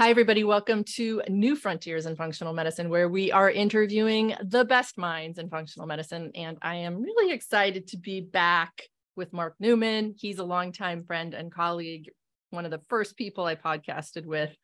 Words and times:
Hi, 0.00 0.08
everybody. 0.08 0.44
Welcome 0.44 0.82
to 0.94 1.20
New 1.28 1.54
Frontiers 1.54 2.06
in 2.06 2.16
Functional 2.16 2.54
Medicine, 2.54 2.88
where 2.88 3.10
we 3.10 3.30
are 3.32 3.50
interviewing 3.50 4.34
the 4.42 4.64
best 4.64 4.96
minds 4.96 5.38
in 5.38 5.50
functional 5.50 5.86
medicine. 5.86 6.30
And 6.34 6.56
I 6.62 6.76
am 6.76 7.02
really 7.02 7.34
excited 7.34 7.86
to 7.88 7.98
be 7.98 8.22
back 8.22 8.84
with 9.14 9.34
Mark 9.34 9.56
Newman. 9.60 10.14
He's 10.16 10.38
a 10.38 10.42
longtime 10.42 11.04
friend 11.04 11.34
and 11.34 11.52
colleague, 11.52 12.08
one 12.48 12.64
of 12.64 12.70
the 12.70 12.80
first 12.88 13.14
people 13.14 13.44
I 13.44 13.56
podcasted 13.56 14.24
with. 14.24 14.56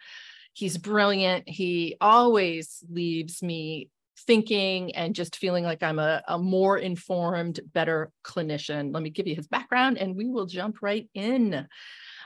He's 0.55 0.79
brilliant. 0.79 1.47
He 1.47 1.99
always 2.01 2.83
leaves 2.89 3.43
me 3.43 3.91
thinking 4.21 4.97
and 4.97 5.15
just 5.15 5.37
feeling 5.37 5.65
like 5.65 5.83
I'm 5.83 5.99
a, 5.99 6.23
a 6.27 6.39
more 6.39 6.79
informed, 6.79 7.61
better 7.75 8.11
clinician. 8.25 8.95
Let 8.95 9.03
me 9.03 9.11
give 9.11 9.27
you 9.27 9.37
his 9.37 9.49
background 9.49 9.99
and 9.99 10.17
we 10.17 10.31
will 10.31 10.47
jump 10.47 10.79
right 10.81 11.07
in. 11.13 11.67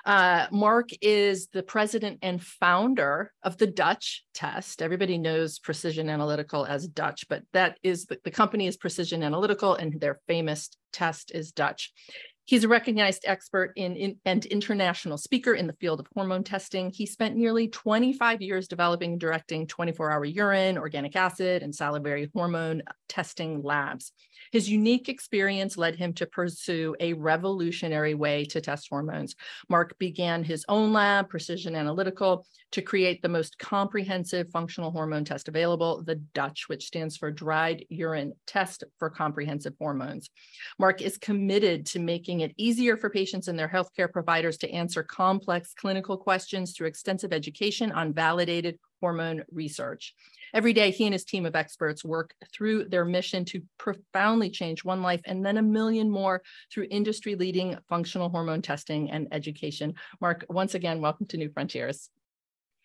Uh, 0.05 0.47
Mark 0.51 0.91
is 1.01 1.49
the 1.49 1.63
president 1.63 2.19
and 2.23 2.43
founder 2.43 3.33
of 3.43 3.57
the 3.59 3.67
Dutch 3.67 4.25
test. 4.35 4.83
Everybody 4.83 5.19
knows 5.19 5.59
Precision 5.59 6.09
Analytical 6.09 6.65
as 6.65 6.87
Dutch, 6.89 7.27
but 7.29 7.43
that 7.53 7.79
is 7.83 8.07
the, 8.07 8.19
the 8.25 8.31
company 8.31 8.67
is 8.67 8.77
Precision 8.77 9.23
Analytical 9.23 9.75
and 9.75 10.01
their 10.01 10.21
famous 10.27 10.71
test 10.93 11.33
is 11.35 11.53
Dutch. 11.53 11.93
He's 12.51 12.65
a 12.65 12.69
recognized 12.69 13.27
expert 13.29 13.73
in, 13.77 13.95
in, 13.95 14.17
and 14.25 14.45
international 14.47 15.19
speaker 15.19 15.55
in 15.55 15.69
the 15.69 15.73
field 15.75 16.01
of 16.01 16.09
hormone 16.13 16.43
testing. 16.43 16.91
He 16.91 17.07
spent 17.07 17.37
nearly 17.37 17.69
25 17.69 18.43
years 18.43 18.67
developing 18.67 19.13
and 19.13 19.21
directing 19.21 19.69
24 19.69 20.11
hour 20.11 20.25
urine, 20.25 20.77
organic 20.77 21.15
acid, 21.15 21.63
and 21.63 21.73
salivary 21.73 22.29
hormone 22.35 22.83
testing 23.09 23.63
labs. 23.63 24.11
His 24.51 24.69
unique 24.69 25.09
experience 25.09 25.77
led 25.77 25.95
him 25.95 26.13
to 26.15 26.27
pursue 26.27 26.97
a 26.99 27.13
revolutionary 27.13 28.15
way 28.15 28.45
to 28.47 28.61
test 28.61 28.89
hormones. 28.91 29.37
Mark 29.69 29.97
began 29.99 30.43
his 30.43 30.65
own 30.69 30.93
lab, 30.93 31.29
Precision 31.29 31.77
Analytical, 31.77 32.45
to 32.73 32.83
create 32.83 33.23
the 33.23 33.29
most 33.29 33.59
comprehensive 33.59 34.49
functional 34.51 34.91
hormone 34.91 35.25
test 35.25 35.49
available, 35.49 36.03
the 36.03 36.17
Dutch, 36.17 36.69
which 36.69 36.87
stands 36.87 37.17
for 37.17 37.31
Dried 37.31 37.85
Urine 37.91 38.33
Test 38.47 38.85
for 38.99 39.11
Comprehensive 39.11 39.75
Hormones. 39.79 40.31
Mark 40.79 41.03
is 41.03 41.19
committed 41.19 41.87
to 41.87 41.99
making 42.01 42.40
it 42.41 42.55
easier 42.57 42.97
for 42.97 43.11
patients 43.11 43.49
and 43.49 43.59
their 43.59 43.69
healthcare 43.69 44.11
providers 44.11 44.57
to 44.59 44.71
answer 44.71 45.03
complex 45.03 45.75
clinical 45.75 46.17
questions 46.17 46.73
through 46.73 46.89
extensive 46.89 47.33
education 47.33 47.93
on 47.93 48.13
validated 48.13 48.79
hormone 49.01 49.45
research. 49.51 50.15
Every 50.53 50.73
day, 50.73 50.91
he 50.91 51.05
and 51.05 51.13
his 51.13 51.25
team 51.25 51.47
of 51.47 51.55
experts 51.55 52.05
work 52.05 52.35
through 52.53 52.89
their 52.89 53.05
mission 53.05 53.45
to 53.47 53.63
profoundly 53.79 54.51
change 54.51 54.85
one 54.85 55.03
life 55.03 55.21
and 55.25 55.45
then 55.45 55.59
a 55.59 55.63
million 55.63 56.11
more 56.11 56.43
through 56.73 56.89
industry 56.91 57.35
leading 57.35 57.79
functional 57.89 58.29
hormone 58.29 58.63
testing 58.63 59.11
and 59.11 59.29
education. 59.33 59.95
Mark, 60.21 60.45
once 60.49 60.75
again, 60.75 61.01
welcome 61.01 61.27
to 61.27 61.37
New 61.37 61.51
Frontiers. 61.51 62.11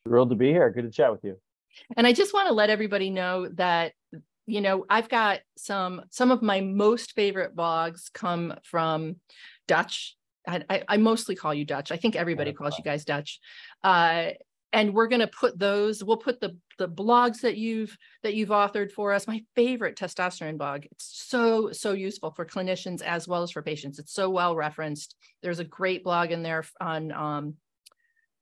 Thrilled 0.07 0.29
to 0.29 0.35
be 0.35 0.49
here. 0.49 0.69
Good 0.69 0.83
to 0.83 0.91
chat 0.91 1.11
with 1.11 1.23
you. 1.23 1.37
And 1.97 2.05
I 2.07 2.13
just 2.13 2.33
want 2.33 2.47
to 2.47 2.53
let 2.53 2.69
everybody 2.69 3.09
know 3.09 3.49
that 3.49 3.93
you 4.45 4.61
know 4.61 4.85
i've 4.89 5.09
got 5.09 5.39
some 5.57 6.01
some 6.09 6.31
of 6.31 6.41
my 6.41 6.61
most 6.61 7.13
favorite 7.13 7.55
blogs 7.55 8.11
come 8.13 8.53
from 8.63 9.15
dutch. 9.67 10.15
I, 10.47 10.63
I, 10.69 10.83
I, 10.87 10.97
mostly 10.97 11.35
call 11.35 11.53
you 11.53 11.65
Dutch. 11.65 11.91
I 11.91 11.97
think 11.97 12.15
everybody 12.15 12.53
calls 12.53 12.77
you 12.77 12.83
guys 12.83 13.03
Dutch. 13.03 13.39
Uh, 13.83 14.31
and 14.73 14.93
we're 14.93 15.07
going 15.07 15.21
to 15.21 15.27
put 15.27 15.57
those 15.57 16.03
we'll 16.03 16.17
put 16.17 16.41
the 16.41 16.57
the 16.77 16.89
blogs 16.89 17.39
that 17.41 17.55
you've 17.55 17.97
that 18.23 18.35
you've 18.35 18.49
authored 18.49 18.91
for 18.91 19.13
us 19.13 19.27
my 19.27 19.41
favorite 19.55 19.95
testosterone 19.95 20.57
blog. 20.57 20.85
It's 20.91 21.25
so 21.27 21.71
so 21.71 21.93
useful 21.93 22.31
for 22.31 22.45
clinicians 22.45 23.01
as 23.01 23.27
well 23.27 23.41
as 23.41 23.51
for 23.51 23.61
patients. 23.61 23.99
It's 23.99 24.13
so 24.13 24.29
well 24.29 24.55
referenced. 24.55 25.15
There's 25.41 25.59
a 25.59 25.63
great 25.63 26.03
blog 26.03 26.31
in 26.31 26.43
there 26.43 26.65
on 26.81 27.11
um, 27.13 27.53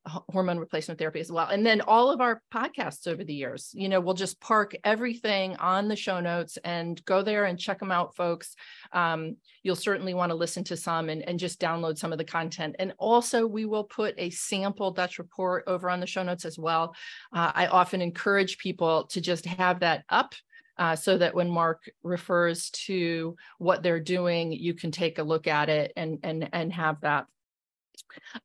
hormone 0.06 0.60
replacement 0.60 1.00
therapy 1.00 1.20
as 1.20 1.32
well. 1.32 1.48
And 1.48 1.66
then 1.66 1.82
all 1.82 2.12
of 2.12 2.20
our 2.20 2.42
podcasts 2.54 3.08
over 3.08 3.24
the 3.24 3.34
years, 3.34 3.72
you 3.74 3.88
know, 3.88 4.02
we'll 4.02 4.14
just 4.14 4.42
park 4.42 4.76
everything 4.84 5.56
on 5.58 5.88
the 5.88 5.96
show 5.96 6.20
notes 6.20 6.58
and 6.64 7.04
go 7.06 7.22
there 7.22 7.46
and 7.46 7.58
check 7.58 7.80
them 7.80 7.92
out, 7.92 8.16
folks. 8.16 8.56
Um, 8.92 9.38
you'll 9.64 9.76
certainly 9.76 10.14
want 10.14 10.32
to 10.32 10.36
listen 10.36 10.64
to 10.66 10.78
some 10.78 11.10
and, 11.10 11.22
and 11.24 11.40
just 11.40 11.62
download 11.62 11.98
some 11.98 12.12
of 12.12 12.18
the 12.18 12.26
content. 12.26 12.76
And 12.80 12.94
also, 12.98 13.48
we 13.48 13.66
will 13.66 13.86
put 13.86 14.16
a 14.18 14.30
sample 14.30 14.92
Dutch 14.92 15.20
report 15.20 15.64
over 15.68 15.90
on 15.90 16.02
the 16.02 16.08
show 16.08 16.24
notes 16.24 16.44
as 16.44 16.60
well. 16.60 16.94
Uh, 17.34 17.52
I 17.56 17.68
often 17.68 18.02
encourage 18.02 18.58
people 18.58 19.06
to 19.08 19.22
just 19.22 19.46
have 19.46 19.80
that 19.80 20.04
up. 20.10 20.36
Uh, 20.76 20.96
so 20.96 21.20
that 21.20 21.36
when 21.36 21.48
Mark 21.48 21.88
refers 22.02 22.72
to 22.72 23.36
what 23.60 23.84
they're 23.84 24.00
doing, 24.00 24.52
you 24.52 24.74
can 24.74 24.90
take 24.90 25.20
a 25.20 25.24
look 25.24 25.46
at 25.46 25.70
it 25.70 25.94
and 25.96 26.18
and 26.24 26.50
and 26.52 26.74
have 26.74 27.00
that 27.02 27.28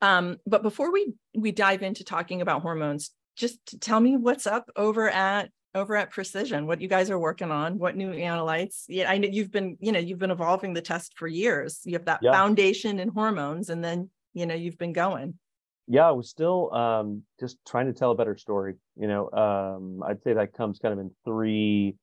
um, 0.02 0.36
but 0.46 0.62
before 0.62 0.92
we 0.92 1.14
we 1.36 1.52
dive 1.52 1.82
into 1.82 2.04
talking 2.04 2.40
about 2.40 2.62
hormones, 2.62 3.10
just 3.36 3.80
tell 3.80 4.00
me 4.00 4.16
what's 4.16 4.46
up 4.46 4.70
over 4.76 5.08
at 5.08 5.50
over 5.74 5.96
at 5.96 6.10
Precision. 6.10 6.66
What 6.66 6.80
you 6.80 6.88
guys 6.88 7.10
are 7.10 7.18
working 7.18 7.50
on? 7.50 7.78
What 7.78 7.96
new 7.96 8.10
analytes? 8.10 8.84
Yeah, 8.88 9.10
I 9.10 9.18
know 9.18 9.28
you've 9.30 9.52
been 9.52 9.76
you 9.80 9.92
know 9.92 9.98
you've 9.98 10.18
been 10.18 10.30
evolving 10.30 10.74
the 10.74 10.82
test 10.82 11.14
for 11.16 11.26
years. 11.26 11.80
You 11.84 11.94
have 11.94 12.06
that 12.06 12.20
yeah. 12.22 12.32
foundation 12.32 12.98
in 12.98 13.08
hormones, 13.08 13.70
and 13.70 13.82
then 13.82 14.10
you 14.34 14.46
know 14.46 14.54
you've 14.54 14.78
been 14.78 14.92
going. 14.92 15.34
Yeah, 15.86 16.10
we're 16.10 16.22
still 16.22 16.72
um, 16.74 17.22
just 17.40 17.56
trying 17.66 17.86
to 17.86 17.94
tell 17.94 18.10
a 18.10 18.14
better 18.14 18.36
story. 18.36 18.74
You 18.96 19.08
know, 19.08 19.30
um, 19.30 20.02
I'd 20.06 20.22
say 20.22 20.34
that 20.34 20.52
comes 20.52 20.78
kind 20.78 20.92
of 20.92 20.98
in 20.98 21.10
three 21.24 21.96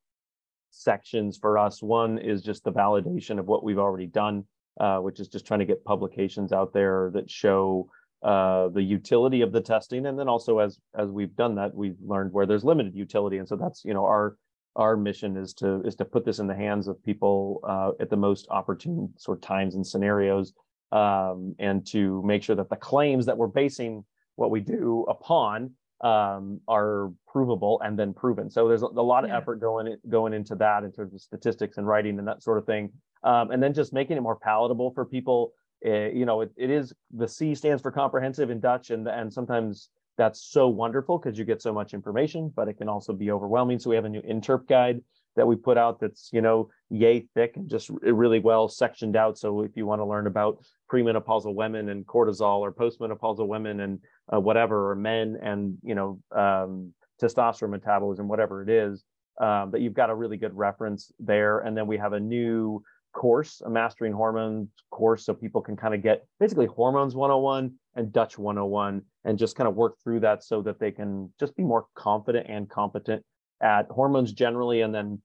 sections 0.71 1.37
for 1.37 1.57
us. 1.57 1.83
One 1.83 2.17
is 2.17 2.41
just 2.41 2.63
the 2.63 2.71
validation 2.71 3.39
of 3.39 3.45
what 3.45 3.63
we've 3.63 3.77
already 3.77 4.07
done 4.07 4.45
uh, 4.79 4.99
which 4.99 5.19
is 5.19 5.27
just 5.27 5.45
trying 5.45 5.59
to 5.59 5.65
get 5.65 5.83
publications 5.85 6.51
out 6.51 6.73
there 6.73 7.11
that 7.13 7.29
show 7.29 7.89
uh, 8.23 8.69
the 8.69 8.81
utility 8.81 9.41
of 9.41 9.51
the 9.51 9.61
testing, 9.61 10.07
and 10.07 10.17
then 10.17 10.27
also 10.27 10.59
as 10.59 10.79
as 10.97 11.11
we've 11.11 11.35
done 11.35 11.55
that, 11.55 11.73
we've 11.73 11.97
learned 12.03 12.31
where 12.33 12.45
there's 12.45 12.63
limited 12.63 12.95
utility, 12.95 13.37
and 13.37 13.47
so 13.47 13.55
that's 13.55 13.83
you 13.85 13.93
know 13.93 14.03
our 14.03 14.37
our 14.75 14.97
mission 14.97 15.37
is 15.37 15.53
to 15.53 15.81
is 15.81 15.95
to 15.95 16.05
put 16.05 16.25
this 16.25 16.39
in 16.39 16.47
the 16.47 16.55
hands 16.55 16.87
of 16.87 17.01
people 17.03 17.59
uh, 17.67 17.91
at 17.99 18.09
the 18.09 18.17
most 18.17 18.47
opportune 18.49 19.13
sort 19.17 19.37
of 19.37 19.41
times 19.41 19.75
and 19.75 19.85
scenarios, 19.85 20.53
um, 20.91 21.55
and 21.59 21.85
to 21.87 22.21
make 22.23 22.41
sure 22.41 22.55
that 22.55 22.69
the 22.69 22.75
claims 22.75 23.25
that 23.25 23.37
we're 23.37 23.47
basing 23.47 24.03
what 24.35 24.51
we 24.51 24.59
do 24.59 25.05
upon 25.07 25.71
um, 26.01 26.59
are 26.67 27.11
provable 27.27 27.81
and 27.83 27.97
then 27.97 28.13
proven. 28.13 28.49
So 28.49 28.67
there's 28.67 28.81
a, 28.81 28.87
lot 28.87 29.23
of 29.23 29.29
yeah. 29.29 29.37
effort 29.37 29.59
going 29.61 29.95
going 30.09 30.33
into 30.33 30.55
that 30.55 30.83
in 30.83 30.91
terms 30.91 31.13
of 31.13 31.21
statistics 31.21 31.77
and 31.77 31.87
writing 31.87 32.19
and 32.19 32.27
that 32.27 32.43
sort 32.43 32.57
of 32.57 32.65
thing 32.65 32.91
um, 33.25 33.51
and 33.51 33.61
then 33.61 33.73
just 33.73 33.91
making 33.91 34.15
it 34.15 34.21
more 34.21 34.37
palatable 34.37 34.91
for 34.91 35.03
people. 35.03 35.51
Uh, 35.85 36.09
you 36.09 36.25
know, 36.25 36.41
it, 36.41 36.51
it 36.55 36.69
is 36.69 36.93
the 37.11 37.27
C 37.27 37.53
stands 37.53 37.81
for 37.81 37.91
comprehensive 37.91 38.49
in 38.49 38.59
Dutch, 38.59 38.91
and 38.91 39.07
and 39.07 39.31
sometimes 39.33 39.89
that's 40.17 40.41
so 40.51 40.69
wonderful 40.69 41.17
because 41.17 41.37
you 41.37 41.43
get 41.43 41.61
so 41.61 41.73
much 41.73 41.93
information, 41.93 42.51
but 42.55 42.69
it 42.69 42.75
can 42.75 42.87
also 42.87 43.11
be 43.11 43.31
overwhelming. 43.31 43.79
So 43.79 43.89
we 43.89 43.97
have 43.97 44.05
a 44.05 44.09
new 44.09 44.21
interp 44.21 44.67
guide 44.67 45.01
that 45.35 45.45
we 45.45 45.57
put 45.57 45.77
out 45.77 45.99
that's 45.99 46.29
you 46.31 46.41
know 46.41 46.69
yay 46.89 47.27
thick 47.35 47.57
and 47.57 47.69
just 47.69 47.89
really 48.01 48.39
well 48.39 48.69
sectioned 48.69 49.15
out. 49.15 49.37
So 49.37 49.61
if 49.61 49.71
you 49.75 49.85
want 49.85 49.99
to 49.99 50.05
learn 50.05 50.27
about 50.27 50.63
premenopausal 50.91 51.53
women 51.53 51.89
and 51.89 52.05
cortisol, 52.05 52.59
or 52.59 52.71
postmenopausal 52.71 53.47
women 53.47 53.81
and 53.81 53.99
uh, 54.33 54.39
whatever, 54.39 54.91
or 54.91 54.95
men 54.95 55.37
and 55.41 55.77
you 55.83 55.95
know 55.95 56.19
um, 56.31 56.93
testosterone 57.21 57.71
metabolism, 57.71 58.27
whatever 58.27 58.63
it 58.63 58.69
is, 58.69 59.03
um, 59.39 59.71
that 59.71 59.81
you've 59.81 59.93
got 59.93 60.09
a 60.09 60.15
really 60.15 60.37
good 60.37 60.55
reference 60.55 61.11
there. 61.19 61.59
And 61.59 61.75
then 61.77 61.87
we 61.87 61.97
have 61.97 62.13
a 62.13 62.19
new 62.19 62.83
course, 63.15 63.61
a 63.65 63.69
mastering 63.69 64.13
hormones 64.13 64.69
course, 64.91 65.25
so 65.25 65.33
people 65.33 65.61
can 65.61 65.75
kind 65.75 65.95
of 65.95 66.03
get 66.03 66.27
basically 66.39 66.67
hormones 66.67 67.15
101 67.15 67.73
and 67.95 68.11
Dutch 68.11 68.37
101 68.37 69.01
and 69.23 69.39
just 69.39 69.55
kind 69.55 69.67
of 69.67 69.75
work 69.75 69.95
through 70.03 70.19
that 70.19 70.43
so 70.43 70.61
that 70.61 70.79
they 70.79 70.91
can 70.91 71.33
just 71.39 71.55
be 71.55 71.63
more 71.63 71.87
confident 71.95 72.45
and 72.47 72.69
competent 72.69 73.23
at 73.61 73.87
hormones 73.89 74.33
generally 74.33 74.81
and 74.81 74.93
then 74.93 75.19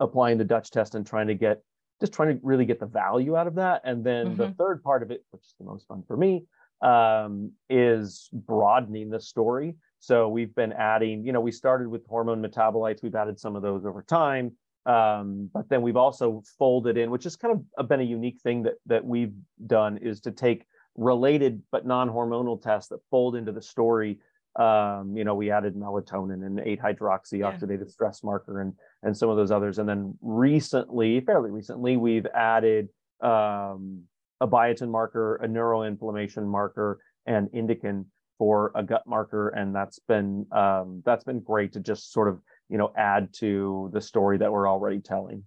applying 0.00 0.36
the 0.36 0.44
Dutch 0.44 0.70
test 0.70 0.94
and 0.94 1.06
trying 1.06 1.28
to 1.28 1.34
get 1.34 1.62
just 2.00 2.12
trying 2.12 2.36
to 2.36 2.40
really 2.42 2.66
get 2.66 2.80
the 2.80 2.86
value 2.86 3.36
out 3.36 3.46
of 3.46 3.54
that. 3.54 3.80
And 3.84 4.04
then 4.04 4.26
mm-hmm. 4.26 4.36
the 4.36 4.50
third 4.58 4.82
part 4.82 5.04
of 5.04 5.12
it, 5.12 5.24
which 5.30 5.42
is 5.42 5.54
the 5.60 5.64
most 5.64 5.86
fun 5.86 6.02
for 6.08 6.16
me, 6.16 6.44
um, 6.82 7.52
is 7.70 8.28
broadening 8.32 9.08
the 9.08 9.20
story. 9.20 9.76
So 10.00 10.28
we've 10.28 10.52
been 10.52 10.72
adding, 10.72 11.24
you 11.24 11.32
know, 11.32 11.40
we 11.40 11.52
started 11.52 11.86
with 11.86 12.04
hormone 12.08 12.42
metabolites, 12.42 13.04
we've 13.04 13.14
added 13.14 13.38
some 13.38 13.54
of 13.54 13.62
those 13.62 13.86
over 13.86 14.02
time. 14.02 14.50
Um, 14.84 15.48
but 15.52 15.68
then 15.68 15.82
we've 15.82 15.96
also 15.96 16.42
folded 16.58 16.96
in, 16.96 17.10
which 17.10 17.26
is 17.26 17.36
kind 17.36 17.64
of 17.78 17.88
been 17.88 18.00
a 18.00 18.04
unique 18.04 18.40
thing 18.42 18.64
that 18.64 18.74
that 18.86 19.04
we've 19.04 19.34
done, 19.66 19.98
is 19.98 20.20
to 20.22 20.30
take 20.32 20.66
related 20.96 21.62
but 21.70 21.86
non-hormonal 21.86 22.60
tests 22.60 22.88
that 22.88 23.00
fold 23.10 23.36
into 23.36 23.52
the 23.52 23.62
story. 23.62 24.18
Um, 24.56 25.16
you 25.16 25.24
know, 25.24 25.34
we 25.34 25.50
added 25.50 25.74
melatonin 25.74 26.44
and 26.44 26.58
8-hydroxy 26.58 27.40
oxidative 27.40 27.86
yeah. 27.86 27.92
stress 27.92 28.22
marker 28.22 28.60
and 28.60 28.74
and 29.02 29.16
some 29.16 29.28
of 29.28 29.36
those 29.36 29.50
others. 29.50 29.78
And 29.78 29.88
then 29.88 30.18
recently, 30.20 31.20
fairly 31.20 31.50
recently, 31.50 31.96
we've 31.96 32.26
added 32.34 32.88
um, 33.20 34.02
a 34.40 34.48
biotin 34.48 34.90
marker, 34.90 35.36
a 35.36 35.46
neuroinflammation 35.46 36.44
marker, 36.44 36.98
and 37.26 37.48
indican 37.52 38.06
for 38.38 38.72
a 38.74 38.82
gut 38.82 39.06
marker, 39.06 39.50
and 39.50 39.72
that's 39.72 40.00
been 40.00 40.44
um, 40.50 41.02
that's 41.06 41.22
been 41.22 41.38
great 41.38 41.72
to 41.74 41.80
just 41.80 42.12
sort 42.12 42.28
of 42.28 42.40
you 42.72 42.78
know 42.78 42.92
add 42.96 43.32
to 43.34 43.90
the 43.92 44.00
story 44.00 44.38
that 44.38 44.50
we're 44.50 44.68
already 44.68 44.98
telling 44.98 45.44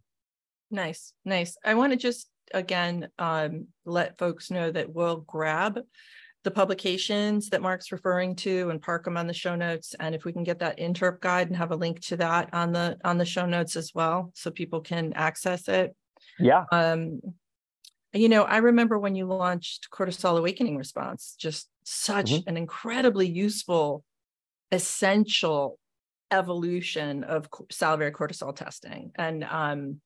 nice 0.72 1.12
nice 1.26 1.58
i 1.66 1.74
want 1.74 1.92
to 1.92 1.98
just 1.98 2.30
again 2.54 3.10
um, 3.18 3.68
let 3.86 4.18
folks 4.18 4.52
know 4.52 4.72
that 4.72 4.94
we'll 4.94 5.18
grab 5.18 5.80
the 6.44 6.52
publications 6.52 7.50
that 7.50 7.62
Mark's 7.64 7.92
referring 7.92 8.36
to 8.36 8.70
and 8.70 8.80
park 8.80 9.04
them 9.04 9.18
on 9.18 9.26
the 9.26 9.34
show 9.34 9.56
notes. 9.56 9.96
And 10.00 10.14
if 10.14 10.26
we 10.26 10.32
can 10.32 10.44
get 10.44 10.60
that 10.60 10.78
interp 10.78 11.20
guide 11.20 11.48
and 11.48 11.58
have 11.58 11.72
a 11.72 11.76
link 11.76 12.02
to 12.02 12.18
that 12.18 12.54
on 12.54 12.72
the 12.72 12.98
on 13.04 13.18
the 13.18 13.26
show 13.26 13.48
notes 13.48 13.76
as 13.76 13.94
well, 13.96 14.32
so 14.36 14.52
people 14.52 14.80
can 14.80 15.12
access 15.14 15.68
it. 15.68 15.96
Yeah. 16.38 16.66
Um, 16.72 17.20
you 18.14 18.30
know, 18.30 18.44
I 18.44 18.58
remember 18.58 19.00
when 19.00 19.16
you 19.16 19.26
launched 19.26 19.90
cortisol 19.92 20.38
awakening 20.38 20.78
response, 20.78 21.36
just 21.38 21.68
such 21.84 22.32
mm-hmm. 22.32 22.48
an 22.48 22.58
incredibly 22.58 23.28
useful, 23.28 24.04
essential 24.72 25.80
evolution 26.36 27.24
of 27.24 27.48
salivary 27.72 28.12
cortisol 28.12 28.56
testing. 28.56 29.12
And 29.16 29.44
I'm 29.44 30.02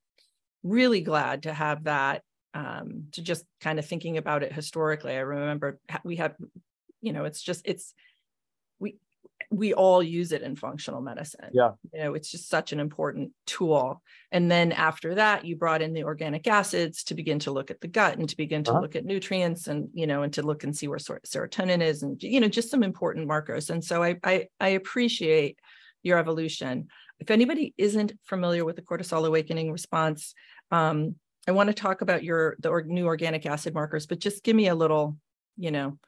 really 0.62 1.00
glad 1.00 1.42
to 1.42 1.52
have 1.52 1.84
that 1.84 2.22
um, 2.54 3.06
to 3.12 3.22
just 3.22 3.44
kind 3.60 3.78
of 3.78 3.86
thinking 3.86 4.16
about 4.16 4.42
it 4.42 4.52
historically. 4.52 5.14
I 5.14 5.20
remember 5.20 5.78
we 6.04 6.16
have, 6.16 6.34
you 7.00 7.12
know, 7.12 7.24
it's 7.24 7.42
just, 7.42 7.62
it's, 7.64 7.94
we, 8.78 8.96
we 9.50 9.74
all 9.74 10.02
use 10.02 10.32
it 10.32 10.42
in 10.42 10.54
functional 10.54 11.00
medicine. 11.00 11.50
Yeah. 11.52 11.72
You 11.92 12.00
know, 12.00 12.14
it's 12.14 12.30
just 12.30 12.48
such 12.48 12.72
an 12.72 12.80
important 12.80 13.32
tool. 13.46 14.02
And 14.30 14.50
then 14.50 14.70
after 14.72 15.14
that, 15.16 15.44
you 15.44 15.56
brought 15.56 15.82
in 15.82 15.92
the 15.92 16.04
organic 16.04 16.46
acids 16.46 17.04
to 17.04 17.14
begin 17.14 17.38
to 17.40 17.50
look 17.50 17.70
at 17.70 17.80
the 17.80 17.88
gut 17.88 18.18
and 18.18 18.28
to 18.28 18.36
begin 18.36 18.62
to 18.64 18.70
uh-huh. 18.70 18.80
look 18.80 18.96
at 18.96 19.04
nutrients 19.04 19.66
and, 19.66 19.88
you 19.92 20.06
know, 20.06 20.22
and 20.22 20.32
to 20.34 20.42
look 20.42 20.62
and 20.62 20.76
see 20.76 20.88
where 20.88 20.98
serotonin 20.98 21.82
is 21.82 22.02
and, 22.02 22.22
you 22.22 22.40
know, 22.40 22.48
just 22.48 22.70
some 22.70 22.82
important 22.82 23.26
markers. 23.26 23.70
And 23.70 23.82
so 23.82 24.02
I, 24.02 24.16
I, 24.22 24.48
I 24.60 24.68
appreciate 24.80 25.58
your 26.02 26.18
evolution. 26.18 26.88
If 27.18 27.30
anybody 27.30 27.74
isn't 27.76 28.12
familiar 28.24 28.64
with 28.64 28.76
the 28.76 28.82
cortisol 28.82 29.26
awakening 29.26 29.72
response, 29.72 30.34
um, 30.70 31.16
I 31.46 31.52
want 31.52 31.68
to 31.68 31.74
talk 31.74 32.02
about 32.02 32.22
your 32.22 32.56
the 32.60 32.82
new 32.86 33.06
organic 33.06 33.46
acid 33.46 33.74
markers, 33.74 34.06
but 34.06 34.18
just 34.18 34.42
give 34.42 34.56
me 34.56 34.68
a 34.68 34.74
little, 34.74 35.16
you 35.56 35.70
know, 35.70 35.98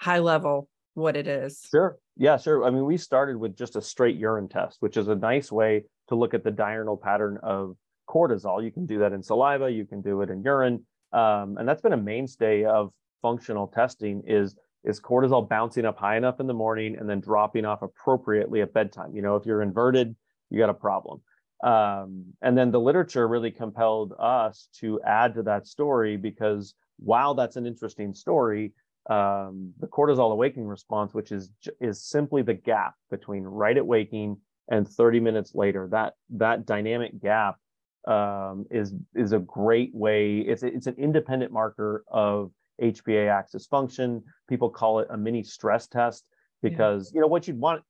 high 0.00 0.18
level 0.18 0.68
what 0.94 1.16
it 1.16 1.26
is. 1.26 1.60
Sure. 1.70 1.96
Yeah, 2.16 2.36
sure. 2.36 2.64
I 2.64 2.70
mean, 2.70 2.84
we 2.84 2.98
started 2.98 3.36
with 3.36 3.56
just 3.56 3.76
a 3.76 3.80
straight 3.80 4.16
urine 4.16 4.48
test, 4.48 4.76
which 4.80 4.96
is 4.96 5.08
a 5.08 5.14
nice 5.14 5.50
way 5.50 5.84
to 6.08 6.14
look 6.14 6.34
at 6.34 6.44
the 6.44 6.50
diurnal 6.50 6.96
pattern 6.96 7.38
of 7.42 7.76
cortisol. 8.08 8.62
You 8.62 8.70
can 8.70 8.84
do 8.84 8.98
that 8.98 9.12
in 9.12 9.22
saliva, 9.22 9.70
you 9.70 9.86
can 9.86 10.02
do 10.02 10.20
it 10.20 10.30
in 10.30 10.42
urine. 10.42 10.84
Um, 11.12 11.56
and 11.58 11.68
that's 11.68 11.80
been 11.80 11.92
a 11.92 11.98
mainstay 11.98 12.64
of 12.64 12.90
functional 13.22 13.68
testing 13.68 14.22
is 14.26 14.56
is 14.84 15.00
cortisol 15.00 15.48
bouncing 15.48 15.84
up 15.84 15.98
high 15.98 16.16
enough 16.16 16.40
in 16.40 16.46
the 16.46 16.54
morning 16.54 16.96
and 16.98 17.08
then 17.08 17.20
dropping 17.20 17.64
off 17.64 17.82
appropriately 17.82 18.62
at 18.62 18.72
bedtime. 18.72 19.14
You 19.14 19.22
know, 19.22 19.36
if 19.36 19.46
you're 19.46 19.62
inverted, 19.62 20.14
you 20.50 20.58
got 20.58 20.70
a 20.70 20.74
problem. 20.74 21.20
Um, 21.62 22.24
and 22.42 22.58
then 22.58 22.72
the 22.72 22.80
literature 22.80 23.28
really 23.28 23.52
compelled 23.52 24.14
us 24.18 24.68
to 24.80 25.00
add 25.06 25.34
to 25.34 25.42
that 25.44 25.66
story 25.66 26.16
because 26.16 26.74
while 26.98 27.34
that's 27.34 27.56
an 27.56 27.66
interesting 27.66 28.14
story, 28.14 28.72
um, 29.08 29.72
the 29.80 29.86
cortisol 29.86 30.32
awakening 30.32 30.66
response, 30.66 31.14
which 31.14 31.32
is 31.32 31.50
is 31.80 32.04
simply 32.04 32.42
the 32.42 32.54
gap 32.54 32.94
between 33.10 33.42
right 33.44 33.76
at 33.76 33.86
waking 33.86 34.38
and 34.68 34.88
30 34.88 35.20
minutes 35.20 35.54
later, 35.54 35.88
that 35.90 36.14
that 36.30 36.66
dynamic 36.66 37.20
gap 37.20 37.56
um, 38.06 38.66
is 38.70 38.94
is 39.14 39.32
a 39.32 39.38
great 39.38 39.90
way. 39.94 40.38
It's 40.38 40.62
it's 40.62 40.86
an 40.86 40.96
independent 40.98 41.52
marker 41.52 42.04
of 42.10 42.52
HPA 42.82 43.30
axis 43.30 43.66
function. 43.66 44.22
People 44.48 44.70
call 44.70 44.98
it 45.00 45.08
a 45.10 45.16
mini 45.16 45.42
stress 45.42 45.86
test 45.86 46.24
because 46.62 47.10
yeah. 47.10 47.16
you 47.16 47.20
know 47.20 47.28
what 47.28 47.46
you'd 47.46 47.58
want 47.58 47.82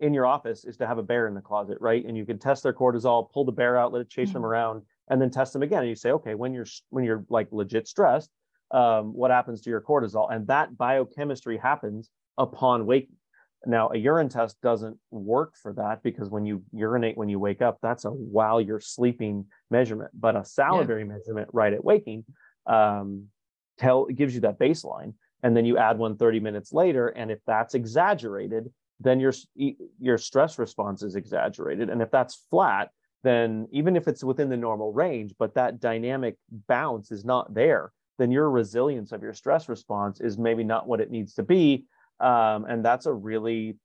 in 0.00 0.12
your 0.12 0.26
office 0.26 0.64
is 0.64 0.76
to 0.76 0.86
have 0.86 0.98
a 0.98 1.02
bear 1.02 1.28
in 1.28 1.34
the 1.34 1.40
closet, 1.40 1.78
right? 1.80 2.04
And 2.04 2.16
you 2.16 2.26
can 2.26 2.38
test 2.38 2.62
their 2.62 2.72
cortisol, 2.72 3.30
pull 3.30 3.44
the 3.44 3.52
bear 3.52 3.78
out, 3.78 3.92
let 3.92 4.02
it 4.02 4.10
chase 4.10 4.28
mm-hmm. 4.28 4.34
them 4.34 4.44
around, 4.44 4.82
and 5.08 5.20
then 5.20 5.30
test 5.30 5.52
them 5.52 5.62
again. 5.62 5.80
And 5.80 5.88
you 5.88 5.94
say, 5.94 6.10
okay, 6.12 6.34
when 6.34 6.52
you're 6.52 6.66
when 6.90 7.04
you're 7.04 7.24
like 7.28 7.48
legit 7.52 7.86
stressed, 7.86 8.30
um, 8.72 9.12
what 9.14 9.30
happens 9.30 9.60
to 9.62 9.70
your 9.70 9.80
cortisol? 9.80 10.32
And 10.32 10.46
that 10.48 10.76
biochemistry 10.76 11.58
happens 11.58 12.10
upon 12.38 12.86
waking. 12.86 13.16
Now, 13.64 13.90
a 13.90 13.96
urine 13.96 14.28
test 14.28 14.60
doesn't 14.60 14.98
work 15.12 15.54
for 15.54 15.72
that 15.74 16.02
because 16.02 16.30
when 16.30 16.44
you 16.44 16.64
urinate 16.72 17.16
when 17.16 17.28
you 17.28 17.38
wake 17.38 17.62
up, 17.62 17.78
that's 17.80 18.04
a 18.04 18.10
while 18.10 18.60
you're 18.60 18.80
sleeping 18.80 19.46
measurement. 19.70 20.10
But 20.18 20.34
a 20.34 20.44
salivary 20.44 21.02
yeah. 21.02 21.14
measurement 21.14 21.48
right 21.52 21.72
at 21.72 21.84
waking 21.84 22.24
um, 22.66 23.28
tell 23.82 24.06
gives 24.06 24.34
you 24.34 24.40
that 24.42 24.58
baseline, 24.58 25.14
and 25.42 25.56
then 25.56 25.64
you 25.64 25.76
add 25.78 25.98
one 25.98 26.16
30 26.16 26.40
minutes 26.40 26.72
later, 26.72 27.08
and 27.08 27.30
if 27.30 27.40
that's 27.46 27.74
exaggerated, 27.74 28.70
then 29.02 29.20
your 29.20 29.32
your 29.98 30.18
stress 30.18 30.58
response 30.58 31.02
is 31.02 31.16
exaggerated 31.16 31.90
and 31.90 32.00
if 32.00 32.10
that's 32.10 32.46
flat 32.50 32.90
then 33.24 33.68
even 33.70 33.96
if 33.96 34.08
it's 34.08 34.24
within 34.24 34.48
the 34.48 34.56
normal 34.56 34.92
range 34.92 35.34
but 35.38 35.54
that 35.54 35.80
dynamic 35.80 36.36
bounce 36.68 37.10
is 37.10 37.24
not 37.24 37.52
there 37.52 37.92
then 38.18 38.30
your 38.30 38.50
resilience 38.50 39.12
of 39.12 39.22
your 39.22 39.34
stress 39.34 39.68
response 39.68 40.20
is 40.20 40.38
maybe 40.38 40.64
not 40.64 40.86
what 40.86 41.00
it 41.00 41.10
needs 41.10 41.34
to 41.34 41.42
be 41.42 41.84
um, 42.20 42.64
and 42.68 42.84
that's 42.84 43.06
a 43.06 43.12
really 43.12 43.76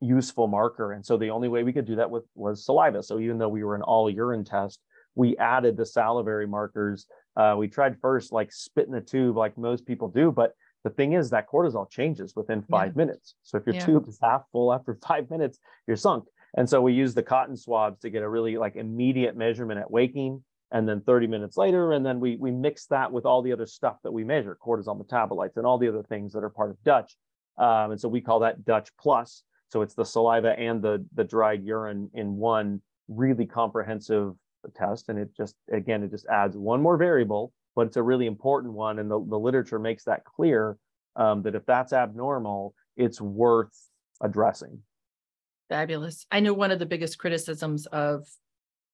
useful 0.00 0.46
marker 0.46 0.92
and 0.92 1.04
so 1.04 1.16
the 1.16 1.30
only 1.30 1.48
way 1.48 1.62
we 1.62 1.72
could 1.72 1.86
do 1.86 1.96
that 1.96 2.10
with 2.10 2.24
was 2.34 2.64
saliva. 2.64 3.02
So 3.02 3.18
even 3.20 3.38
though 3.38 3.48
we 3.48 3.64
were 3.64 3.74
an 3.74 3.82
all 3.82 4.08
urine 4.10 4.44
test 4.44 4.80
we 5.14 5.36
added 5.36 5.76
the 5.76 5.86
salivary 5.86 6.46
markers 6.46 7.06
uh, 7.36 7.54
we 7.56 7.68
tried 7.68 7.96
first 8.00 8.32
like 8.32 8.52
spit 8.52 8.88
in 8.88 8.94
a 8.94 9.00
tube 9.00 9.36
like 9.36 9.56
most 9.58 9.86
people 9.86 10.08
do 10.08 10.30
but 10.30 10.54
the 10.84 10.90
thing 10.90 11.14
is 11.14 11.30
that 11.30 11.48
cortisol 11.48 11.90
changes 11.90 12.36
within 12.36 12.62
five 12.62 12.92
yeah. 12.94 13.04
minutes. 13.04 13.34
So 13.42 13.56
if 13.56 13.64
your 13.66 13.74
yeah. 13.74 13.86
tube 13.86 14.06
is 14.06 14.18
half 14.22 14.42
full 14.52 14.72
after 14.72 14.96
five 15.08 15.28
minutes, 15.30 15.58
you're 15.86 15.96
sunk. 15.96 16.24
And 16.56 16.68
so 16.68 16.80
we 16.80 16.92
use 16.92 17.14
the 17.14 17.22
cotton 17.22 17.56
swabs 17.56 18.00
to 18.00 18.10
get 18.10 18.22
a 18.22 18.28
really 18.28 18.56
like 18.58 18.76
immediate 18.76 19.36
measurement 19.36 19.80
at 19.80 19.90
waking 19.90 20.44
and 20.70 20.88
then 20.88 21.00
30 21.00 21.26
minutes 21.26 21.56
later. 21.56 21.92
And 21.92 22.04
then 22.04 22.20
we, 22.20 22.36
we 22.36 22.50
mix 22.50 22.86
that 22.86 23.10
with 23.10 23.24
all 23.24 23.42
the 23.42 23.52
other 23.52 23.66
stuff 23.66 23.96
that 24.04 24.12
we 24.12 24.24
measure, 24.24 24.56
cortisol 24.64 25.02
metabolites 25.02 25.56
and 25.56 25.66
all 25.66 25.78
the 25.78 25.88
other 25.88 26.02
things 26.02 26.32
that 26.34 26.44
are 26.44 26.50
part 26.50 26.70
of 26.70 26.82
Dutch. 26.84 27.16
Um, 27.58 27.92
and 27.92 28.00
so 28.00 28.08
we 28.08 28.20
call 28.20 28.40
that 28.40 28.64
Dutch 28.64 28.90
plus. 29.00 29.42
So 29.70 29.82
it's 29.82 29.94
the 29.94 30.04
saliva 30.04 30.56
and 30.58 30.82
the, 30.82 31.04
the 31.14 31.24
dried 31.24 31.64
urine 31.64 32.10
in 32.14 32.36
one 32.36 32.82
really 33.08 33.46
comprehensive 33.46 34.34
test. 34.70 35.08
And 35.08 35.18
it 35.18 35.36
just, 35.36 35.56
again, 35.72 36.02
it 36.02 36.10
just 36.10 36.26
adds 36.26 36.56
one 36.56 36.80
more 36.80 36.96
variable 36.96 37.52
but 37.74 37.86
it's 37.86 37.96
a 37.96 38.02
really 38.02 38.26
important 38.26 38.72
one. 38.72 38.98
And 38.98 39.10
the, 39.10 39.18
the 39.18 39.38
literature 39.38 39.78
makes 39.78 40.04
that 40.04 40.24
clear 40.24 40.76
um, 41.16 41.42
that 41.42 41.54
if 41.54 41.66
that's 41.66 41.92
abnormal, 41.92 42.74
it's 42.96 43.20
worth 43.20 43.74
addressing. 44.20 44.80
Fabulous. 45.68 46.26
I 46.30 46.40
know 46.40 46.54
one 46.54 46.70
of 46.70 46.78
the 46.78 46.86
biggest 46.86 47.18
criticisms 47.18 47.86
of 47.86 48.26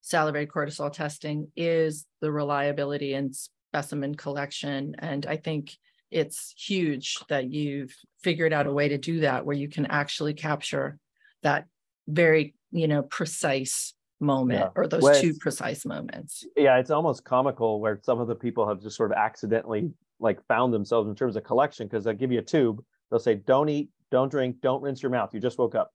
salivary 0.01 0.47
cortisol 0.47 0.93
testing 0.93 1.49
is 1.57 2.07
the 2.21 2.33
reliability 2.33 3.15
and 3.15 3.35
specimen 3.35 4.15
collection. 4.15 4.95
And 4.99 5.27
I 5.27 5.37
think 5.37 5.77
it's 6.11 6.55
huge 6.57 7.19
that 7.29 7.51
you've 7.51 7.95
figured 8.23 8.53
out 8.53 8.67
a 8.67 8.73
way 8.73 8.89
to 8.89 8.99
do 8.99 9.21
that 9.21 9.45
where 9.45 9.57
you 9.57 9.69
can 9.69 9.87
actually 9.87 10.35
capture 10.35 10.99
that 11.43 11.67
very, 12.09 12.55
you 12.73 12.89
know, 12.89 13.03
precise 13.03 13.95
moment 14.21 14.61
yeah. 14.61 14.69
or 14.75 14.87
those 14.87 15.03
well, 15.03 15.21
two 15.21 15.35
precise 15.35 15.85
moments. 15.85 16.47
Yeah, 16.57 16.79
it's 16.79 16.91
almost 16.91 17.25
comical 17.25 17.81
where 17.81 18.01
some 18.03 18.21
of 18.21 18.29
the 18.29 18.35
people 18.35 18.69
have 18.69 18.81
just 18.81 18.97
sort 18.97 19.11
of 19.11 19.17
accidentally 19.17 19.91
like 20.19 20.45
found 20.47 20.73
themselves 20.73 21.09
in 21.09 21.15
terms 21.15 21.37
of 21.37 21.45
collection 21.45 21.87
because 21.87 22.05
they 22.05 22.15
give 22.15 22.31
you 22.31 22.39
a 22.39 22.43
tube. 22.43 22.83
They'll 23.11 23.19
say, 23.19 23.35
"Don't 23.35 23.69
eat, 23.69 23.89
don't 24.11 24.31
drink, 24.31 24.57
don't 24.61 24.83
rinse 24.83 25.03
your 25.03 25.11
mouth. 25.11 25.31
You 25.33 25.41
just 25.41 25.59
woke 25.59 25.75
up. 25.75 25.93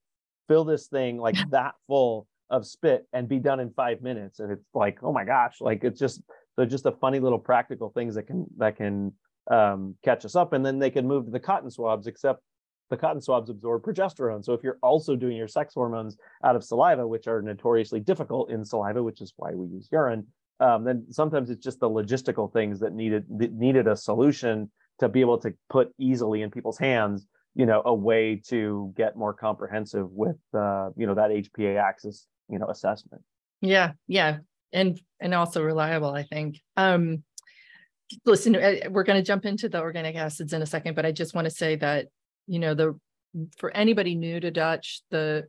Fill 0.47 0.65
this 0.65 0.87
thing 0.87 1.17
like 1.17 1.35
that 1.51 1.75
full 1.87 2.27
of 2.49 2.65
spit 2.65 3.07
and 3.13 3.27
be 3.27 3.39
done 3.39 3.59
in 3.59 3.71
five 3.71 4.01
minutes." 4.01 4.39
And 4.39 4.51
it's 4.51 4.65
like, 4.73 4.99
oh 5.03 5.13
my 5.13 5.23
gosh, 5.23 5.61
like 5.61 5.83
it's 5.83 5.99
just 5.99 6.21
they're 6.57 6.65
just 6.65 6.85
a 6.85 6.91
funny 6.91 7.19
little 7.19 7.39
practical 7.39 7.89
things 7.89 8.15
that 8.15 8.23
can 8.23 8.45
that 8.57 8.77
can 8.77 9.13
um, 9.49 9.95
catch 10.03 10.25
us 10.25 10.35
up, 10.35 10.53
and 10.53 10.65
then 10.65 10.79
they 10.79 10.89
can 10.89 11.07
move 11.07 11.25
to 11.25 11.31
the 11.31 11.39
cotton 11.39 11.69
swabs, 11.69 12.07
except 12.07 12.41
the 12.89 12.97
cotton 12.97 13.21
swabs 13.21 13.49
absorb 13.49 13.83
progesterone. 13.83 14.43
So 14.43 14.53
if 14.53 14.63
you're 14.63 14.77
also 14.83 15.15
doing 15.15 15.35
your 15.35 15.47
sex 15.47 15.73
hormones 15.73 16.17
out 16.43 16.55
of 16.55 16.63
saliva, 16.63 17.07
which 17.07 17.27
are 17.27 17.41
notoriously 17.41 17.99
difficult 17.99 18.51
in 18.51 18.63
saliva, 18.63 19.01
which 19.01 19.21
is 19.21 19.33
why 19.37 19.51
we 19.51 19.67
use 19.67 19.89
urine, 19.91 20.27
um, 20.59 20.83
then 20.83 21.05
sometimes 21.09 21.49
it's 21.49 21.63
just 21.63 21.79
the 21.79 21.89
logistical 21.89 22.51
things 22.51 22.79
that 22.79 22.93
needed 22.93 23.25
that 23.37 23.53
needed 23.53 23.87
a 23.87 23.95
solution 23.95 24.71
to 24.99 25.09
be 25.09 25.21
able 25.21 25.37
to 25.39 25.53
put 25.69 25.91
easily 25.99 26.41
in 26.41 26.51
people's 26.51 26.77
hands. 26.77 27.27
You 27.55 27.65
know, 27.65 27.81
a 27.85 27.93
way 27.93 28.41
to 28.49 28.93
get 28.97 29.15
more 29.15 29.33
comprehensive 29.33 30.09
with 30.11 30.37
uh, 30.53 30.89
you 30.95 31.07
know 31.07 31.15
that 31.15 31.31
HPA 31.31 31.81
axis 31.81 32.27
you 32.49 32.59
know 32.59 32.67
assessment. 32.67 33.23
Yeah, 33.61 33.93
yeah, 34.07 34.37
and 34.71 34.99
and 35.19 35.33
also 35.33 35.63
reliable. 35.63 36.11
I 36.11 36.23
think. 36.23 36.61
Um, 36.77 37.23
listen, 38.25 38.55
uh, 38.55 38.75
we're 38.89 39.03
going 39.03 39.19
to 39.19 39.25
jump 39.25 39.45
into 39.45 39.67
the 39.67 39.79
organic 39.79 40.15
acids 40.15 40.53
in 40.53 40.61
a 40.61 40.65
second, 40.65 40.95
but 40.95 41.05
I 41.05 41.11
just 41.11 41.33
want 41.33 41.45
to 41.45 41.51
say 41.51 41.75
that 41.77 42.07
you 42.47 42.59
know 42.59 42.73
the 42.73 42.97
for 43.57 43.75
anybody 43.75 44.15
new 44.15 44.39
to 44.39 44.51
dutch 44.51 45.01
the 45.11 45.45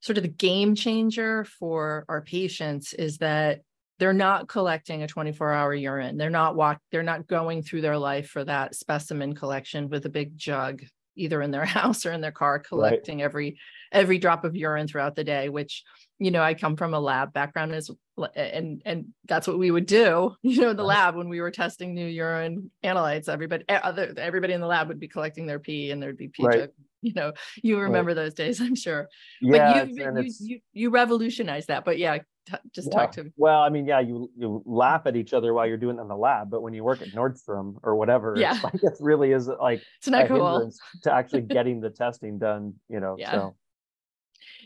sort 0.00 0.18
of 0.18 0.22
the 0.22 0.28
game 0.28 0.74
changer 0.74 1.44
for 1.44 2.04
our 2.08 2.20
patients 2.20 2.92
is 2.92 3.18
that 3.18 3.60
they're 3.98 4.12
not 4.12 4.48
collecting 4.48 5.02
a 5.02 5.06
24 5.06 5.52
hour 5.52 5.72
urine. 5.72 6.16
They're 6.16 6.30
not 6.30 6.56
walk 6.56 6.80
they're 6.90 7.02
not 7.02 7.26
going 7.26 7.62
through 7.62 7.82
their 7.82 7.98
life 7.98 8.28
for 8.28 8.44
that 8.44 8.74
specimen 8.74 9.34
collection 9.34 9.88
with 9.88 10.04
a 10.04 10.10
big 10.10 10.36
jug 10.36 10.82
either 11.16 11.42
in 11.42 11.50
their 11.50 11.64
house 11.78 12.06
or 12.06 12.12
in 12.12 12.20
their 12.20 12.32
car 12.32 12.58
collecting 12.58 13.18
right. 13.18 13.24
every 13.24 13.58
every 13.92 14.18
drop 14.18 14.44
of 14.44 14.56
urine 14.56 14.88
throughout 14.88 15.14
the 15.14 15.24
day 15.24 15.48
which 15.48 15.84
you 16.18 16.30
know 16.30 16.42
i 16.42 16.54
come 16.54 16.76
from 16.76 16.94
a 16.94 17.00
lab 17.00 17.32
background 17.32 17.72
as 17.72 17.90
and 18.36 18.82
and 18.84 19.06
that's 19.26 19.46
what 19.46 19.58
we 19.58 19.70
would 19.70 19.86
do 19.86 20.34
you 20.42 20.60
know 20.60 20.70
in 20.70 20.76
the 20.76 20.82
right. 20.82 20.88
lab 20.88 21.16
when 21.16 21.28
we 21.28 21.40
were 21.40 21.50
testing 21.50 21.94
new 21.94 22.06
urine 22.06 22.70
analytes 22.82 23.28
everybody 23.28 23.64
other 23.68 24.14
everybody 24.16 24.52
in 24.52 24.60
the 24.60 24.66
lab 24.66 24.88
would 24.88 25.00
be 25.00 25.08
collecting 25.08 25.46
their 25.46 25.58
pee 25.58 25.90
and 25.90 26.02
there'd 26.02 26.16
be 26.16 26.28
pee 26.28 26.44
right. 26.44 26.70
you 27.02 27.12
know 27.14 27.32
you 27.62 27.78
remember 27.78 28.14
those 28.14 28.32
days 28.32 28.60
i'm 28.60 28.74
sure 28.74 29.08
yeah, 29.42 29.84
but 29.84 29.88
you 29.88 30.12
you, 30.22 30.32
you, 30.40 30.60
you 30.72 30.90
revolutionized 30.90 31.68
that 31.68 31.84
but 31.84 31.98
yeah 31.98 32.18
t- 32.46 32.56
just 32.74 32.88
yeah. 32.90 32.98
talk 32.98 33.12
to 33.12 33.20
him 33.22 33.32
well 33.36 33.62
i 33.62 33.68
mean 33.68 33.86
yeah 33.86 34.00
you 34.00 34.30
you 34.36 34.62
laugh 34.66 35.02
at 35.06 35.16
each 35.16 35.32
other 35.32 35.52
while 35.54 35.66
you're 35.66 35.76
doing 35.76 35.98
it 35.98 36.02
in 36.02 36.08
the 36.08 36.16
lab 36.16 36.50
but 36.50 36.62
when 36.62 36.74
you 36.74 36.84
work 36.84 37.02
at 37.02 37.08
nordstrom 37.08 37.76
or 37.82 37.96
whatever 37.96 38.34
yeah. 38.36 38.58
like 38.62 38.74
it 38.74 38.94
really 39.00 39.32
is 39.32 39.48
like 39.60 39.82
it's 39.98 40.08
not 40.08 40.28
cool. 40.28 40.70
to 41.02 41.12
actually 41.12 41.40
getting 41.56 41.80
the 41.80 41.90
testing 41.90 42.38
done 42.38 42.74
you 42.88 43.00
know 43.00 43.16
yeah. 43.18 43.32
so. 43.32 43.56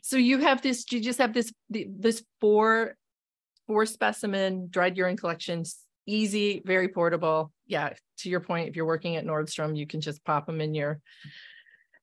So 0.03 0.17
you 0.17 0.39
have 0.39 0.63
this 0.63 0.85
you 0.91 1.01
just 1.01 1.19
have 1.19 1.33
this 1.35 1.53
this 1.69 2.23
four 2.41 2.97
four 3.67 3.87
specimen 3.87 4.69
dried 4.71 4.97
urine 4.97 5.17
collections 5.17 5.79
easy 6.07 6.63
very 6.65 6.89
portable. 6.89 7.53
Yeah 7.67 7.93
to 8.19 8.29
your 8.29 8.41
point 8.41 8.69
if 8.69 8.77
you're 8.77 8.87
working 8.87 9.17
at 9.17 9.25
nordstrom 9.25 9.77
you 9.77 9.87
can 9.87 10.01
just 10.01 10.25
pop 10.25 10.47
them 10.47 10.61
in 10.61 10.75
your 10.75 11.01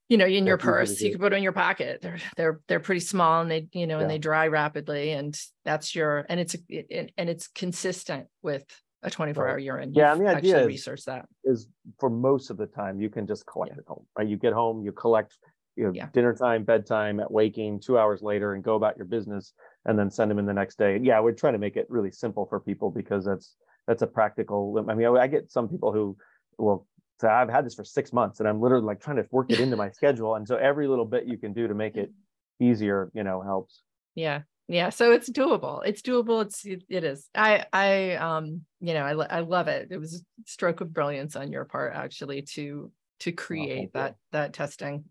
you 0.10 0.18
know 0.18 0.26
in 0.26 0.46
your 0.46 0.58
purse 0.58 1.02
you 1.02 1.12
can 1.12 1.20
put 1.20 1.34
it 1.34 1.36
in 1.36 1.44
your 1.44 1.52
pocket 1.52 2.02
they're 2.02 2.20
they're 2.38 2.60
they're 2.68 2.80
pretty 2.80 3.00
small 3.00 3.42
and 3.42 3.50
they 3.50 3.68
you 3.72 3.88
know 3.88 3.98
yeah. 3.98 4.02
and 4.02 4.10
they 4.10 4.18
dry 4.18 4.48
rapidly 4.48 5.12
and 5.12 5.40
that's 5.64 5.96
your 5.96 6.26
and 6.30 6.40
it's 6.40 6.56
it, 6.70 7.12
and 7.18 7.30
it's 7.30 7.48
consistent 7.48 8.28
with 8.42 8.64
a 9.04 9.10
24 9.10 9.48
hour 9.48 9.60
urine 9.60 9.94
yeah 9.94 10.12
You've 10.12 10.22
and 10.22 10.30
the 10.30 10.36
idea 10.36 10.60
is, 10.62 10.68
research 10.68 11.06
that 11.06 11.28
is 11.44 11.68
for 12.00 12.10
most 12.10 12.50
of 12.50 12.58
the 12.58 12.68
time 12.68 13.00
you 13.00 13.10
can 13.10 13.28
just 13.28 13.46
collect 13.46 13.74
yeah. 13.74 13.80
it 13.80 13.86
home 13.88 14.06
right 14.18 14.28
you 14.28 14.38
get 14.38 14.54
home 14.54 14.84
you 14.84 14.92
collect 14.92 15.38
you 15.76 15.86
know 15.86 15.92
yeah. 15.94 16.08
dinner 16.14 16.34
time 16.34 16.64
bedtime 16.64 17.20
at 17.20 17.32
waking 17.32 17.80
two 17.80 17.98
hours 17.98 18.22
later 18.22 18.54
and 18.54 18.64
go 18.64 18.76
about 18.76 18.98
your 18.98 19.06
business 19.06 19.54
and 19.86 19.98
then 19.98 20.10
send 20.10 20.32
them 20.32 20.40
in 20.40 20.46
the 20.46 20.54
next 20.54 20.78
day 20.78 21.00
yeah 21.02 21.20
we're 21.20 21.32
trying 21.32 21.54
to 21.54 21.60
make 21.60 21.78
it 21.78 21.86
really 21.90 22.12
simple 22.12 22.46
for 22.46 22.60
people 22.60 22.90
because 22.90 23.26
that's 23.26 23.56
that's 23.88 24.02
a 24.02 24.08
practical 24.08 24.84
i 24.90 24.94
mean 24.94 25.18
i 25.18 25.28
get 25.28 25.52
some 25.52 25.68
people 25.68 25.92
who 25.92 26.16
will 26.58 26.88
say 27.20 27.28
i've 27.28 27.50
had 27.50 27.66
this 27.66 27.76
for 27.76 27.84
six 27.84 28.14
months 28.14 28.40
and 28.40 28.50
i'm 28.50 28.62
literally 28.62 28.86
like 28.86 29.02
trying 29.02 29.18
to 29.18 29.26
work 29.32 29.52
it 29.52 29.60
into 29.60 29.76
my 29.76 29.90
schedule 29.92 30.36
and 30.36 30.48
so 30.48 30.56
every 30.56 30.88
little 30.88 31.06
bit 31.06 31.26
you 31.26 31.38
can 31.38 31.54
do 31.54 31.68
to 31.68 31.74
make 31.74 31.96
it 31.96 32.12
easier 32.60 33.12
you 33.14 33.24
know 33.24 33.42
helps 33.42 33.82
yeah 34.16 34.42
yeah 34.68 34.90
so 34.90 35.12
it's 35.12 35.30
doable 35.30 35.82
it's 35.86 36.02
doable 36.02 36.42
it's 36.42 36.66
it, 36.66 36.84
it 36.90 37.04
is 37.04 37.30
i 37.36 37.66
i 37.72 38.14
um 38.14 38.62
you 38.80 38.94
know 38.94 39.04
i, 39.04 39.38
I 39.38 39.40
love 39.42 39.68
it 39.68 39.90
it 39.92 39.98
was 39.98 40.16
a 40.16 40.20
stroke 40.46 40.82
of 40.82 40.94
brilliance 40.94 41.36
on 41.36 41.52
your 41.52 41.66
part 41.66 41.94
actually 41.94 42.42
to 42.54 42.92
to 43.20 43.32
oh, 43.32 43.36
create 43.36 43.92
oh, 43.96 44.00
that 44.00 44.16
that 44.32 44.54
testing. 44.54 45.06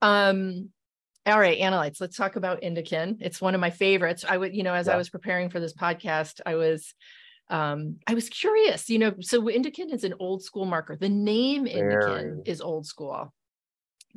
Um, 0.00 0.70
all 1.24 1.38
right, 1.38 1.58
analytes. 1.58 2.00
Let's 2.00 2.16
talk 2.16 2.36
about 2.36 2.62
Indican. 2.62 3.18
It's 3.20 3.40
one 3.40 3.54
of 3.54 3.60
my 3.60 3.70
favorites. 3.70 4.24
I 4.28 4.36
would, 4.36 4.54
you 4.54 4.64
know, 4.64 4.74
as 4.74 4.88
yeah. 4.88 4.94
I 4.94 4.96
was 4.96 5.08
preparing 5.08 5.50
for 5.50 5.60
this 5.60 5.72
podcast, 5.72 6.40
I 6.44 6.56
was 6.56 6.94
um 7.52 7.96
I 8.06 8.14
was 8.14 8.28
curious, 8.28 8.88
you 8.88 8.98
know, 8.98 9.14
so 9.20 9.42
Indican 9.42 9.92
is 9.92 10.04
an 10.04 10.14
old 10.18 10.42
school 10.42 10.64
marker. 10.64 10.96
The 10.96 11.08
name 11.08 11.66
Indican 11.66 12.48
is 12.48 12.60
old 12.60 12.86
school. 12.86 13.32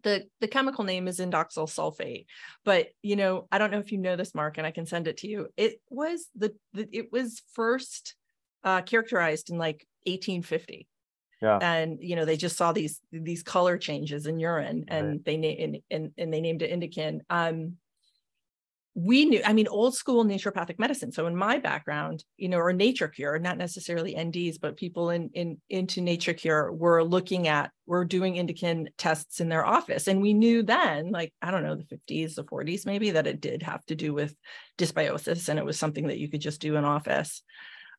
The 0.03 0.23
the 0.39 0.47
chemical 0.47 0.83
name 0.83 1.07
is 1.07 1.19
indoxyl 1.19 1.67
sulfate. 1.67 2.25
But, 2.63 2.87
you 3.01 3.15
know, 3.15 3.47
I 3.51 3.57
don't 3.57 3.71
know 3.71 3.79
if 3.79 3.91
you 3.91 3.97
know 3.97 4.15
this 4.15 4.33
mark 4.33 4.57
and 4.57 4.65
I 4.65 4.71
can 4.71 4.85
send 4.85 5.07
it 5.07 5.17
to 5.17 5.27
you. 5.27 5.47
It 5.57 5.81
was 5.89 6.27
the, 6.35 6.55
the 6.73 6.87
it 6.91 7.11
was 7.11 7.41
first 7.53 8.15
uh 8.63 8.81
characterized 8.81 9.49
in 9.49 9.57
like 9.57 9.85
1850 10.05 10.87
yeah. 11.41 11.57
and 11.61 11.97
you 12.01 12.15
know 12.15 12.25
they 12.25 12.37
just 12.37 12.57
saw 12.57 12.71
these 12.71 13.01
these 13.11 13.43
color 13.43 13.77
changes 13.77 14.25
in 14.25 14.39
urine 14.39 14.85
and 14.87 15.07
right. 15.07 15.25
they 15.25 15.37
named 15.37 15.77
and, 15.91 16.11
and 16.17 16.33
they 16.33 16.41
named 16.41 16.61
it 16.61 16.71
indican 16.71 17.19
um 17.29 17.73
we 18.97 19.25
knew 19.25 19.41
i 19.45 19.51
mean 19.51 19.67
old 19.67 19.93
school 19.93 20.23
naturopathic 20.23 20.79
medicine. 20.79 21.11
So 21.11 21.27
in 21.27 21.35
my 21.35 21.59
background 21.59 22.23
you 22.37 22.47
know 22.47 22.59
or 22.59 22.71
nature 22.71 23.09
cure 23.09 23.37
not 23.37 23.57
necessarily 23.57 24.15
nds 24.15 24.59
but 24.59 24.77
people 24.77 25.09
in 25.09 25.29
in 25.33 25.57
into 25.69 25.99
nature 25.99 26.33
cure 26.33 26.71
were 26.71 27.03
looking 27.03 27.49
at 27.49 27.71
were 27.85 28.05
doing 28.05 28.35
indican 28.35 28.87
tests 28.97 29.41
in 29.41 29.49
their 29.49 29.65
office. 29.65 30.07
And 30.07 30.21
we 30.21 30.33
knew 30.33 30.63
then 30.63 31.11
like 31.11 31.33
i 31.41 31.51
don't 31.51 31.63
know 31.63 31.75
the 31.75 31.97
50s 31.97 32.35
the 32.35 32.45
40s 32.45 32.85
maybe 32.85 33.11
that 33.11 33.27
it 33.27 33.41
did 33.41 33.63
have 33.63 33.85
to 33.87 33.95
do 33.95 34.13
with 34.13 34.33
dysbiosis 34.77 35.49
and 35.49 35.59
it 35.59 35.65
was 35.65 35.77
something 35.77 36.07
that 36.07 36.17
you 36.17 36.29
could 36.29 36.41
just 36.41 36.61
do 36.61 36.77
in 36.77 36.85
office. 36.85 37.43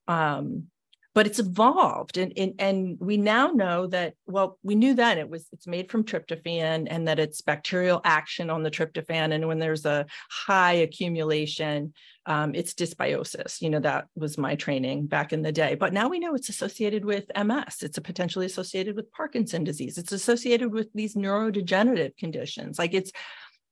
Um 0.09 0.69
but 1.17 1.27
it's 1.27 1.39
evolved. 1.39 2.19
And, 2.19 2.31
and 2.37 2.53
and 2.59 2.99
we 3.01 3.17
now 3.17 3.47
know 3.47 3.87
that 3.87 4.13
well 4.27 4.59
we 4.63 4.75
knew 4.75 4.93
then 4.93 5.17
it 5.17 5.31
was 5.31 5.49
it's 5.51 5.67
made 5.67 5.91
from 5.91 6.05
tryptophan 6.05 6.89
and 6.91 7.09
that 7.09 7.19
it's 7.19 7.41
bacterial 7.41 8.03
action 8.05 8.51
on 8.51 8.63
the 8.63 8.71
tryptophan. 8.71 9.33
And 9.33 9.49
when 9.49 9.59
there's 9.59 9.87
a 9.87 10.05
high 10.31 10.75
accumulation 10.75 11.95
um, 12.27 12.55
it's 12.55 12.75
dysbiosis. 12.75 13.63
You 13.63 13.71
know 13.71 13.81
that 13.81 14.09
was 14.15 14.37
my 14.37 14.57
training 14.57 15.07
back 15.07 15.33
in 15.33 15.41
the 15.41 15.53
day. 15.53 15.75
But 15.75 15.95
now 15.95 16.07
we 16.11 16.19
know 16.19 16.35
it's 16.35 16.51
associated 16.51 17.03
with 17.03 17.25
ms 17.35 17.77
it's 17.81 17.99
potentially 17.99 18.45
associated 18.45 18.95
with 18.95 19.11
parkinson 19.11 19.65
disease. 19.65 19.97
It's 19.97 20.13
associated 20.13 20.71
with 20.71 20.89
these 20.93 21.15
neurodegenerative 21.15 22.15
conditions. 22.19 22.79
Like 22.79 22.93
it's 22.93 23.11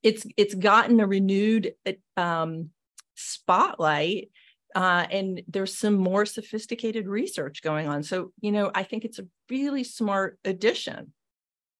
it's 0.01 0.25
it's 0.35 0.55
gotten 0.55 0.99
a 0.99 1.05
renewed 1.05 1.75
um, 2.17 2.71
spotlight 3.13 4.31
uh, 4.75 5.07
and 5.09 5.41
there's 5.47 5.77
some 5.77 5.95
more 5.95 6.25
sophisticated 6.25 7.07
research 7.07 7.61
going 7.61 7.87
on. 7.87 8.03
So, 8.03 8.31
you 8.41 8.51
know, 8.51 8.71
I 8.75 8.83
think 8.83 9.05
it's 9.05 9.19
a 9.19 9.25
really 9.49 9.85
smart 9.85 10.37
addition. 10.43 11.13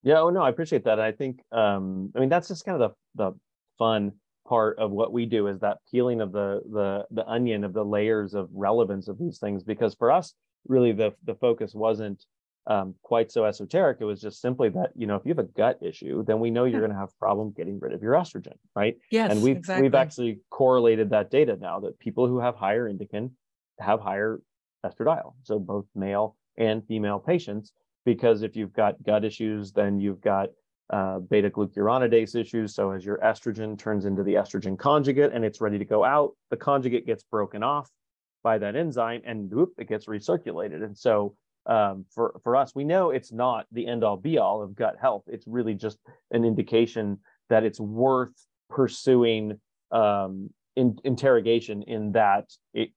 Yeah, 0.02 0.22
oh 0.22 0.30
no, 0.30 0.42
I 0.42 0.50
appreciate 0.50 0.86
that. 0.86 1.00
I 1.00 1.12
think, 1.12 1.42
um, 1.52 2.12
I 2.16 2.20
mean, 2.20 2.30
that's 2.30 2.48
just 2.48 2.64
kind 2.64 2.82
of 2.82 2.92
the 3.16 3.24
the 3.32 3.38
fun 3.78 4.14
part 4.48 4.78
of 4.80 4.92
what 4.92 5.12
we 5.12 5.25
do 5.25 5.48
is 5.48 5.60
that 5.60 5.80
peeling 5.92 6.22
of 6.22 6.32
the 6.32 6.62
the 6.72 7.06
the 7.12 7.28
onion 7.28 7.64
of 7.64 7.74
the 7.74 7.84
layers 7.84 8.34
of 8.34 8.48
relevance 8.54 9.08
of 9.08 9.18
these 9.18 9.40
things. 9.40 9.64
Because 9.64 9.94
for 9.96 10.12
us, 10.12 10.34
really, 10.68 10.94
the 10.94 11.14
the 11.25 11.36
focus 11.36 11.74
wasn't 11.75 12.25
um, 12.68 12.96
quite 13.04 13.32
so 13.32 13.46
esoteric. 13.46 13.98
It 14.00 14.06
was 14.06 14.22
just 14.22 14.42
simply 14.42 14.70
that 14.70 14.92
you 14.96 15.08
know 15.08 15.16
if 15.16 15.24
you 15.26 15.30
have 15.30 15.40
a 15.40 15.44
gut 15.44 15.80
issue, 15.82 16.24
then 16.26 16.40
we 16.40 16.50
know 16.50 16.66
you're 16.66 16.82
going 16.82 16.92
to 16.92 16.98
have 16.98 17.18
problem 17.20 17.54
getting 17.56 17.80
rid 17.80 17.94
of 17.94 18.02
your 18.02 18.14
estrogen, 18.14 18.56
right? 18.76 18.98
Yes, 19.12 19.32
and 19.32 19.42
we've 19.42 19.58
exactly. 19.58 19.84
we've 19.84 19.96
actually 19.96 20.40
correlated 20.50 21.10
that 21.12 21.30
data 21.30 21.58
now 21.60 21.80
that 21.82 22.00
people 22.00 22.28
who 22.28 22.40
have 22.40 22.56
higher 22.56 22.92
indican 22.92 23.32
have 23.80 24.00
higher 24.00 24.42
estradiol, 24.86 25.34
so 25.44 25.60
both 25.60 25.86
male 25.96 26.36
and 26.58 26.86
female 26.88 27.20
patients. 27.20 27.72
Because 28.06 28.44
if 28.44 28.56
you've 28.56 28.74
got 28.74 29.02
gut 29.04 29.26
issues, 29.26 29.72
then 29.72 30.00
you've 30.00 30.22
got 30.22 30.50
uh, 30.92 31.20
beta 31.20 31.50
glucuronidase 31.50 32.36
issues. 32.36 32.76
So 32.76 32.92
as 32.92 33.04
your 33.04 33.18
estrogen 33.18 33.78
turns 33.78 34.06
into 34.06 34.22
the 34.24 34.36
estrogen 34.36 34.78
conjugate 34.78 35.32
and 35.34 35.44
it's 35.44 35.60
ready 35.62 35.80
to 35.80 35.86
go 35.86 36.04
out, 36.04 36.34
the 36.52 36.58
conjugate 36.58 37.08
gets 37.08 37.24
broken 37.24 37.64
off 37.64 37.90
by 38.44 38.60
that 38.60 38.76
enzyme 38.76 39.22
and 39.26 39.52
whoop, 39.52 39.74
it 39.80 39.90
gets 39.90 40.06
recirculated. 40.06 40.84
And 40.84 40.96
so 40.96 41.36
um, 41.66 42.06
for 42.14 42.40
for 42.44 42.56
us, 42.56 42.74
we 42.76 42.84
know 42.84 43.10
it's 43.10 43.32
not 43.32 43.66
the 43.72 43.88
end 43.88 44.04
all 44.04 44.18
be 44.18 44.38
all 44.38 44.62
of 44.62 44.76
gut 44.76 44.96
health. 45.00 45.24
It's 45.28 45.48
really 45.48 45.74
just 45.74 45.98
an 46.32 46.46
indication 46.46 47.20
that 47.50 47.64
it's 47.64 47.80
worth 47.80 48.34
pursuing 48.70 49.60
um, 49.92 50.50
in, 50.76 50.98
interrogation 51.04 51.84
in 51.84 52.12
that 52.14 52.52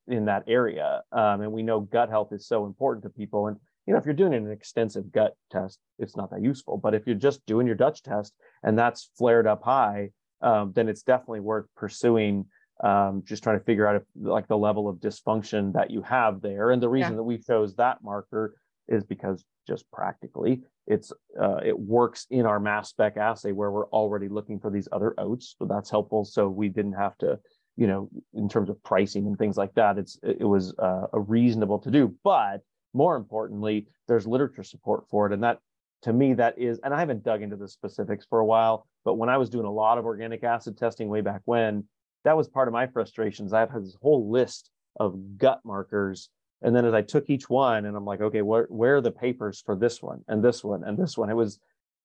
in 0.06 0.26
that 0.26 0.44
area. 0.46 1.02
Um, 1.12 1.42
and 1.42 1.52
we 1.52 1.62
know 1.62 1.80
gut 1.80 2.10
health 2.10 2.32
is 2.32 2.46
so 2.46 2.66
important 2.66 3.04
to 3.04 3.10
people. 3.10 3.46
And 3.46 3.56
you 3.86 3.94
know, 3.94 3.98
if 3.98 4.04
you're 4.04 4.14
doing 4.14 4.34
an 4.34 4.50
extensive 4.50 5.10
gut 5.10 5.34
test, 5.50 5.78
it's 5.98 6.16
not 6.16 6.30
that 6.30 6.42
useful. 6.42 6.76
But 6.76 6.94
if 6.94 7.06
you're 7.06 7.16
just 7.16 7.44
doing 7.46 7.66
your 7.66 7.76
Dutch 7.76 8.02
test 8.02 8.34
and 8.62 8.78
that's 8.78 9.10
flared 9.16 9.46
up 9.46 9.62
high, 9.62 10.10
um, 10.42 10.72
then 10.74 10.88
it's 10.88 11.02
definitely 11.02 11.40
worth 11.40 11.66
pursuing 11.74 12.46
um, 12.82 13.22
just 13.24 13.42
trying 13.42 13.58
to 13.58 13.64
figure 13.64 13.86
out 13.86 13.96
if 13.96 14.02
like 14.20 14.48
the 14.48 14.56
level 14.56 14.88
of 14.88 14.96
dysfunction 14.96 15.72
that 15.72 15.90
you 15.90 16.02
have 16.02 16.40
there. 16.40 16.70
And 16.70 16.82
the 16.82 16.88
reason 16.88 17.12
yeah. 17.12 17.16
that 17.16 17.22
we 17.24 17.38
chose 17.38 17.74
that 17.76 17.98
marker 18.02 18.54
is 18.88 19.04
because 19.04 19.44
just 19.66 19.90
practically 19.90 20.62
it's 20.86 21.12
uh, 21.40 21.60
it 21.64 21.78
works 21.78 22.26
in 22.30 22.46
our 22.46 22.58
mass 22.58 22.88
spec 22.88 23.16
assay 23.16 23.52
where 23.52 23.70
we're 23.70 23.88
already 23.88 24.28
looking 24.28 24.58
for 24.58 24.70
these 24.70 24.88
other 24.90 25.14
oats. 25.18 25.54
So 25.58 25.66
that's 25.66 25.90
helpful. 25.90 26.24
So 26.24 26.48
we 26.48 26.68
didn't 26.68 26.94
have 26.94 27.16
to, 27.18 27.38
you 27.76 27.86
know, 27.86 28.08
in 28.32 28.48
terms 28.48 28.70
of 28.70 28.82
pricing 28.82 29.26
and 29.26 29.36
things 29.38 29.56
like 29.56 29.74
that, 29.74 29.98
it's 29.98 30.18
it 30.22 30.48
was 30.48 30.74
uh, 30.78 31.06
a 31.12 31.20
reasonable 31.20 31.78
to 31.80 31.90
do. 31.90 32.14
But 32.24 32.62
more 32.94 33.16
importantly, 33.16 33.86
there's 34.08 34.26
literature 34.26 34.64
support 34.64 35.04
for 35.10 35.26
it, 35.26 35.34
and 35.34 35.42
that 35.42 35.58
to 36.02 36.12
me 36.12 36.32
that 36.34 36.56
is 36.58 36.78
and 36.84 36.94
i 36.94 37.00
haven't 37.00 37.24
dug 37.24 37.42
into 37.42 37.56
the 37.56 37.66
specifics 37.66 38.24
for 38.28 38.38
a 38.38 38.44
while 38.44 38.86
but 39.04 39.14
when 39.14 39.28
i 39.28 39.36
was 39.36 39.50
doing 39.50 39.66
a 39.66 39.70
lot 39.70 39.98
of 39.98 40.04
organic 40.04 40.44
acid 40.44 40.78
testing 40.78 41.08
way 41.08 41.20
back 41.20 41.40
when 41.44 41.84
that 42.24 42.36
was 42.36 42.48
part 42.48 42.68
of 42.68 42.72
my 42.74 42.86
frustrations. 42.86 43.52
I 43.52 43.60
had 43.60 43.84
this 43.84 43.96
whole 44.00 44.30
list 44.30 44.70
of 44.98 45.38
gut 45.38 45.60
markers. 45.64 46.30
And 46.62 46.74
then 46.74 46.84
as 46.84 46.94
I 46.94 47.02
took 47.02 47.30
each 47.30 47.48
one 47.48 47.84
and 47.84 47.96
I'm 47.96 48.04
like, 48.04 48.20
okay, 48.20 48.42
where, 48.42 48.66
where 48.68 48.96
are 48.96 49.00
the 49.00 49.12
papers 49.12 49.62
for 49.64 49.76
this 49.76 50.02
one 50.02 50.24
and 50.28 50.42
this 50.42 50.64
one 50.64 50.82
and 50.84 50.98
this 50.98 51.16
one? 51.16 51.30
It 51.30 51.34
was 51.34 51.60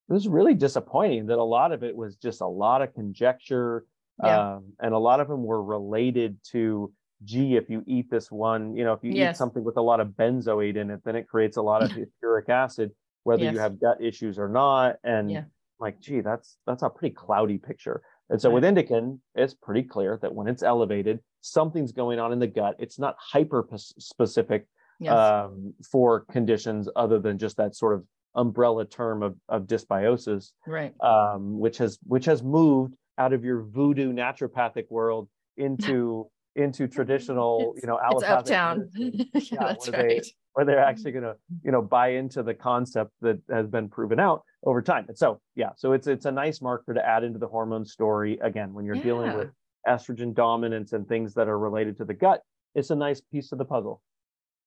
it 0.09 0.13
was 0.13 0.27
really 0.27 0.53
disappointing 0.53 1.27
that 1.27 1.37
a 1.37 1.43
lot 1.43 1.71
of 1.71 1.81
it 1.81 1.95
was 1.95 2.17
just 2.17 2.41
a 2.41 2.47
lot 2.47 2.81
of 2.81 2.93
conjecture. 2.93 3.85
Yeah. 4.21 4.55
Um, 4.55 4.73
and 4.79 4.93
a 4.93 4.97
lot 4.97 5.21
of 5.21 5.29
them 5.29 5.43
were 5.43 5.63
related 5.63 6.37
to, 6.51 6.91
gee, 7.23 7.55
if 7.55 7.69
you 7.69 7.83
eat 7.87 8.11
this 8.11 8.29
one, 8.29 8.75
you 8.75 8.83
know, 8.83 8.91
if 8.93 8.99
you 9.01 9.13
yes. 9.13 9.35
eat 9.35 9.37
something 9.37 9.63
with 9.63 9.77
a 9.77 9.81
lot 9.81 10.01
of 10.01 10.09
benzoate 10.09 10.75
in 10.75 10.91
it, 10.91 10.99
then 11.05 11.15
it 11.15 11.27
creates 11.29 11.55
a 11.55 11.61
lot 11.61 11.83
of 11.83 11.91
uric 12.21 12.49
acid, 12.49 12.91
whether 13.23 13.43
yes. 13.43 13.53
you 13.53 13.59
have 13.59 13.79
gut 13.79 14.03
issues 14.03 14.37
or 14.37 14.49
not. 14.49 14.97
And 15.05 15.31
yeah 15.31 15.43
like, 15.83 15.99
gee, 15.99 16.21
that's 16.21 16.57
that's 16.65 16.81
a 16.81 16.89
pretty 16.89 17.13
cloudy 17.13 17.57
picture. 17.57 18.01
And 18.29 18.41
so 18.41 18.49
with 18.49 18.63
indican, 18.63 19.19
it's 19.35 19.53
pretty 19.53 19.83
clear 19.83 20.17
that 20.21 20.33
when 20.33 20.47
it's 20.47 20.63
elevated, 20.63 21.19
something's 21.41 21.91
going 21.91 22.19
on 22.19 22.31
in 22.31 22.39
the 22.39 22.47
gut. 22.47 22.75
It's 22.79 22.97
not 22.97 23.15
hyper 23.19 23.67
specific 23.99 24.65
Yes. 24.99 25.13
um, 25.13 25.73
for 25.91 26.21
conditions 26.31 26.87
other 26.95 27.19
than 27.19 27.37
just 27.37 27.57
that 27.57 27.75
sort 27.75 27.95
of 27.95 28.05
umbrella 28.35 28.85
term 28.85 29.21
of, 29.21 29.35
of 29.49 29.63
dysbiosis, 29.63 30.51
right. 30.65 30.93
um, 31.01 31.59
which 31.59 31.77
has 31.77 31.99
which 32.05 32.25
has 32.25 32.41
moved 32.41 32.95
out 33.17 33.33
of 33.33 33.43
your 33.43 33.63
voodoo 33.63 34.13
naturopathic 34.13 34.85
world 34.89 35.27
into 35.57 36.29
into 36.55 36.87
traditional, 36.87 37.73
you 37.81 37.87
know, 37.87 37.97
It's 37.97 38.23
allopathic 38.23 38.53
uptown. 38.53 38.89
yeah, 38.95 39.11
Yeah, 39.33 39.57
that's 39.59 39.89
right. 39.89 40.25
Where 40.53 40.65
they're 40.65 40.77
mm-hmm. 40.77 40.89
actually 40.89 41.11
going 41.11 41.23
to, 41.23 41.35
you 41.63 41.71
know, 41.71 41.81
buy 41.81 42.09
into 42.09 42.43
the 42.43 42.53
concept 42.53 43.11
that 43.21 43.39
has 43.51 43.67
been 43.67 43.89
proven 43.89 44.19
out 44.19 44.43
over 44.65 44.81
time. 44.81 45.05
And 45.07 45.17
so, 45.17 45.41
yeah, 45.55 45.69
so 45.75 45.93
it's 45.93 46.07
it's 46.07 46.25
a 46.25 46.31
nice 46.31 46.61
marker 46.61 46.93
to 46.93 47.05
add 47.05 47.23
into 47.23 47.39
the 47.39 47.47
hormone 47.47 47.85
story. 47.85 48.39
Again, 48.41 48.73
when 48.73 48.85
you're 48.85 48.95
dealing 48.95 49.35
with 49.37 49.49
estrogen 49.87 50.33
dominance 50.33 50.93
and 50.93 51.07
things 51.07 51.33
that 51.33 51.47
are 51.47 51.59
related 51.59 51.97
to 51.97 52.05
the 52.05 52.13
gut, 52.13 52.41
it's 52.75 52.89
a 52.89 52.95
nice 52.95 53.21
piece 53.21 53.51
of 53.51 53.57
the 53.57 53.65
puzzle. 53.65 54.01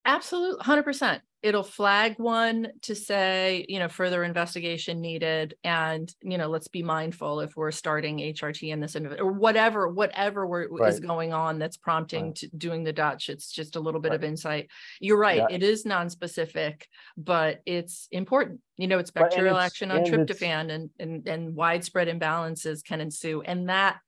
Absolutely, 0.06 0.64
hundred 0.64 0.84
percent. 0.84 1.20
It'll 1.42 1.62
flag 1.62 2.14
one 2.18 2.68
to 2.82 2.94
say, 2.94 3.66
you 3.68 3.78
know, 3.78 3.88
further 3.88 4.24
investigation 4.24 5.00
needed, 5.00 5.54
and 5.64 6.12
you 6.22 6.38
know, 6.38 6.48
let's 6.48 6.68
be 6.68 6.82
mindful 6.82 7.40
if 7.40 7.56
we're 7.56 7.70
starting 7.72 8.18
HRT 8.18 8.70
in 8.72 8.80
this 8.80 8.96
individual 8.96 9.28
or 9.28 9.32
whatever, 9.32 9.88
whatever 9.88 10.46
we're, 10.46 10.86
is 10.88 11.00
going 11.00 11.32
on 11.32 11.58
that's 11.58 11.76
prompting 11.76 12.26
Right. 12.26 12.34
to 12.36 12.48
doing 12.56 12.84
the 12.84 12.92
Dutch. 12.92 13.28
It's 13.28 13.50
just 13.52 13.76
a 13.76 13.80
little 13.80 14.00
bit 14.00 14.12
of 14.12 14.24
insight. 14.24 14.70
You're 15.00 15.18
right. 15.18 15.38
Yeah. 15.48 15.56
It 15.56 15.62
is 15.62 15.84
non-specific, 15.84 16.88
but 17.16 17.60
it's 17.66 18.08
important. 18.12 18.60
You 18.76 18.86
know, 18.86 18.98
it's 18.98 19.12
Right, 19.14 19.24
bacterial 19.28 19.56
it's- 19.56 19.66
action 19.66 19.90
on 19.90 19.98
and 19.98 20.06
tryptophan, 20.06 20.70
and 20.72 20.90
and 21.00 21.28
and 21.28 21.54
widespread 21.54 22.08
imbalances 22.08 22.84
can 22.84 23.00
ensue, 23.00 23.42
and 23.42 23.68
that 23.68 23.98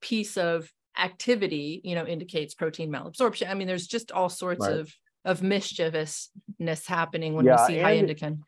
piece 0.00 0.36
of 0.36 0.70
activity, 0.98 1.80
you 1.84 1.94
know, 1.94 2.06
indicates 2.06 2.54
protein 2.54 2.90
malabsorption. 2.90 3.48
I 3.50 3.54
mean, 3.54 3.66
there's 3.66 3.86
just 3.86 4.12
all 4.12 4.28
sorts 4.28 4.62
Right. 4.62 4.80
of 4.80 4.94
of 5.24 5.42
mischievousness 5.42 6.86
happening 6.86 7.34
when 7.34 7.44
Yeah, 7.44 7.52
we 7.52 7.58
see 7.58 7.76
high 7.78 7.96
indican. 7.96 8.40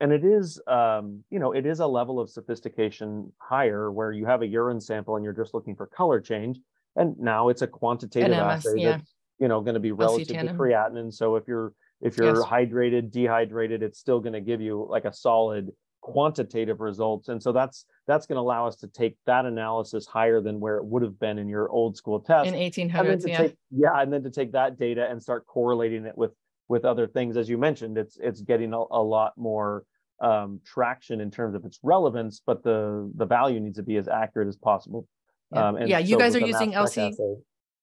and 0.00 0.12
it 0.12 0.24
is 0.24 0.60
um 0.66 1.24
you 1.30 1.38
know 1.38 1.52
it 1.52 1.64
is 1.64 1.80
a 1.80 1.86
level 1.86 2.20
of 2.20 2.28
sophistication 2.28 3.32
higher 3.38 3.90
where 3.90 4.12
you 4.12 4.26
have 4.26 4.42
a 4.42 4.46
urine 4.46 4.80
sample 4.80 5.16
and 5.16 5.24
you're 5.24 5.32
just 5.32 5.54
looking 5.54 5.74
for 5.74 5.86
color 5.86 6.20
change 6.20 6.58
and 6.96 7.18
now 7.18 7.48
it's 7.48 7.62
a 7.62 7.66
quantitative 7.66 8.38
MS, 8.38 8.66
assay 8.66 8.78
yeah. 8.78 8.92
that's 8.92 9.14
you 9.38 9.48
know 9.48 9.60
going 9.62 9.74
to 9.74 9.80
be 9.80 9.92
relative 9.92 10.38
to 10.38 10.48
creatinine 10.48 11.12
so 11.12 11.36
if 11.36 11.48
you're 11.48 11.72
if 12.02 12.16
you're 12.18 12.44
Yes. 12.44 12.50
hydrated 12.50 13.10
dehydrated 13.10 13.82
it's 13.82 13.98
still 13.98 14.20
going 14.20 14.34
to 14.34 14.40
give 14.42 14.60
you 14.60 14.86
like 14.88 15.06
a 15.06 15.12
solid 15.12 15.70
quantitative 16.12 16.80
results 16.80 17.28
and 17.28 17.42
so 17.42 17.52
that's 17.52 17.84
that's 18.06 18.26
going 18.26 18.36
to 18.36 18.40
allow 18.40 18.66
us 18.66 18.76
to 18.76 18.88
take 18.88 19.16
that 19.26 19.44
analysis 19.44 20.06
higher 20.06 20.40
than 20.40 20.58
where 20.58 20.76
it 20.76 20.84
would 20.84 21.02
have 21.02 21.18
been 21.20 21.38
in 21.38 21.48
your 21.48 21.68
old 21.68 21.96
school 21.96 22.18
test 22.18 22.48
in 22.48 22.54
1800s 22.54 23.22
to 23.22 23.28
yeah 23.28 23.42
take 23.42 23.54
yeah 23.70 24.00
and 24.00 24.10
then 24.10 24.22
to 24.22 24.30
take 24.30 24.50
that 24.52 24.78
data 24.78 25.06
and 25.10 25.22
start 25.22 25.46
correlating 25.46 26.06
it 26.06 26.16
with 26.16 26.30
with 26.68 26.86
other 26.86 27.06
things 27.06 27.36
as 27.36 27.46
you 27.48 27.58
mentioned 27.58 27.98
it's 27.98 28.16
it's 28.22 28.40
getting 28.40 28.72
a, 28.72 28.78
a 28.90 29.02
lot 29.02 29.32
more 29.36 29.84
um 30.20 30.60
traction 30.64 31.20
in 31.20 31.30
terms 31.30 31.54
of 31.54 31.64
its 31.66 31.78
relevance 31.82 32.40
but 32.46 32.62
the 32.62 33.10
the 33.16 33.26
value 33.26 33.60
needs 33.60 33.76
to 33.76 33.82
be 33.82 33.96
as 33.98 34.08
accurate 34.08 34.48
as 34.48 34.56
possible 34.56 35.06
Yeah. 35.52 35.68
um 35.68 35.76
and 35.76 35.90
Yeah, 35.90 35.98
you 35.98 36.14
so 36.14 36.18
guys 36.18 36.34
are 36.34 36.40
using 36.40 36.72
LC 36.72 37.14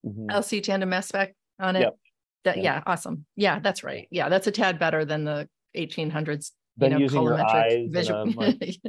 Mhm. 0.05 0.27
lc 0.29 0.63
tandem 0.63 0.89
mass 0.89 1.08
spec 1.08 1.36
on 1.60 1.75
it 1.75 1.82
Yep. 1.82 1.96
that 2.44 2.58
Yeah. 2.58 2.63
yeah 2.63 2.84
awesome 2.88 3.25
yeah 3.36 3.60
that's 3.60 3.84
right 3.84 4.08
yeah 4.12 4.29
that's 4.29 4.48
a 4.48 4.51
tad 4.51 4.77
better 4.79 5.05
than 5.05 5.24
the 5.24 5.48
1800s 5.75 6.51
you 6.77 6.82
Then 6.82 6.91
know 6.91 6.98
using 6.98 7.22
your 7.24 7.41
eyes 7.41 7.88
visual 7.89 8.32
like- 8.36 8.79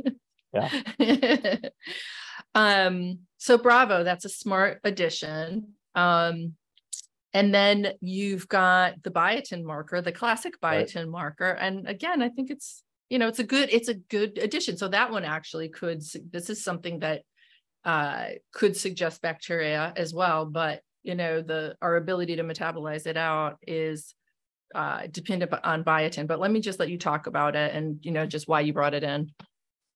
yeah. 0.52 1.56
Um 2.54 3.20
so 3.36 3.58
bravo 3.58 4.02
that's 4.02 4.24
a 4.24 4.28
smart 4.30 4.80
addition. 4.84 5.74
Um 5.94 6.54
and 7.34 7.54
then 7.54 7.92
you've 8.00 8.48
got 8.48 9.02
the 9.02 9.10
biotin 9.10 9.62
marker 9.62 10.00
the 10.00 10.12
classic 10.12 10.54
Right. 10.62 10.86
biotin 10.86 11.08
marker. 11.08 11.50
And 11.50 11.86
again 11.86 12.22
i 12.22 12.28
think 12.28 12.50
it's 12.50 12.82
you 13.10 13.18
know 13.18 13.28
it's 13.28 13.38
a 13.40 13.44
good 13.44 13.68
it's 13.72 13.88
a 13.88 13.94
good 13.94 14.38
addition. 14.38 14.76
So 14.76 14.88
that 14.88 15.10
one 15.12 15.24
actually 15.24 15.68
could 15.68 16.02
this 16.32 16.50
is 16.50 16.64
something 16.64 17.00
that 17.00 17.22
uh 17.84 18.26
could 18.52 18.76
suggest 18.76 19.22
bacteria 19.22 19.92
as 19.96 20.14
well. 20.14 20.46
But 20.46 20.80
you 21.02 21.14
know 21.14 21.42
the 21.42 21.76
our 21.82 21.96
ability 21.96 22.36
to 22.36 22.42
metabolize 22.44 23.06
it 23.06 23.16
out 23.16 23.58
is 23.66 24.14
uh 24.74 25.06
dependent 25.10 25.52
on 25.64 25.84
biotin 25.84 26.26
but 26.26 26.40
let 26.40 26.50
me 26.50 26.60
just 26.60 26.78
let 26.78 26.90
you 26.90 26.98
talk 26.98 27.26
about 27.26 27.54
it 27.54 27.74
and 27.74 27.98
you 28.02 28.10
know 28.10 28.26
just 28.26 28.48
why 28.48 28.60
you 28.60 28.72
brought 28.72 28.94
it 28.94 29.04
in. 29.04 29.30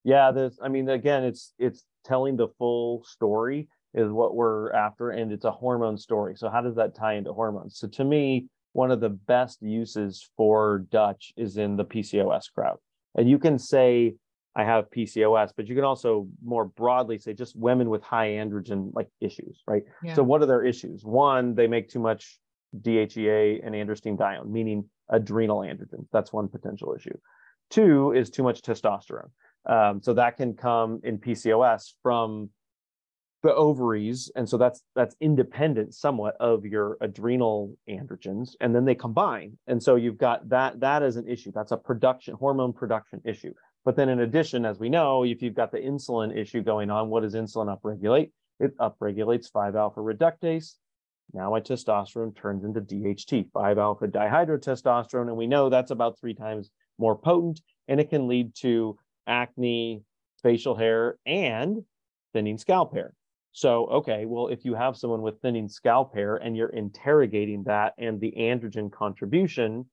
Yeah 0.05 0.31
there's 0.31 0.59
i 0.63 0.69
mean 0.69 0.89
again 0.89 1.25
it's 1.25 1.53
it's 1.59 1.85
telling 2.05 2.37
the 2.37 2.49
full 2.59 3.05
story 3.05 3.69
is 3.95 4.11
what 4.11 4.35
we're 4.35 4.73
after 4.73 5.11
and 5.11 5.33
it's 5.33 5.45
a 5.45 5.51
hormone 5.51 5.99
story. 5.99 6.37
So 6.37 6.49
how 6.49 6.61
does 6.61 6.77
that 6.77 6.95
tie 6.95 7.15
into 7.15 7.33
hormones? 7.33 7.79
So 7.79 7.89
to 7.89 8.05
me 8.05 8.47
one 8.73 8.93
of 8.93 9.01
the 9.01 9.09
best 9.09 9.61
uses 9.63 10.31
for 10.37 10.87
dutch 10.91 11.33
is 11.37 11.57
in 11.57 11.77
the 11.77 11.85
pcos 11.85 12.53
crowd. 12.55 12.79
And 13.17 13.29
you 13.29 13.39
can 13.39 13.59
say 13.59 14.15
i 14.57 14.65
have 14.65 14.91
pcos 14.91 15.51
but 15.57 15.69
you 15.69 15.75
can 15.75 15.85
also 15.85 16.27
more 16.45 16.65
broadly 16.65 17.19
say 17.19 17.33
just 17.33 17.55
women 17.57 17.89
with 17.89 18.03
high 18.03 18.31
androgen 18.31 18.91
like 18.95 19.09
issues 19.21 19.63
right? 19.67 19.83
Yeah. 20.03 20.15
So 20.15 20.23
what 20.23 20.43
are 20.43 20.47
their 20.47 20.65
issues? 20.65 21.05
One 21.05 21.55
they 21.55 21.67
make 21.67 21.89
too 21.89 22.01
much 22.01 22.39
dhea 22.83 23.61
and 23.65 23.75
androstenedione 23.75 24.49
meaning 24.49 24.85
adrenal 25.09 25.61
androgens 25.61 26.07
that's 26.13 26.33
one 26.33 26.49
potential 26.49 26.95
issue 26.97 27.17
two 27.71 28.13
is 28.13 28.31
too 28.31 28.43
much 28.43 28.63
testosterone 28.63 29.31
um, 29.67 30.01
so 30.03 30.15
that 30.15 30.37
can 30.37 30.55
come 30.55 31.01
in 31.05 31.19
PCOS 31.19 31.93
from 32.03 32.49
the 33.43 33.55
ovaries, 33.55 34.31
and 34.37 34.49
so 34.49 34.59
that's 34.59 34.83
that's 34.95 35.17
independent 35.21 35.95
somewhat 35.95 36.37
of 36.41 36.67
your 36.67 36.99
adrenal 37.01 37.75
androgens, 37.89 38.51
and 38.61 38.75
then 38.75 38.85
they 38.85 38.95
combine, 38.95 39.57
and 39.67 39.83
so 39.83 39.97
you've 39.97 40.19
got 40.19 40.49
that 40.51 40.81
that 40.81 41.03
is 41.03 41.17
an 41.17 41.27
issue. 41.27 41.51
That's 41.55 41.73
a 41.73 41.77
production 41.77 42.35
hormone 42.35 42.73
production 42.73 43.21
issue. 43.25 43.55
But 43.85 43.97
then 43.97 44.11
in 44.11 44.21
addition, 44.21 44.67
as 44.67 44.79
we 44.79 44.91
know, 44.91 45.25
if 45.25 45.41
you've 45.41 45.55
got 45.55 45.73
the 45.73 45.79
insulin 45.79 46.37
issue 46.37 46.63
going 46.63 46.91
on, 46.91 47.09
what 47.09 47.23
does 47.23 47.35
insulin 47.35 47.75
upregulate? 47.75 48.31
It 48.59 48.77
upregulates 48.77 49.51
5 49.51 49.75
alpha 49.75 50.01
reductase. 50.01 50.75
Now 51.33 51.51
my 51.51 51.61
testosterone 51.61 52.37
turns 52.37 52.65
into 52.65 52.81
DHT, 52.81 53.51
5 53.53 53.79
alpha 53.79 54.09
dihydrotestosterone, 54.09 55.29
and 55.29 55.37
we 55.37 55.47
know 55.47 55.69
that's 55.69 55.91
about 55.91 56.19
three 56.19 56.35
times 56.35 56.71
more 56.99 57.17
potent, 57.17 57.61
and 57.89 58.01
it 58.01 58.11
can 58.11 58.29
lead 58.29 58.55
to 58.57 58.99
acne, 59.27 60.03
facial 60.43 60.75
hair, 60.75 61.19
and 61.27 61.83
thinning 62.33 62.59
scalp 62.59 62.93
hair. 62.93 63.15
So, 63.53 63.87
okay, 63.87 64.27
well, 64.27 64.49
if 64.49 64.65
you 64.65 64.75
have 64.75 64.97
someone 64.97 65.23
with 65.23 65.41
thinning 65.41 65.69
scalp 65.69 66.15
hair 66.15 66.37
and 66.37 66.57
you're 66.57 66.69
interrogating 66.69 67.65
that 67.65 67.95
and 67.99 68.21
the 68.21 68.33
androgen 68.39 68.93
contribution, 68.93 69.87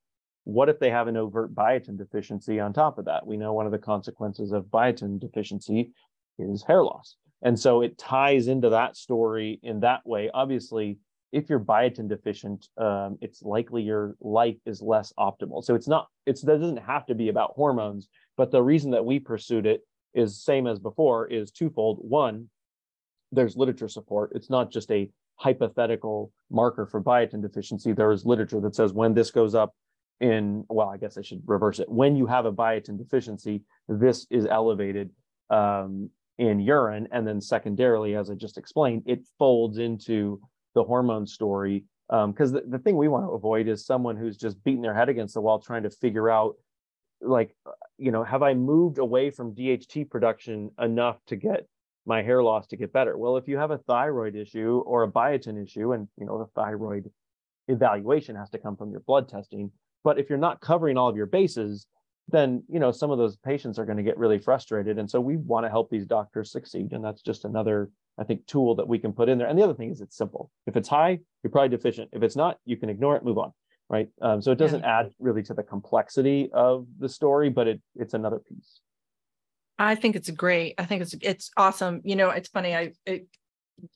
what 0.44 0.70
if 0.70 0.80
they 0.80 0.92
have 0.92 1.08
an 1.08 1.18
overt 1.18 1.54
biotin 1.56 1.98
deficiency 1.98 2.60
on 2.60 2.72
top 2.72 3.00
of 3.00 3.06
that? 3.06 3.26
We 3.26 3.36
know 3.36 3.54
one 3.54 3.66
of 3.66 3.72
the 3.72 3.80
consequences 3.80 4.52
of 4.52 4.66
biotin 4.66 5.20
deficiency 5.20 5.92
is 6.38 6.64
hair 6.64 6.84
loss. 6.84 7.16
And 7.42 7.60
so 7.60 7.82
it 7.82 7.98
ties 7.98 8.48
into 8.48 8.70
that 8.70 8.96
story 8.96 9.60
in 9.64 9.82
that 9.82 10.06
way. 10.06 10.30
Obviously, 10.34 11.00
if 11.32 11.50
you're 11.50 11.60
biotin 11.60 12.08
deficient, 12.08 12.68
um, 12.78 13.18
it's 13.22 13.42
likely 13.42 13.84
your 13.84 14.16
life 14.22 14.58
is 14.66 14.82
less 14.82 15.12
optimal. 15.20 15.64
So 15.64 15.76
it's 15.76 15.88
not, 15.88 16.08
it's 16.26 16.42
that 16.42 16.60
doesn't 16.60 16.78
have 16.78 17.06
to 17.08 17.16
be 17.16 17.30
about 17.30 17.54
hormones, 17.56 18.10
but 18.38 18.52
the 18.52 18.62
reason 18.62 18.92
that 18.92 19.06
we 19.06 19.20
pursued 19.20 19.66
it 19.66 19.82
is 20.14 20.42
same 20.44 20.68
as 20.68 20.80
before 20.80 21.28
is 21.28 21.52
twofold. 21.52 22.00
One, 22.02 22.50
there's 23.32 23.58
literature 23.58 23.90
support. 23.90 24.32
It's 24.36 24.50
not 24.50 24.72
just 24.72 24.90
a 24.92 25.10
hypothetical 25.36 26.32
marker 26.50 26.86
for 26.86 27.02
biotin 27.02 27.42
deficiency. 27.42 27.92
There 27.94 28.12
is 28.12 28.26
literature 28.26 28.62
that 28.62 28.76
says 28.76 28.94
when 28.94 29.14
this 29.14 29.32
goes 29.32 29.54
up 29.54 29.76
in, 30.20 30.64
well, 30.70 30.90
I 30.90 30.98
guess 30.98 31.18
I 31.18 31.22
should 31.22 31.44
reverse 31.46 31.80
it. 31.80 31.90
When 31.90 32.16
you 32.16 32.26
have 32.26 32.46
a 32.46 32.52
biotin 32.52 32.98
deficiency, 32.98 33.62
this 33.88 34.26
is 34.32 34.48
elevated 34.48 35.12
um, 35.50 36.10
in 36.40 36.60
urine. 36.60 37.08
And 37.12 37.28
then 37.28 37.42
secondarily, 37.42 38.16
as 38.16 38.30
I 38.30 38.36
just 38.36 38.58
explained, 38.58 39.04
it 39.06 39.28
folds 39.38 39.78
into 39.78 40.42
the 40.78 40.84
hormone 40.84 41.26
story. 41.26 41.84
Um, 42.10 42.32
because 42.32 42.52
the, 42.52 42.62
the 42.66 42.80
thing 42.80 42.96
we 42.96 43.10
want 43.10 43.26
to 43.26 43.32
avoid 43.32 43.68
is 43.68 43.86
someone 43.86 44.16
who's 44.16 44.38
just 44.38 44.64
beating 44.64 44.82
their 44.82 44.94
head 44.94 45.10
against 45.10 45.34
the 45.34 45.42
wall 45.42 45.60
trying 45.60 45.84
to 45.84 45.90
figure 45.90 46.30
out, 46.30 46.56
like, 47.20 47.56
you 47.98 48.12
know, 48.12 48.24
have 48.24 48.44
I 48.44 48.54
moved 48.54 49.00
away 49.00 49.32
from 49.32 49.56
DHT 49.56 50.10
production 50.10 50.72
enough 50.80 51.18
to 51.28 51.36
get 51.36 51.68
my 52.06 52.22
hair 52.22 52.42
loss 52.44 52.68
to 52.68 52.78
get 52.78 52.94
better? 52.94 53.18
Well, 53.18 53.38
if 53.38 53.48
you 53.48 53.58
have 53.58 53.72
a 53.72 53.80
thyroid 53.80 54.36
issue 54.36 54.84
or 54.86 55.04
a 55.04 55.12
biotin 55.12 55.62
issue, 55.62 55.94
and 55.94 56.08
you 56.18 56.26
know, 56.26 56.38
the 56.38 56.46
thyroid 56.56 57.12
evaluation 57.68 58.36
has 58.36 58.50
to 58.52 58.60
come 58.60 58.78
from 58.78 58.92
your 58.92 59.02
blood 59.02 59.28
testing. 59.28 59.72
But 60.04 60.20
if 60.20 60.30
you're 60.30 60.38
not 60.38 60.62
covering 60.62 60.96
all 60.96 61.10
of 61.10 61.18
your 61.18 61.26
bases, 61.26 61.88
then 62.30 62.64
you 62.70 62.80
know 62.80 62.92
some 62.92 63.12
of 63.12 63.18
those 63.18 63.38
patients 63.38 63.80
are 63.80 63.86
going 63.86 63.98
to 63.98 64.04
get 64.04 64.18
really 64.18 64.40
frustrated. 64.40 64.98
And 65.00 65.10
so 65.10 65.20
we 65.22 65.38
want 65.38 65.66
to 65.66 65.70
help 65.70 65.90
these 65.90 66.06
doctors 66.06 66.52
succeed. 66.52 66.92
And 66.92 67.04
that's 67.04 67.22
just 67.22 67.46
another, 67.46 67.90
I 68.18 68.24
think, 68.24 68.46
tool 68.48 68.76
that 68.76 68.88
we 68.88 69.00
can 69.00 69.14
put 69.14 69.30
in 69.30 69.38
there. 69.38 69.48
And 69.48 69.58
the 69.58 69.64
other 69.64 69.74
thing 69.74 69.92
is 69.92 70.02
it's 70.02 70.18
simple. 70.18 70.52
If 70.66 70.76
it's 70.76 70.90
high, 70.90 71.20
you're 71.44 71.52
probably 71.52 71.70
deficient. 71.70 72.10
If 72.12 72.24
it's 72.24 72.36
not, 72.36 72.58
you 72.66 72.78
can 72.78 72.90
ignore 72.90 73.16
it, 73.16 73.24
move 73.24 73.38
on. 73.38 73.52
Right. 73.90 74.10
Um, 74.22 74.42
so 74.42 74.52
it 74.52 74.58
doesn't 74.58 74.84
add 74.84 75.12
really 75.18 75.44
to 75.44 75.54
the 75.54 75.64
complexity 75.64 76.50
of 76.54 76.88
the 77.00 77.08
story, 77.08 77.50
but 77.50 77.68
it 77.68 77.82
it's 77.96 78.14
another 78.14 78.40
piece. 78.40 78.82
I 79.80 79.96
think 79.96 80.16
it's 80.16 80.30
great. 80.30 80.76
I 80.78 80.86
think 80.86 81.04
it's 81.04 81.16
it's 81.22 81.52
awesome. 81.56 82.02
You 82.04 82.18
know, 82.18 82.32
it's 82.32 82.50
funny. 82.50 82.76
I 82.76 82.92
it, 83.06 83.28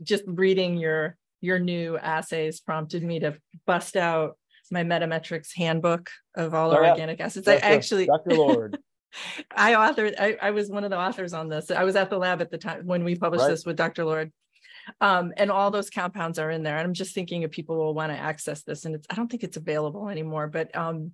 just 0.01 0.23
reading 0.27 0.77
your 0.77 1.17
your 1.41 1.59
new 1.59 1.97
assays 1.97 2.61
prompted 2.61 3.03
me 3.03 3.19
to 3.19 3.37
bust 3.65 3.97
out 3.97 4.37
my 4.71 4.83
Metametrix 4.83 5.55
handbook 5.55 6.09
of 6.35 6.53
all 6.53 6.71
oh, 6.71 6.81
yeah. 6.81 6.91
organic 6.91 7.19
acids. 7.19 7.45
Dr. 7.45 7.63
I 7.63 7.69
actually 7.69 8.05
Dr. 8.05 8.35
Lord. 8.35 8.77
I 9.55 9.73
authored, 9.73 10.15
I, 10.17 10.37
I, 10.41 10.51
was 10.51 10.69
one 10.69 10.85
of 10.85 10.89
the 10.89 10.97
authors 10.97 11.33
on 11.33 11.49
this. 11.49 11.69
I 11.69 11.83
was 11.83 11.97
at 11.97 12.09
the 12.09 12.17
lab 12.17 12.41
at 12.41 12.49
the 12.49 12.57
time 12.57 12.85
when 12.85 13.03
we 13.03 13.15
published 13.15 13.43
right. 13.43 13.49
this 13.49 13.65
with 13.65 13.75
Dr. 13.75 14.05
Lord. 14.05 14.31
Um, 15.01 15.33
and 15.35 15.51
all 15.51 15.69
those 15.69 15.89
compounds 15.89 16.39
are 16.39 16.49
in 16.49 16.63
there. 16.63 16.77
And 16.77 16.87
I'm 16.87 16.93
just 16.93 17.13
thinking 17.13 17.43
if 17.43 17.51
people 17.51 17.75
will 17.75 17.93
want 17.93 18.11
to 18.13 18.17
access 18.17 18.63
this, 18.63 18.85
and 18.85 18.95
it's 18.95 19.05
I 19.09 19.15
don't 19.15 19.29
think 19.29 19.43
it's 19.43 19.57
available 19.57 20.09
anymore, 20.09 20.47
but 20.47 20.75
um, 20.75 21.11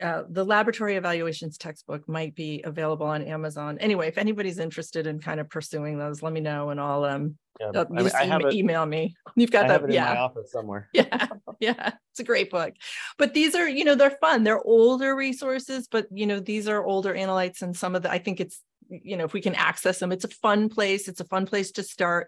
uh, 0.00 0.22
the 0.28 0.44
laboratory 0.44 0.96
evaluations 0.96 1.58
textbook 1.58 2.08
might 2.08 2.34
be 2.34 2.62
available 2.64 3.06
on 3.06 3.22
Amazon. 3.22 3.78
Anyway, 3.78 4.06
if 4.06 4.16
anybody's 4.16 4.58
interested 4.58 5.06
in 5.06 5.18
kind 5.18 5.40
of 5.40 5.50
pursuing 5.50 5.98
those, 5.98 6.22
let 6.22 6.32
me 6.32 6.40
know 6.40 6.70
and 6.70 6.80
I'll 6.80 7.04
um 7.04 7.36
yeah, 7.58 7.70
uh, 7.74 7.84
I 7.90 8.02
mean, 8.02 8.10
I 8.14 8.38
e- 8.50 8.58
email 8.58 8.86
me. 8.86 9.16
You've 9.34 9.50
got 9.50 9.66
that 9.66 9.90
yeah. 9.90 10.10
in 10.10 10.14
my 10.14 10.20
office 10.20 10.52
somewhere. 10.52 10.88
Yeah, 10.94 11.26
yeah, 11.60 11.92
it's 12.12 12.20
a 12.20 12.24
great 12.24 12.50
book. 12.50 12.74
But 13.18 13.34
these 13.34 13.54
are, 13.54 13.68
you 13.68 13.84
know, 13.84 13.94
they're 13.94 14.18
fun. 14.20 14.44
They're 14.44 14.62
older 14.62 15.14
resources, 15.14 15.88
but 15.90 16.06
you 16.12 16.26
know, 16.26 16.40
these 16.40 16.68
are 16.68 16.84
older 16.84 17.14
analytes, 17.14 17.62
and 17.62 17.76
some 17.76 17.94
of 17.94 18.02
the 18.02 18.10
I 18.10 18.18
think 18.18 18.40
it's 18.40 18.60
you 18.88 19.16
know 19.16 19.24
if 19.24 19.34
we 19.34 19.42
can 19.42 19.54
access 19.54 19.98
them 19.98 20.12
it's 20.12 20.24
a 20.24 20.28
fun 20.28 20.70
place 20.70 21.08
it's 21.08 21.20
a 21.20 21.24
fun 21.24 21.44
place 21.44 21.72
to 21.72 21.82
start 21.82 22.26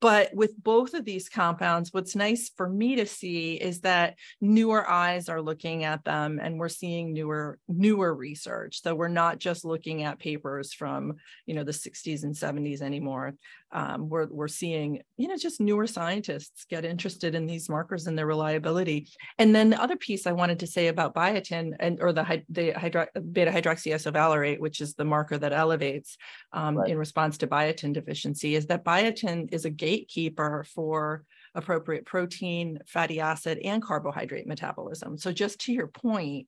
but 0.00 0.32
with 0.32 0.52
both 0.62 0.94
of 0.94 1.04
these 1.04 1.28
compounds, 1.28 1.92
what's 1.92 2.14
nice 2.14 2.50
for 2.56 2.68
me 2.68 2.96
to 2.96 3.06
see 3.06 3.54
is 3.54 3.80
that 3.80 4.16
newer 4.40 4.88
eyes 4.88 5.28
are 5.28 5.42
looking 5.42 5.82
at 5.82 6.04
them 6.04 6.38
and 6.40 6.58
we're 6.58 6.68
seeing 6.68 7.12
newer, 7.12 7.58
newer 7.66 8.14
research. 8.14 8.82
So 8.82 8.94
we're 8.94 9.08
not 9.08 9.38
just 9.38 9.64
looking 9.64 10.04
at 10.04 10.20
papers 10.20 10.72
from, 10.72 11.14
you 11.46 11.54
know, 11.54 11.64
the 11.64 11.72
60s 11.72 12.22
and 12.22 12.34
70s 12.34 12.80
anymore. 12.80 13.34
Um, 13.70 14.08
we're, 14.08 14.26
we're 14.30 14.48
seeing, 14.48 15.02
you 15.16 15.28
know, 15.28 15.36
just 15.36 15.60
newer 15.60 15.86
scientists 15.86 16.64
get 16.70 16.84
interested 16.84 17.34
in 17.34 17.46
these 17.46 17.68
markers 17.68 18.06
and 18.06 18.16
their 18.16 18.26
reliability. 18.26 19.08
And 19.38 19.54
then 19.54 19.70
the 19.70 19.82
other 19.82 19.96
piece 19.96 20.26
I 20.26 20.32
wanted 20.32 20.60
to 20.60 20.66
say 20.66 20.88
about 20.88 21.14
biotin 21.14 21.72
and 21.78 22.00
or 22.00 22.12
the, 22.12 22.42
the 22.48 22.70
hydro, 22.70 23.06
beta 23.32 23.50
hydroxyisovalerate, 23.50 24.58
which 24.58 24.80
is 24.80 24.94
the 24.94 25.04
marker 25.04 25.36
that 25.36 25.52
elevates 25.52 26.16
um, 26.52 26.76
right. 26.76 26.90
in 26.90 26.96
response 26.96 27.38
to 27.38 27.46
biotin 27.46 27.92
deficiency, 27.92 28.54
is 28.54 28.66
that 28.66 28.84
biotin 28.84 29.52
is 29.52 29.64
a 29.66 29.70
gatekeeper 29.70 30.64
for 30.74 31.24
appropriate 31.54 32.06
protein, 32.06 32.78
fatty 32.86 33.20
acid, 33.20 33.58
and 33.64 33.82
carbohydrate 33.82 34.46
metabolism. 34.46 35.18
So 35.18 35.32
just 35.32 35.60
to 35.60 35.72
your 35.72 35.88
point, 35.88 36.46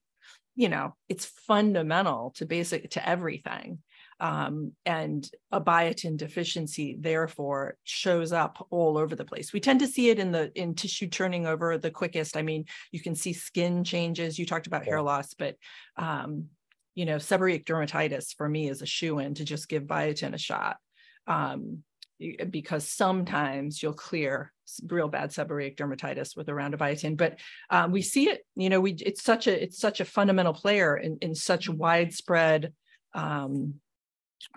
you 0.56 0.68
know, 0.68 0.94
it's 1.08 1.24
fundamental 1.24 2.32
to 2.36 2.46
basic 2.46 2.90
to 2.90 3.08
everything. 3.08 3.78
Um, 4.20 4.72
and 4.84 5.28
a 5.50 5.60
biotin 5.60 6.18
deficiency 6.18 6.96
therefore 7.00 7.76
shows 7.84 8.32
up 8.32 8.66
all 8.70 8.98
over 8.98 9.16
the 9.16 9.24
place. 9.24 9.52
We 9.52 9.60
tend 9.60 9.80
to 9.80 9.86
see 9.86 10.10
it 10.10 10.18
in 10.18 10.30
the 10.30 10.52
in 10.54 10.74
tissue 10.74 11.08
turning 11.08 11.46
over 11.46 11.78
the 11.78 11.90
quickest. 11.90 12.36
I 12.36 12.42
mean 12.42 12.66
you 12.92 13.00
can 13.00 13.14
see 13.14 13.32
skin 13.32 13.82
changes. 13.82 14.38
You 14.38 14.44
talked 14.44 14.66
about 14.66 14.84
yeah. 14.84 14.90
hair 14.90 15.02
loss 15.02 15.34
but 15.34 15.56
um, 15.96 16.46
you 16.94 17.06
know 17.06 17.16
seborrheic 17.16 17.64
dermatitis 17.64 18.36
for 18.36 18.48
me 18.48 18.68
is 18.68 18.82
a 18.82 18.86
shoe 18.86 19.18
in 19.20 19.34
to 19.34 19.44
just 19.44 19.68
give 19.68 19.84
biotin 19.84 20.34
a 20.34 20.38
shot. 20.38 20.76
Um, 21.26 21.82
because 22.50 22.86
sometimes 22.86 23.82
you'll 23.82 23.94
clear 23.94 24.52
real 24.86 25.08
bad 25.08 25.30
seborrheic 25.30 25.76
dermatitis 25.76 26.36
with 26.36 26.50
a 26.50 26.54
round 26.54 26.74
of 26.74 26.80
biotin. 26.80 27.16
But 27.16 27.38
um, 27.70 27.90
we 27.90 28.02
see 28.02 28.28
it 28.28 28.44
you 28.54 28.68
know 28.68 28.80
we 28.82 28.92
it's 28.92 29.22
such 29.22 29.46
a 29.46 29.62
it's 29.62 29.78
such 29.78 30.00
a 30.00 30.04
fundamental 30.04 30.52
player 30.52 30.94
in, 30.98 31.16
in 31.22 31.34
such 31.34 31.70
widespread 31.70 32.74
um, 33.14 33.80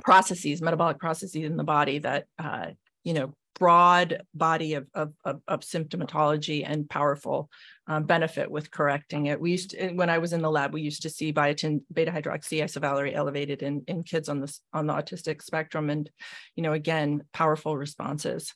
processes 0.03 0.61
metabolic 0.61 0.99
processes 0.99 1.35
in 1.35 1.57
the 1.57 1.63
body 1.63 1.99
that 1.99 2.25
uh, 2.39 2.67
you 3.03 3.13
know 3.13 3.33
broad 3.59 4.21
body 4.33 4.73
of, 4.73 4.87
of, 4.93 5.13
of, 5.25 5.41
of 5.47 5.59
symptomatology 5.61 6.63
and 6.65 6.89
powerful 6.89 7.49
um, 7.87 8.03
benefit 8.03 8.49
with 8.49 8.71
correcting 8.71 9.27
it. 9.27 9.39
We 9.39 9.51
used 9.51 9.71
to, 9.71 9.91
when 9.91 10.09
I 10.09 10.17
was 10.17 10.33
in 10.33 10.41
the 10.41 10.49
lab, 10.49 10.73
we 10.73 10.81
used 10.81 11.03
to 11.03 11.09
see 11.09 11.31
biotin 11.31 11.81
beta 11.93 12.11
hydroxyisovalerate 12.11 13.13
elevated 13.13 13.61
in, 13.61 13.83
in 13.87 14.03
kids 14.03 14.29
on 14.29 14.39
this 14.39 14.59
on 14.73 14.87
the 14.87 14.93
autistic 14.93 15.41
spectrum, 15.41 15.89
and 15.89 16.09
you 16.55 16.63
know 16.63 16.73
again 16.73 17.23
powerful 17.33 17.77
responses. 17.77 18.53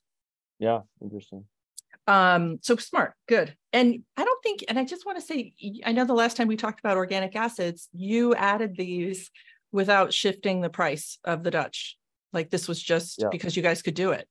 Yeah, 0.60 0.82
interesting. 1.02 1.46
Um, 2.08 2.60
so 2.62 2.78
smart, 2.78 3.13
good. 3.28 3.54
And 3.74 4.04
I 4.16 4.24
don't 4.24 4.42
think, 4.42 4.63
and 4.70 4.80
I 4.80 4.86
just 4.86 5.06
want 5.06 5.20
to 5.20 5.26
say, 5.26 5.54
I 5.86 5.92
know 5.92 6.06
the 6.06 6.13
last 6.13 6.38
time 6.38 6.48
we 6.48 6.56
talked 6.56 6.80
about 6.80 6.96
organic 6.96 7.36
acids, 7.36 7.90
you 7.94 8.34
added 8.34 8.78
these 8.78 9.30
without 9.72 10.14
shifting 10.14 10.62
the 10.62 10.70
price 10.70 11.20
of 11.24 11.44
the 11.44 11.52
Dutch. 11.52 11.98
Like 12.34 12.50
this 12.50 12.68
was 12.68 12.82
just 12.82 13.20
yeah. 13.20 13.28
because 13.32 13.56
you 13.56 13.64
guys 13.64 13.82
could 13.82 13.96
do 13.96 14.12
it. 14.12 14.28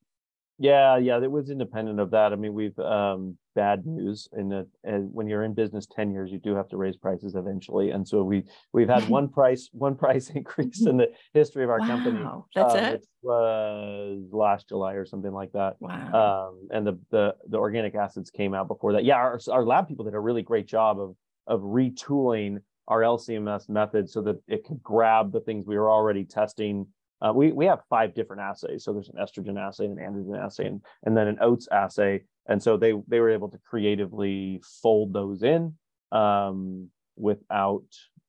Yeah, 0.59 0.96
yeah, 0.96 1.22
it 1.22 1.31
was 1.31 1.51
independent 1.51 2.01
of 2.01 2.11
that. 2.12 2.33
I 2.33 2.37
mean, 2.37 2.55
we've 2.55 2.79
um, 2.79 3.37
bad 3.55 3.85
news 3.85 4.29
in 4.37 4.49
that 4.51 4.66
and 4.85 5.12
when 5.12 5.27
you're 5.27 5.44
in 5.44 5.53
business 5.53 5.87
10 5.94 6.12
years, 6.12 6.31
you 6.31 6.38
do 6.38 6.55
have 6.55 6.68
to 6.68 6.77
raise 6.77 6.96
prices 6.96 7.35
eventually. 7.35 7.90
And 7.90 8.07
so 8.07 8.22
we 8.22 8.44
we've 8.72 8.88
had 8.88 9.07
one 9.09 9.29
price, 9.38 9.68
one 9.72 9.96
price 9.96 10.31
increase 10.35 10.87
in 10.87 10.96
the 10.96 11.09
history 11.35 11.64
of 11.64 11.70
our 11.70 11.81
wow, 11.81 11.87
company. 11.87 12.25
That's 12.55 12.75
um, 12.75 12.85
it. 12.85 13.07
was 13.22 14.29
last 14.33 14.68
July 14.68 14.94
or 14.94 15.05
something 15.05 15.33
like 15.33 15.53
that. 15.53 15.77
Wow. 15.81 16.51
Um, 16.51 16.68
and 16.70 16.87
the 16.87 16.99
the 17.11 17.35
the 17.49 17.59
organic 17.59 17.94
acids 17.94 18.31
came 18.31 18.55
out 18.55 18.68
before 18.68 18.92
that. 18.94 19.05
Yeah, 19.05 19.16
our, 19.16 19.38
our 19.51 19.64
lab 19.64 19.88
people 19.88 20.05
did 20.05 20.14
a 20.14 20.20
really 20.20 20.42
great 20.42 20.66
job 20.66 21.01
of 21.01 21.16
of 21.46 21.61
retooling 21.61 22.61
our 22.88 23.01
LCMS 23.01 23.68
method 23.68 24.09
so 24.09 24.22
that 24.22 24.37
it 24.46 24.64
could 24.64 24.83
grab 24.83 25.33
the 25.33 25.40
things 25.40 25.66
we 25.66 25.77
were 25.77 25.90
already 25.90 26.25
testing 26.25 26.87
uh, 27.22 27.33
we, 27.35 27.53
we 27.53 27.66
have 27.66 27.81
five 27.88 28.14
different 28.14 28.42
assays. 28.42 28.85
So 28.85 28.92
there's 28.92 29.09
an 29.09 29.16
estrogen 29.16 29.59
assay, 29.59 29.87
an 29.87 29.96
androgen 29.96 30.38
assay, 30.38 30.66
and, 30.66 30.83
and 31.05 31.16
then 31.16 31.29
an 31.29 31.38
oats 31.40 31.66
assay. 31.72 32.22
And 32.46 32.62
so 32.62 32.77
they, 32.77 32.92
they 33.09 33.20
were 33.20 33.31
able 33.31 33.49
to 33.49 33.59
creatively 33.59 34.61
fold 34.83 35.12
those 35.12 35.42
in 35.42 35.75
um, 36.12 36.88
without 37.16 37.85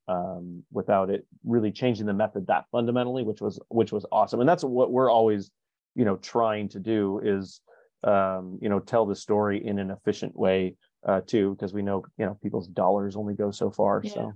um, 0.09 0.63
without 0.71 1.09
it 1.09 1.27
really 1.43 1.69
changing 1.69 2.05
the 2.05 2.13
method 2.13 2.47
that 2.47 2.63
fundamentally, 2.71 3.23
which 3.23 3.41
was 3.41 3.59
which 3.67 3.91
was 3.91 4.05
awesome. 4.09 4.39
And 4.39 4.47
that's 4.47 4.63
what 4.63 4.89
we're 4.89 5.11
always, 5.11 5.51
you 5.95 6.05
know, 6.05 6.15
trying 6.15 6.69
to 6.69 6.79
do 6.79 7.19
is 7.21 7.59
um, 8.05 8.57
you 8.61 8.69
know 8.69 8.79
tell 8.79 9.05
the 9.05 9.15
story 9.15 9.65
in 9.65 9.79
an 9.79 9.91
efficient 9.91 10.33
way 10.33 10.75
uh, 11.05 11.19
too, 11.27 11.55
because 11.55 11.73
we 11.73 11.81
know 11.81 12.05
you 12.17 12.25
know 12.25 12.37
people's 12.41 12.69
dollars 12.69 13.17
only 13.17 13.33
go 13.33 13.51
so 13.51 13.69
far. 13.69 14.01
Yeah. 14.01 14.13
So 14.13 14.33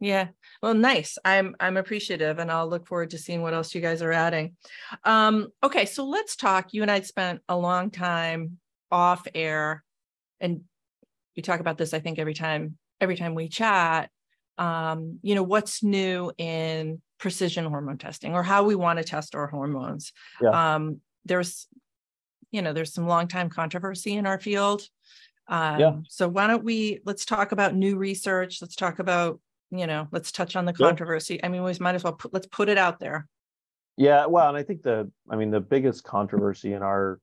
yeah. 0.00 0.28
Well, 0.62 0.74
nice. 0.74 1.18
I'm 1.24 1.56
I'm 1.58 1.76
appreciative 1.76 2.38
and 2.38 2.50
I'll 2.50 2.68
look 2.68 2.86
forward 2.86 3.10
to 3.10 3.18
seeing 3.18 3.42
what 3.42 3.54
else 3.54 3.74
you 3.74 3.80
guys 3.80 4.02
are 4.02 4.12
adding. 4.12 4.56
Um, 5.04 5.48
okay, 5.62 5.86
so 5.86 6.06
let's 6.06 6.36
talk. 6.36 6.72
You 6.72 6.82
and 6.82 6.90
I 6.90 7.00
spent 7.00 7.40
a 7.48 7.56
long 7.56 7.90
time 7.90 8.58
off 8.90 9.26
air 9.34 9.82
and 10.40 10.62
you 11.34 11.42
talk 11.42 11.60
about 11.60 11.78
this, 11.78 11.94
I 11.94 11.98
think, 11.98 12.18
every 12.18 12.34
time, 12.34 12.76
every 13.00 13.16
time 13.16 13.34
we 13.34 13.48
chat. 13.48 14.10
Um, 14.58 15.18
you 15.22 15.34
know, 15.34 15.42
what's 15.42 15.82
new 15.82 16.32
in 16.38 17.02
precision 17.18 17.64
hormone 17.66 17.98
testing 17.98 18.34
or 18.34 18.42
how 18.42 18.64
we 18.64 18.74
want 18.74 18.98
to 18.98 19.04
test 19.04 19.34
our 19.34 19.46
hormones. 19.46 20.12
Yeah. 20.40 20.74
Um, 20.74 21.00
there's, 21.24 21.66
you 22.50 22.62
know, 22.62 22.72
there's 22.72 22.92
some 22.92 23.06
long 23.06 23.28
time 23.28 23.48
controversy 23.50 24.14
in 24.14 24.26
our 24.26 24.38
field. 24.38 24.86
Um, 25.48 25.80
yeah. 25.80 25.92
so 26.08 26.28
why 26.28 26.48
don't 26.48 26.64
we 26.64 27.00
let's 27.04 27.24
talk 27.24 27.52
about 27.52 27.72
new 27.72 27.96
research 27.96 28.58
let's 28.60 28.74
talk 28.74 28.98
about 28.98 29.38
you 29.70 29.86
know, 29.86 30.08
let's 30.12 30.32
touch 30.32 30.56
on 30.56 30.64
the 30.64 30.72
controversy. 30.72 31.34
Yeah. 31.34 31.46
I 31.46 31.48
mean, 31.48 31.62
we 31.62 31.72
might 31.80 31.94
as 31.94 32.04
well 32.04 32.14
put, 32.14 32.32
let's 32.32 32.46
put 32.46 32.68
it 32.68 32.78
out 32.78 32.98
there. 32.98 33.26
Yeah, 33.96 34.26
well, 34.26 34.48
and 34.48 34.56
I 34.56 34.62
think 34.62 34.82
the, 34.82 35.10
I 35.30 35.36
mean, 35.36 35.50
the 35.50 35.60
biggest 35.60 36.04
controversy 36.04 36.74
in 36.74 36.82
our 36.82 37.18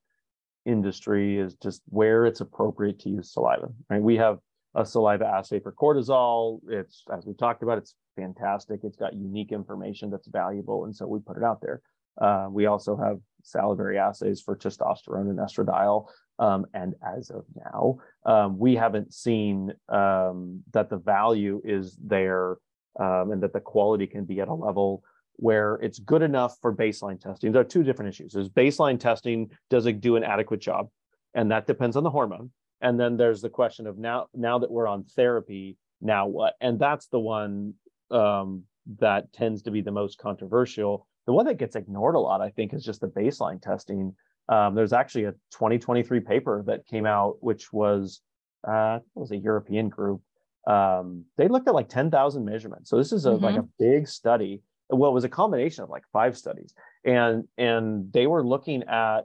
industry 0.65 1.37
is 1.37 1.55
just 1.55 1.81
where 1.87 2.25
it's 2.25 2.41
appropriate 2.41 2.99
to 3.01 3.09
use 3.09 3.31
saliva. 3.31 3.67
Right? 3.89 4.01
We 4.01 4.17
have 4.17 4.39
a 4.75 4.85
saliva 4.85 5.25
assay 5.25 5.59
for 5.59 5.71
cortisol. 5.71 6.59
It's 6.67 7.03
as 7.15 7.25
we 7.25 7.33
talked 7.33 7.61
about, 7.61 7.77
it's 7.77 7.95
fantastic. 8.15 8.79
It's 8.83 8.97
got 8.97 9.13
unique 9.13 9.51
information 9.51 10.09
that's 10.09 10.27
valuable, 10.27 10.85
and 10.85 10.95
so 10.95 11.05
we 11.05 11.19
put 11.19 11.37
it 11.37 11.43
out 11.43 11.61
there. 11.61 11.81
Uh, 12.19 12.47
we 12.49 12.65
also 12.65 12.95
have 12.95 13.19
salivary 13.43 13.97
assays 13.97 14.41
for 14.41 14.55
testosterone 14.55 15.29
and 15.29 15.39
estradiol. 15.39 16.07
Um, 16.39 16.65
and 16.73 16.95
as 17.05 17.29
of 17.29 17.45
now, 17.55 17.97
um, 18.25 18.57
we 18.57 18.75
haven't 18.75 19.13
seen 19.13 19.71
um, 19.89 20.63
that 20.71 20.89
the 20.89 20.97
value 20.97 21.61
is 21.63 21.97
there 22.03 22.57
um, 22.99 23.31
and 23.31 23.41
that 23.43 23.53
the 23.53 23.59
quality 23.59 24.07
can 24.07 24.25
be 24.25 24.39
at 24.39 24.47
a 24.47 24.53
level 24.53 25.03
where 25.37 25.75
it's 25.75 25.99
good 25.99 26.21
enough 26.21 26.57
for 26.61 26.75
baseline 26.75 27.19
testing. 27.19 27.51
There 27.51 27.61
are 27.61 27.65
two 27.65 27.83
different 27.83 28.09
issues. 28.09 28.33
There's 28.33 28.49
baseline 28.49 28.99
testing, 28.99 29.49
does 29.69 29.85
it 29.85 30.01
do 30.01 30.15
an 30.15 30.23
adequate 30.23 30.59
job? 30.61 30.89
And 31.33 31.51
that 31.51 31.67
depends 31.67 31.95
on 31.95 32.03
the 32.03 32.09
hormone. 32.09 32.51
And 32.81 32.99
then 32.99 33.17
there's 33.17 33.41
the 33.41 33.49
question 33.49 33.87
of 33.87 33.97
now, 33.97 34.27
now 34.33 34.59
that 34.59 34.69
we're 34.69 34.87
on 34.87 35.05
therapy, 35.05 35.77
now 36.01 36.27
what? 36.27 36.53
And 36.61 36.79
that's 36.79 37.07
the 37.07 37.19
one 37.19 37.75
um, 38.11 38.63
that 38.99 39.31
tends 39.33 39.63
to 39.63 39.71
be 39.71 39.81
the 39.81 39.91
most 39.91 40.17
controversial. 40.17 41.07
The 41.25 41.33
one 41.33 41.45
that 41.45 41.57
gets 41.57 41.75
ignored 41.75 42.15
a 42.15 42.19
lot, 42.19 42.41
I 42.41 42.49
think, 42.49 42.73
is 42.73 42.83
just 42.83 43.01
the 43.01 43.07
baseline 43.07 43.61
testing 43.61 44.15
um, 44.49 44.75
there's 44.75 44.91
actually 44.91 45.23
a 45.23 45.31
2023 45.51 46.19
paper 46.19 46.63
that 46.67 46.85
came 46.85 47.05
out, 47.05 47.37
which 47.39 47.71
was 47.71 48.19
uh, 48.67 48.99
it 49.01 49.19
was 49.19 49.31
a 49.31 49.37
European 49.37 49.87
group. 49.87 50.21
Um, 50.67 51.23
they 51.37 51.47
looked 51.47 51.69
at 51.69 51.73
like 51.73 51.87
10,000 51.87 52.43
measurements. 52.43 52.89
So 52.89 52.97
this 52.97 53.13
is 53.13 53.25
a, 53.25 53.29
mm-hmm. 53.29 53.45
like 53.45 53.55
a 53.55 53.67
big 53.79 54.05
study 54.05 54.61
well, 54.89 55.11
it 55.11 55.13
was 55.13 55.23
a 55.23 55.29
combination 55.29 55.83
of 55.83 55.89
like 55.89 56.03
five 56.11 56.37
studies, 56.37 56.73
and 57.05 57.45
and 57.57 58.11
they 58.13 58.27
were 58.27 58.45
looking 58.45 58.83
at 58.83 59.21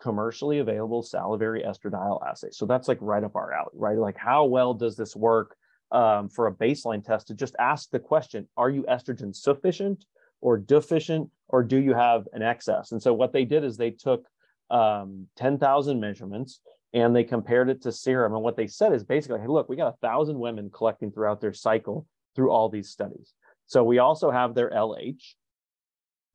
commercially 0.00 0.58
available 0.58 1.02
salivary 1.02 1.62
estradiol 1.62 2.26
assays. 2.26 2.56
So 2.56 2.66
that's 2.66 2.88
like 2.88 2.98
right 3.00 3.24
up 3.24 3.36
our 3.36 3.52
alley, 3.52 3.72
right? 3.74 3.96
Like 3.96 4.16
how 4.16 4.44
well 4.44 4.74
does 4.74 4.96
this 4.96 5.14
work 5.14 5.56
um, 5.92 6.28
for 6.28 6.46
a 6.46 6.52
baseline 6.52 7.04
test 7.04 7.28
to 7.28 7.34
just 7.34 7.54
ask 7.58 7.90
the 7.90 7.98
question: 7.98 8.48
Are 8.56 8.70
you 8.70 8.84
estrogen 8.84 9.34
sufficient 9.34 10.04
or 10.44 10.58
deficient, 10.58 11.30
or 11.48 11.62
do 11.62 11.78
you 11.78 11.94
have 11.94 12.28
an 12.34 12.42
excess? 12.42 12.92
And 12.92 13.02
so 13.02 13.14
what 13.14 13.32
they 13.32 13.46
did 13.46 13.64
is 13.64 13.76
they 13.76 13.90
took 13.90 14.26
um, 14.70 15.26
10,000 15.36 15.98
measurements 15.98 16.60
and 16.92 17.16
they 17.16 17.24
compared 17.24 17.70
it 17.70 17.80
to 17.82 17.90
serum. 17.90 18.34
And 18.34 18.42
what 18.42 18.54
they 18.54 18.66
said 18.66 18.92
is 18.92 19.02
basically, 19.04 19.40
hey, 19.40 19.46
look, 19.46 19.70
we 19.70 19.76
got 19.76 19.94
a 19.94 20.06
thousand 20.06 20.38
women 20.38 20.70
collecting 20.70 21.10
throughout 21.10 21.40
their 21.40 21.54
cycle 21.54 22.06
through 22.36 22.50
all 22.50 22.68
these 22.68 22.90
studies. 22.90 23.32
So 23.66 23.82
we 23.82 23.98
also 23.98 24.30
have 24.30 24.54
their 24.54 24.68
LH. 24.68 25.32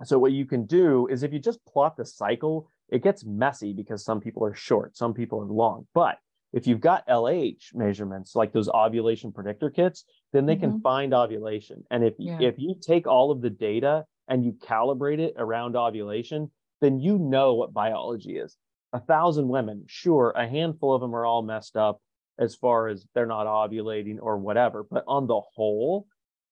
So 0.06 0.18
what 0.18 0.32
you 0.32 0.46
can 0.46 0.66
do 0.66 1.08
is 1.08 1.22
if 1.22 1.32
you 1.32 1.38
just 1.38 1.64
plot 1.66 1.96
the 1.96 2.06
cycle, 2.06 2.68
it 2.90 3.04
gets 3.04 3.24
messy 3.24 3.74
because 3.74 4.04
some 4.04 4.20
people 4.20 4.44
are 4.44 4.56
short, 4.56 4.98
some 4.98 5.14
people 5.14 5.40
are 5.40 5.46
long. 5.46 5.86
But 5.94 6.18
if 6.52 6.66
you've 6.66 6.82
got 6.82 7.08
LH 7.08 7.76
measurements 7.76 8.36
like 8.36 8.52
those 8.52 8.70
ovulation 8.70 9.32
predictor 9.32 9.70
kits, 9.70 10.06
then 10.34 10.46
they 10.46 10.56
mm-hmm. 10.56 10.72
can 10.72 10.82
find 10.82 11.14
ovulation. 11.14 11.84
And 11.92 12.04
if 12.04 12.16
yeah. 12.18 12.40
if 12.42 12.56
you 12.58 12.76
take 12.80 13.08
all 13.08 13.32
of 13.32 13.42
the 13.42 13.50
data 13.50 14.06
and 14.28 14.44
you 14.44 14.54
calibrate 14.54 15.20
it 15.20 15.36
around 15.38 15.76
ovulation, 15.76 16.52
then 16.82 17.00
you 17.00 17.18
know 17.18 17.54
what 17.54 17.74
biology 17.74 18.38
is. 18.38 18.58
A 18.94 19.00
thousand 19.00 19.48
women, 19.48 19.84
sure, 19.88 20.34
a 20.36 20.48
handful 20.48 20.94
of 20.94 21.02
them 21.02 21.16
are 21.16 21.26
all 21.26 21.44
messed 21.44 21.76
up 21.76 22.02
as 22.40 22.56
far 22.56 22.88
as 22.88 23.06
they're 23.14 23.26
not 23.26 23.46
ovulating 23.46 24.18
or 24.20 24.38
whatever. 24.38 24.86
But 24.90 25.04
on 25.08 25.28
the 25.28 25.40
whole, 25.40 26.08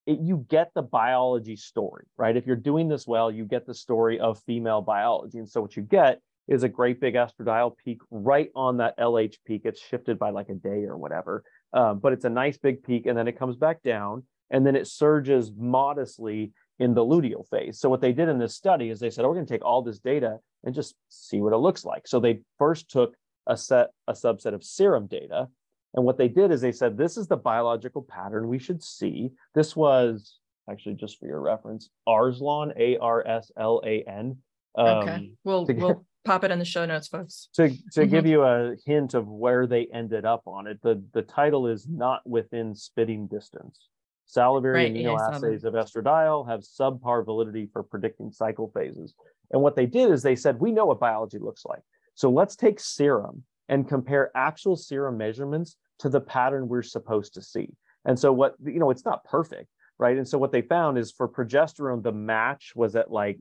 it, 0.05 0.19
you 0.19 0.45
get 0.49 0.71
the 0.75 0.83
biology 0.83 1.55
story, 1.55 2.05
right? 2.17 2.35
If 2.37 2.45
you're 2.45 2.55
doing 2.55 2.87
this 2.87 3.07
well, 3.07 3.31
you 3.31 3.45
get 3.45 3.65
the 3.65 3.73
story 3.73 4.19
of 4.19 4.41
female 4.43 4.81
biology. 4.81 5.39
And 5.39 5.49
so 5.49 5.61
what 5.61 5.75
you 5.75 5.81
get 5.81 6.21
is 6.47 6.63
a 6.63 6.69
great 6.69 6.99
big 6.99 7.15
estradiol 7.15 7.75
peak 7.83 7.99
right 8.09 8.49
on 8.55 8.77
that 8.77 8.97
LH 8.97 9.35
peak. 9.45 9.61
It's 9.65 9.81
shifted 9.81 10.17
by 10.17 10.29
like 10.29 10.49
a 10.49 10.53
day 10.53 10.85
or 10.85 10.97
whatever, 10.97 11.43
um, 11.73 11.99
but 11.99 12.13
it's 12.13 12.25
a 12.25 12.29
nice 12.29 12.57
big 12.57 12.83
peak, 12.83 13.05
and 13.05 13.17
then 13.17 13.27
it 13.27 13.37
comes 13.37 13.55
back 13.55 13.83
down, 13.83 14.23
and 14.49 14.65
then 14.65 14.75
it 14.75 14.87
surges 14.87 15.51
modestly 15.55 16.51
in 16.79 16.93
the 16.93 17.01
luteal 17.03 17.47
phase. 17.49 17.79
So 17.79 17.89
what 17.89 18.01
they 18.01 18.13
did 18.13 18.29
in 18.29 18.37
this 18.37 18.55
study 18.55 18.89
is 18.89 18.99
they 18.99 19.09
said, 19.09 19.25
oh, 19.25 19.29
we're 19.29 19.35
going 19.35 19.47
to 19.47 19.53
take 19.53 19.65
all 19.65 19.81
this 19.81 19.99
data 19.99 20.37
and 20.63 20.75
just 20.75 20.95
see 21.09 21.41
what 21.41 21.53
it 21.53 21.57
looks 21.57 21.83
like. 21.83 22.07
So 22.07 22.19
they 22.19 22.41
first 22.57 22.89
took 22.89 23.15
a 23.47 23.57
set 23.57 23.89
a 24.07 24.13
subset 24.13 24.53
of 24.53 24.63
serum 24.63 25.07
data, 25.07 25.47
and 25.93 26.05
what 26.05 26.17
they 26.17 26.27
did 26.27 26.51
is 26.51 26.61
they 26.61 26.71
said, 26.71 26.97
this 26.97 27.17
is 27.17 27.27
the 27.27 27.37
biological 27.37 28.03
pattern 28.03 28.47
we 28.47 28.59
should 28.59 28.83
see. 28.83 29.31
This 29.55 29.75
was 29.75 30.39
actually 30.69 30.95
just 30.95 31.19
for 31.19 31.27
your 31.27 31.39
reference, 31.39 31.89
Arslan, 32.05 32.73
A 32.77 32.97
R 32.97 33.25
S 33.25 33.51
L 33.57 33.81
A 33.85 34.03
N. 34.03 34.37
Um, 34.77 34.87
okay, 34.87 35.31
we'll 35.43 35.65
we'll 35.65 36.05
pop 36.27 36.43
it 36.43 36.51
in 36.51 36.59
the 36.59 36.65
show 36.65 36.85
notes, 36.85 37.07
folks. 37.07 37.49
To 37.55 37.69
to 37.69 37.75
mm-hmm. 37.75 38.09
give 38.09 38.25
you 38.25 38.43
a 38.43 38.75
hint 38.85 39.13
of 39.13 39.27
where 39.27 39.65
they 39.65 39.87
ended 39.93 40.25
up 40.25 40.43
on 40.45 40.67
it, 40.67 40.79
the 40.83 41.03
the 41.13 41.23
title 41.23 41.67
is 41.67 41.87
not 41.87 42.21
within 42.27 42.75
spitting 42.75 43.27
distance. 43.27 43.87
Salivary 44.25 44.83
right, 44.83 44.93
immunoassays 44.93 45.63
yeah, 45.63 45.69
of 45.69 45.73
estradiol 45.73 46.49
have 46.49 46.59
subpar 46.59 47.23
validity 47.23 47.69
for 47.71 47.81
predicting 47.81 48.29
cycle 48.29 48.69
phases. 48.73 49.13
And 49.51 49.61
what 49.61 49.77
they 49.77 49.85
did 49.85 50.11
is 50.11 50.21
they 50.21 50.35
said, 50.35 50.59
we 50.59 50.73
know 50.73 50.85
what 50.85 50.99
biology 50.99 51.39
looks 51.39 51.63
like. 51.65 51.79
So 52.15 52.29
let's 52.29 52.57
take 52.57 52.81
serum 52.81 53.43
and 53.69 53.87
compare 53.87 54.31
actual 54.35 54.75
serum 54.75 55.17
measurements 55.17 55.77
to 55.99 56.09
the 56.09 56.19
pattern 56.19 56.67
we're 56.67 56.83
supposed 56.83 57.35
to 57.35 57.41
see. 57.41 57.69
And 58.03 58.19
so 58.19 58.33
what, 58.33 58.55
you 58.65 58.79
know, 58.79 58.89
it's 58.89 59.05
not 59.05 59.23
perfect, 59.23 59.69
right? 59.97 60.17
And 60.17 60.27
so 60.27 60.37
what 60.37 60.51
they 60.51 60.61
found 60.61 60.97
is 60.97 61.11
for 61.11 61.29
progesterone, 61.29 62.03
the 62.03 62.11
match 62.11 62.73
was 62.75 62.97
at 62.97 63.09
like 63.09 63.39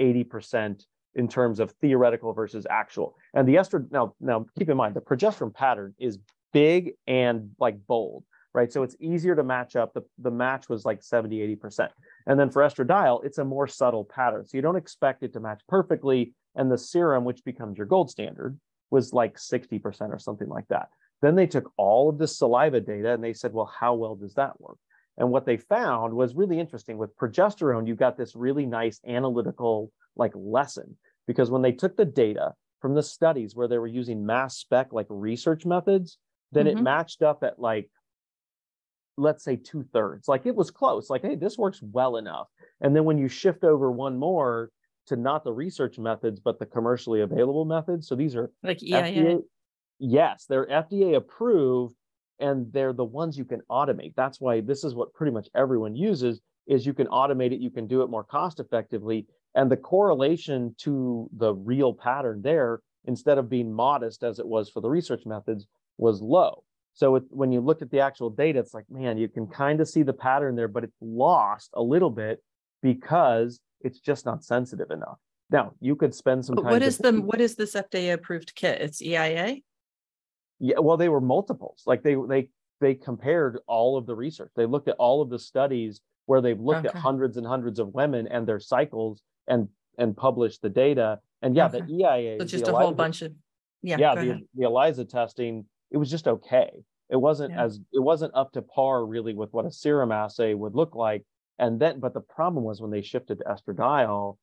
80% 0.00 0.84
in 1.14 1.28
terms 1.28 1.60
of 1.60 1.70
theoretical 1.80 2.32
versus 2.32 2.66
actual. 2.68 3.16
And 3.34 3.46
the 3.46 3.56
estrogen, 3.56 3.90
now, 3.90 4.14
now 4.20 4.46
keep 4.58 4.68
in 4.68 4.76
mind, 4.76 4.94
the 4.94 5.00
progesterone 5.00 5.54
pattern 5.54 5.94
is 5.98 6.18
big 6.52 6.92
and 7.06 7.50
like 7.58 7.76
bold, 7.86 8.24
right? 8.52 8.72
So 8.72 8.82
it's 8.82 8.96
easier 9.00 9.34
to 9.36 9.42
match 9.42 9.76
up. 9.76 9.92
The, 9.94 10.02
the 10.18 10.30
match 10.30 10.68
was 10.68 10.84
like 10.84 11.02
70, 11.02 11.56
80%. 11.56 11.88
And 12.26 12.38
then 12.38 12.50
for 12.50 12.62
estradiol, 12.62 13.24
it's 13.24 13.38
a 13.38 13.44
more 13.44 13.66
subtle 13.66 14.04
pattern. 14.04 14.46
So 14.46 14.56
you 14.56 14.62
don't 14.62 14.76
expect 14.76 15.22
it 15.22 15.32
to 15.34 15.40
match 15.40 15.62
perfectly. 15.68 16.32
And 16.54 16.70
the 16.70 16.78
serum, 16.78 17.24
which 17.24 17.44
becomes 17.44 17.76
your 17.76 17.86
gold 17.86 18.10
standard, 18.10 18.58
was 18.90 19.12
like 19.12 19.36
60% 19.36 20.10
or 20.10 20.18
something 20.18 20.48
like 20.48 20.68
that. 20.68 20.88
Then 21.20 21.34
they 21.34 21.46
took 21.46 21.70
all 21.76 22.08
of 22.08 22.18
the 22.18 22.28
saliva 22.28 22.80
data 22.80 23.12
and 23.12 23.22
they 23.22 23.32
said, 23.32 23.52
well, 23.52 23.72
how 23.78 23.94
well 23.94 24.14
does 24.14 24.34
that 24.34 24.60
work? 24.60 24.78
And 25.16 25.30
what 25.30 25.46
they 25.46 25.56
found 25.56 26.12
was 26.12 26.34
really 26.34 26.58
interesting. 26.58 26.98
With 26.98 27.16
progesterone, 27.16 27.86
you 27.86 27.94
got 27.94 28.16
this 28.16 28.34
really 28.34 28.66
nice 28.66 29.00
analytical 29.06 29.90
like 30.16 30.32
lesson 30.34 30.96
because 31.26 31.50
when 31.50 31.62
they 31.62 31.72
took 31.72 31.96
the 31.96 32.04
data 32.04 32.52
from 32.80 32.94
the 32.94 33.02
studies 33.02 33.56
where 33.56 33.68
they 33.68 33.78
were 33.78 33.86
using 33.86 34.26
mass 34.26 34.58
spec 34.58 34.92
like 34.92 35.06
research 35.08 35.64
methods, 35.64 36.18
then 36.52 36.66
mm-hmm. 36.66 36.78
it 36.78 36.82
matched 36.82 37.22
up 37.22 37.42
at 37.42 37.58
like, 37.58 37.90
let's 39.16 39.44
say 39.44 39.56
two 39.56 39.84
thirds. 39.92 40.28
Like 40.28 40.46
it 40.46 40.54
was 40.54 40.70
close. 40.70 41.08
Like, 41.08 41.22
hey, 41.22 41.36
this 41.36 41.56
works 41.56 41.80
well 41.82 42.16
enough. 42.16 42.48
And 42.80 42.94
then 42.94 43.04
when 43.04 43.18
you 43.18 43.28
shift 43.28 43.64
over 43.64 43.90
one 43.90 44.18
more 44.18 44.70
to 45.06 45.16
not 45.16 45.44
the 45.44 45.52
research 45.52 45.98
methods, 45.98 46.40
but 46.40 46.58
the 46.58 46.66
commercially 46.66 47.20
available 47.20 47.64
methods. 47.64 48.08
So 48.08 48.14
these 48.14 48.34
are 48.36 48.50
like 48.62 48.78
yeah, 48.80 49.02
FDA, 49.02 49.24
yeah. 49.24 49.36
Yes, 49.98 50.46
they're 50.48 50.66
FDA 50.66 51.16
approved 51.16 51.94
and 52.40 52.72
they're 52.72 52.92
the 52.92 53.04
ones 53.04 53.38
you 53.38 53.44
can 53.44 53.60
automate. 53.70 54.14
That's 54.16 54.40
why 54.40 54.60
this 54.60 54.84
is 54.84 54.94
what 54.94 55.14
pretty 55.14 55.32
much 55.32 55.48
everyone 55.54 55.94
uses 55.94 56.40
is 56.66 56.86
you 56.86 56.94
can 56.94 57.06
automate 57.08 57.52
it, 57.52 57.60
you 57.60 57.70
can 57.70 57.86
do 57.86 58.02
it 58.02 58.10
more 58.10 58.24
cost 58.24 58.58
effectively 58.58 59.26
and 59.54 59.70
the 59.70 59.76
correlation 59.76 60.74
to 60.78 61.28
the 61.36 61.54
real 61.54 61.92
pattern 61.92 62.42
there, 62.42 62.80
instead 63.06 63.38
of 63.38 63.48
being 63.48 63.72
modest 63.72 64.24
as 64.24 64.38
it 64.38 64.46
was 64.46 64.68
for 64.68 64.80
the 64.80 64.90
research 64.90 65.24
methods, 65.26 65.66
was 65.96 66.20
low. 66.20 66.64
So 66.94 67.16
it, 67.16 67.24
when 67.30 67.52
you 67.52 67.60
look 67.60 67.82
at 67.82 67.90
the 67.90 68.00
actual 68.00 68.30
data, 68.30 68.60
it's 68.60 68.74
like, 68.74 68.84
man, 68.88 69.18
you 69.18 69.28
can 69.28 69.46
kind 69.46 69.80
of 69.80 69.88
see 69.88 70.02
the 70.02 70.12
pattern 70.12 70.54
there, 70.54 70.68
but 70.68 70.84
it's 70.84 70.96
lost 71.00 71.70
a 71.74 71.82
little 71.82 72.10
bit 72.10 72.42
because 72.82 73.60
it's 73.80 74.00
just 74.00 74.24
not 74.24 74.44
sensitive 74.44 74.90
enough. 74.90 75.18
Now 75.50 75.74
you 75.80 75.94
could 75.96 76.14
spend 76.14 76.44
some 76.44 76.56
time. 76.56 76.64
What 76.64 76.82
is 76.82 76.98
the 76.98 77.12
what 77.12 77.40
is 77.40 77.54
this 77.54 77.74
FDA 77.74 78.12
approved 78.14 78.54
kit? 78.54 78.80
It's 78.80 79.02
EIA. 79.02 79.58
Yeah, 80.58 80.78
well, 80.78 80.96
they 80.96 81.08
were 81.08 81.20
multiples. 81.20 81.82
Like 81.86 82.02
they 82.02 82.16
they 82.28 82.48
they 82.80 82.94
compared 82.94 83.58
all 83.66 83.96
of 83.96 84.06
the 84.06 84.14
research. 84.14 84.50
They 84.56 84.66
looked 84.66 84.88
at 84.88 84.96
all 84.98 85.20
of 85.20 85.30
the 85.30 85.38
studies 85.38 86.00
where 86.26 86.40
they've 86.40 86.58
looked 86.58 86.86
okay. 86.86 86.96
at 86.96 87.02
hundreds 87.02 87.36
and 87.36 87.46
hundreds 87.46 87.78
of 87.78 87.88
women 87.94 88.26
and 88.28 88.46
their 88.46 88.60
cycles 88.60 89.22
and 89.48 89.68
and 89.98 90.16
publish 90.16 90.58
the 90.58 90.68
data. 90.68 91.20
And 91.42 91.54
yeah, 91.54 91.66
okay. 91.66 91.80
the 91.80 91.92
EIA, 91.92 92.38
so 92.38 92.46
just 92.46 92.64
a 92.64 92.70
ELISA, 92.70 92.82
whole 92.82 92.92
bunch 92.92 93.22
of 93.22 93.32
yeah, 93.82 93.96
yeah, 93.98 94.14
the, 94.14 94.40
the 94.54 94.64
ELISA 94.64 95.04
testing, 95.04 95.66
it 95.90 95.98
was 95.98 96.10
just 96.10 96.26
okay. 96.26 96.70
It 97.10 97.16
wasn't 97.16 97.52
yeah. 97.52 97.64
as 97.64 97.80
it 97.92 98.00
wasn't 98.00 98.34
up 98.34 98.52
to 98.52 98.62
par 98.62 99.04
really 99.04 99.34
with 99.34 99.52
what 99.52 99.66
a 99.66 99.70
serum 99.70 100.10
assay 100.10 100.54
would 100.54 100.74
look 100.74 100.94
like. 100.94 101.22
And 101.58 101.78
then, 101.78 102.00
but 102.00 102.14
the 102.14 102.20
problem 102.20 102.64
was 102.64 102.80
when 102.80 102.90
they 102.90 103.02
shifted 103.02 103.38
to 103.38 103.44
estradiol, 103.44 104.38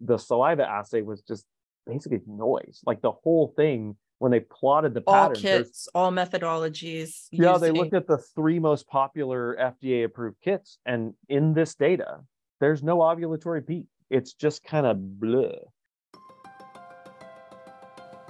the 0.00 0.16
saliva 0.16 0.68
assay 0.68 1.02
was 1.02 1.22
just 1.22 1.44
basically 1.86 2.20
noise. 2.26 2.80
Like 2.86 3.02
the 3.02 3.12
whole 3.12 3.52
thing 3.56 3.96
when 4.18 4.32
they 4.32 4.40
plotted 4.40 4.94
the 4.94 5.02
all 5.06 5.30
kits, 5.30 5.88
all 5.94 6.10
methodologies. 6.10 7.26
Yeah, 7.30 7.52
using... 7.52 7.60
they 7.60 7.78
looked 7.78 7.94
at 7.94 8.06
the 8.06 8.18
three 8.18 8.58
most 8.58 8.88
popular 8.88 9.56
FDA 9.60 10.04
approved 10.04 10.38
kits, 10.42 10.78
and 10.86 11.14
in 11.28 11.54
this 11.54 11.74
data, 11.74 12.20
there's 12.60 12.82
no 12.82 12.98
ovulatory 12.98 13.64
peak 13.64 13.86
it's 14.10 14.32
just 14.32 14.64
kind 14.64 14.86
of 14.86 14.96
bleh. 14.96 15.56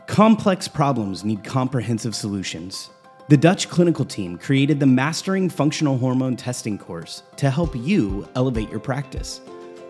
Complex 0.07 0.67
problems 0.67 1.25
need 1.25 1.45
comprehensive 1.45 2.15
solutions. 2.15 2.91
The 3.29 3.37
Dutch 3.37 3.69
clinical 3.69 4.05
team 4.05 4.39
created 4.39 4.81
the 4.81 4.87
Mastering 4.87 5.51
Functional 5.51 5.99
Hormone 5.99 6.35
Testing 6.35 6.79
course 6.79 7.23
to 7.37 7.51
help 7.51 7.77
you 7.77 8.27
elevate 8.35 8.71
your 8.71 8.81
practice. 8.81 9.43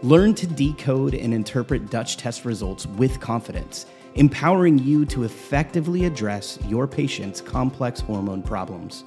Learn 0.03 0.35
to 0.35 0.47
decode 0.47 1.15
and 1.15 1.33
interpret 1.33 1.89
Dutch 1.89 2.17
test 2.17 2.45
results 2.45 2.87
with 2.87 3.21
confidence, 3.21 3.87
empowering 4.17 4.79
you 4.79 5.07
to 5.07 5.23
effectively 5.23 6.05
address 6.05 6.59
your 6.67 6.89
patient's 6.89 7.41
complex 7.41 8.01
hormone 8.01 8.43
problems. 8.43 9.05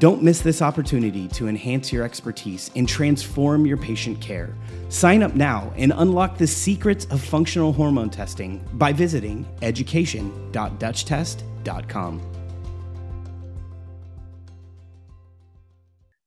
Don't 0.00 0.22
miss 0.22 0.40
this 0.40 0.62
opportunity 0.62 1.28
to 1.28 1.46
enhance 1.46 1.92
your 1.92 2.02
expertise 2.04 2.70
and 2.74 2.88
transform 2.88 3.66
your 3.66 3.76
patient 3.76 4.18
care. 4.18 4.54
Sign 4.88 5.22
up 5.22 5.34
now 5.34 5.70
and 5.76 5.92
unlock 5.94 6.38
the 6.38 6.46
secrets 6.46 7.04
of 7.10 7.20
functional 7.20 7.70
hormone 7.70 8.08
testing 8.08 8.66
by 8.72 8.94
visiting 8.94 9.46
education.dutchtest.com. 9.60 12.22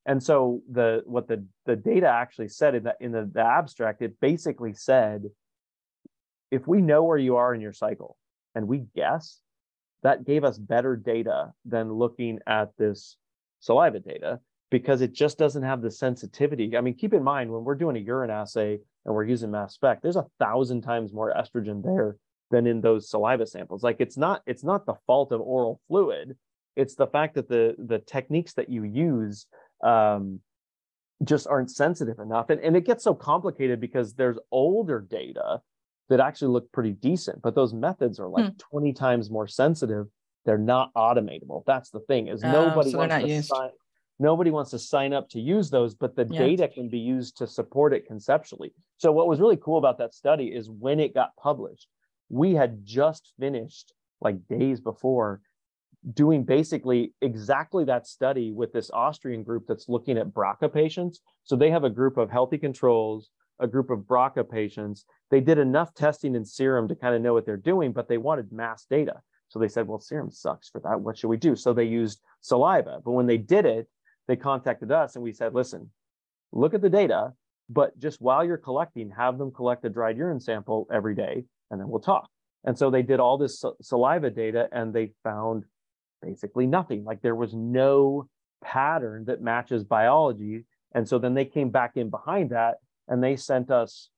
And 0.06 0.22
so 0.22 0.62
the 0.72 1.02
what 1.08 1.28
the 1.28 1.44
the 1.66 1.76
data 1.76 2.08
actually 2.08 2.50
said 2.50 2.76
in 2.76 2.84
the 2.84 2.96
in 3.00 3.12
the, 3.12 3.28
the 3.34 3.42
abstract, 3.42 4.04
it 4.04 4.20
basically 4.20 4.74
said, 4.74 5.24
if 6.52 6.68
we 6.68 6.80
know 6.80 7.02
where 7.02 7.18
you 7.18 7.38
are 7.38 7.56
in 7.56 7.62
your 7.62 7.74
cycle 7.74 8.18
and 8.54 8.68
we 8.68 8.86
guess, 8.96 9.40
that 10.04 10.26
gave 10.26 10.44
us 10.44 10.60
better 10.60 10.96
data 10.96 11.54
than 11.66 11.92
looking 11.92 12.38
at 12.46 12.70
this 12.78 13.18
saliva 13.63 13.99
data. 13.99 14.39
because 14.71 15.02
it 15.02 15.13
just 15.13 15.38
doesn't 15.38 15.62
have 15.62 15.84
the 15.84 15.91
sensitivity. 15.91 16.76
I 16.76 16.82
mean, 16.82 16.95
keep 16.95 17.13
in 17.13 17.23
mind 17.23 17.52
when 17.52 17.63
we're 17.63 17.76
doing 17.76 17.95
a 17.95 17.99
urine 17.99 18.32
assay 18.32 18.80
and 19.06 19.13
we're 19.13 19.23
using 19.23 19.52
mass 19.52 19.76
spec, 19.76 20.02
there's 20.02 20.15
a 20.15 20.26
thousand 20.39 20.82
times 20.82 21.13
more 21.13 21.32
estrogen 21.32 21.84
there 21.84 22.17
than 22.49 22.65
in 22.65 22.82
those 22.82 23.08
saliva 23.08 23.45
samples. 23.45 23.84
Like 23.84 23.97
it's 23.99 24.17
not 24.17 24.41
it's 24.47 24.63
not 24.63 24.88
the 24.88 24.95
fault 25.06 25.32
of 25.32 25.41
oral 25.41 25.80
fluid. 25.88 26.36
It's 26.76 26.95
the 26.95 27.06
fact 27.06 27.36
that 27.36 27.47
the 27.47 27.76
the 27.78 27.99
techniques 27.99 28.54
that 28.54 28.67
you 28.67 28.84
use 28.84 29.45
um, 29.84 30.39
just 31.23 31.45
aren't 31.47 31.69
sensitive 31.69 32.17
enough. 32.17 32.49
And, 32.49 32.60
and 32.62 32.76
it 32.76 32.86
gets 32.86 33.04
so 33.04 33.13
complicated 33.13 33.80
because 33.80 34.15
there's 34.15 34.39
older 34.52 34.99
data 34.99 35.62
that 36.10 36.19
actually 36.19 36.52
look 36.52 36.71
pretty 36.71 36.93
decent, 36.93 37.41
but 37.41 37.54
those 37.54 37.73
methods 37.73 38.19
are 38.19 38.28
like 38.28 38.45
hmm. 38.45 38.58
20 38.71 38.93
times 38.93 39.30
more 39.30 39.47
sensitive. 39.47 40.08
They're 40.45 40.58
not 40.58 40.93
automatable. 40.93 41.63
That's 41.65 41.89
the 41.89 42.01
thing 42.01 42.27
is 42.27 42.43
oh, 42.43 42.51
nobody 42.51 42.91
so 42.91 42.97
wants 42.97 43.15
to 43.15 43.43
sign, 43.43 43.69
nobody 44.19 44.51
wants 44.51 44.71
to 44.71 44.79
sign 44.79 45.13
up 45.13 45.29
to 45.29 45.39
use 45.39 45.69
those, 45.69 45.95
but 45.95 46.15
the 46.15 46.27
yeah. 46.29 46.39
data 46.39 46.67
can 46.67 46.89
be 46.89 46.99
used 46.99 47.38
to 47.38 47.47
support 47.47 47.93
it 47.93 48.06
conceptually. 48.06 48.73
So 48.97 49.12
what 49.12 49.27
was 49.27 49.39
really 49.39 49.58
cool 49.58 49.77
about 49.77 49.97
that 49.99 50.13
study 50.13 50.47
is 50.47 50.69
when 50.69 50.99
it 50.99 51.13
got 51.13 51.36
published, 51.38 51.88
we 52.29 52.53
had 52.53 52.86
just 52.86 53.32
finished 53.39 53.93
like 54.21 54.47
days 54.47 54.79
before 54.79 55.41
doing 56.13 56.43
basically 56.43 57.13
exactly 57.21 57.86
that 57.86 58.08
study 58.08 58.51
with 58.51 58.73
this 58.73 58.91
Austrian 58.91 59.43
group 59.43 59.65
that's 59.67 59.88
looking 59.88 60.17
at 60.17 60.34
BRCA 60.34 60.73
patients. 60.73 61.21
So 61.43 61.56
they 61.56 61.71
have 61.71 61.86
a 61.86 61.89
group 61.89 62.17
of 62.17 62.29
healthy 62.29 62.58
controls, 62.58 63.29
a 63.60 63.67
group 63.67 63.89
of 63.89 63.99
BRCA 63.99 64.49
patients. 64.49 65.06
They 65.32 65.39
did 65.39 65.58
enough 65.58 65.93
testing 65.93 66.36
in 66.36 66.43
serum 66.43 66.88
to 66.89 66.95
kind 66.95 67.15
of 67.15 67.21
know 67.21 67.34
what 67.34 67.45
they're 67.45 67.58
doing, 67.58 67.93
but 67.93 68.08
they 68.08 68.17
wanted 68.17 68.51
mass 68.51 68.86
data. 68.89 69.21
So 69.54 69.60
they 69.60 69.68
said, 69.68 69.88
well, 69.88 70.00
serum 70.00 70.32
sucks 70.32 70.68
for 70.68 70.80
that. 70.80 71.00
What 71.00 71.16
should 71.16 71.28
we 71.28 71.38
do? 71.38 71.56
So 71.56 71.74
they 71.74 71.84
used 71.84 72.24
saliva. 72.42 73.02
But 73.06 73.12
when 73.12 73.28
they 73.28 73.38
did 73.38 73.68
it, 73.68 73.88
they 74.28 74.36
contacted 74.36 74.92
us 74.92 75.13
and 75.16 75.24
we 75.24 75.32
said, 75.32 75.54
listen, 75.54 75.92
look 76.52 76.74
at 76.74 76.82
the 76.82 76.89
data, 76.89 77.34
but 77.70 77.98
just 78.00 78.20
while 78.20 78.44
you're 78.44 78.58
collecting, 78.58 79.12
have 79.12 79.38
them 79.38 79.52
collect 79.52 79.86
a 79.86 79.92
dried 79.92 80.18
urine 80.18 80.39
sample 80.39 80.88
every 80.92 81.13
day, 81.13 81.46
and 81.70 81.80
then 81.80 81.88
we'll 81.88 82.02
talk. 82.02 82.28
And 82.63 82.76
so 82.76 82.89
they 82.89 83.04
did 83.04 83.20
all 83.20 83.38
this 83.38 83.63
saliva 83.80 84.32
data 84.32 84.70
and 84.72 84.92
they 84.92 85.12
found 85.24 85.66
basically 86.24 86.66
nothing. 86.66 87.04
Like 87.04 87.22
there 87.22 87.36
was 87.36 87.54
no 87.54 88.28
pattern 88.63 89.26
that 89.26 89.44
matches 89.44 89.84
biology. 89.84 90.66
And 90.96 91.08
so 91.08 91.20
then 91.20 91.36
they 91.36 91.46
came 91.46 91.70
back 91.70 91.92
in 91.96 92.10
behind 92.10 92.50
that 92.50 92.78
and 93.08 93.24
they 93.24 93.36
sent 93.36 93.70
us, 93.70 94.10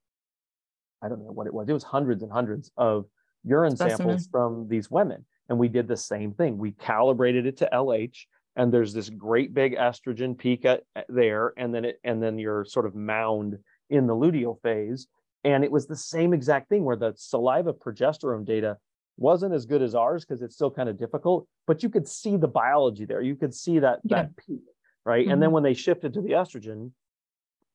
I 1.01 1.09
don't 1.09 1.19
know 1.19 1.33
what 1.33 1.45
it 1.45 1.53
was, 1.53 1.67
it 1.67 1.73
was 1.73 1.83
hundreds 1.83 2.23
and 2.23 2.31
hundreds 2.31 2.71
of 2.77 3.05
urine 3.45 3.75
Specimen. 3.75 3.97
samples 3.97 4.27
from 4.31 4.67
these 4.67 4.89
women. 4.89 5.25
And 5.47 5.59
we 5.59 5.67
did 5.67 5.87
the 5.87 5.97
same 5.97 6.33
thing. 6.33 6.57
We 6.57 6.71
calibrated 6.71 7.45
it 7.45 7.57
to 7.57 7.69
LH 7.71 8.25
and 8.55 8.73
there's 8.73 8.93
this 8.93 9.09
great 9.09 9.53
big 9.53 9.75
estrogen 9.75 10.37
peak 10.37 10.65
at, 10.65 10.83
there 11.09 11.53
and 11.57 11.73
then 11.73 11.85
it 11.85 11.99
and 12.03 12.23
then 12.23 12.39
your 12.39 12.65
sort 12.65 12.85
of 12.85 12.95
mound 12.95 13.57
in 13.89 14.07
the 14.07 14.15
luteal 14.15 14.59
phase 14.61 15.07
and 15.43 15.63
it 15.63 15.71
was 15.71 15.85
the 15.85 15.95
same 15.95 16.33
exact 16.33 16.69
thing 16.69 16.83
where 16.83 16.95
the 16.95 17.13
saliva 17.15 17.73
progesterone 17.73 18.45
data 18.45 18.77
wasn't 19.17 19.53
as 19.53 19.65
good 19.65 19.81
as 19.81 19.95
ours 19.95 20.25
because 20.25 20.41
it's 20.41 20.55
still 20.55 20.71
kind 20.71 20.89
of 20.89 20.97
difficult, 20.97 21.47
but 21.67 21.83
you 21.83 21.89
could 21.89 22.07
see 22.07 22.37
the 22.37 22.47
biology 22.47 23.05
there. 23.05 23.21
You 23.21 23.35
could 23.35 23.53
see 23.53 23.79
that 23.79 23.99
yeah. 24.03 24.23
that 24.23 24.37
peak, 24.37 24.61
right? 25.05 25.23
Mm-hmm. 25.23 25.31
And 25.31 25.41
then 25.41 25.47
mm-hmm. 25.47 25.53
when 25.53 25.63
they 25.63 25.73
shifted 25.73 26.13
to 26.13 26.21
the 26.21 26.31
estrogen, 26.31 26.91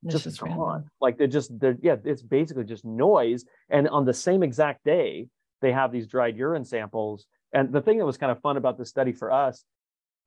just, 0.06 0.24
just 0.24 0.40
gone. 0.40 0.50
Random. 0.59 0.90
Like 1.00 1.18
they're 1.18 1.26
just 1.26 1.59
they're 1.59 1.76
yeah, 1.80 1.96
it's 2.04 2.22
basically 2.22 2.64
just 2.64 2.85
noise. 2.85 3.44
And 3.68 3.88
on 3.88 4.04
the 4.04 4.14
same 4.14 4.42
exact 4.42 4.85
day, 4.85 5.28
they 5.61 5.73
have 5.73 5.92
these 5.92 6.07
dried 6.07 6.37
urine 6.37 6.64
samples. 6.64 7.27
And 7.53 7.73
the 7.73 7.81
thing 7.81 7.99
that 7.99 8.07
was 8.07 8.16
kind 8.16 8.33
of 8.33 8.40
fun 8.40 8.57
about 8.57 8.79
this 8.79 8.88
study 8.88 9.12
for 9.12 9.33
us 9.33 9.64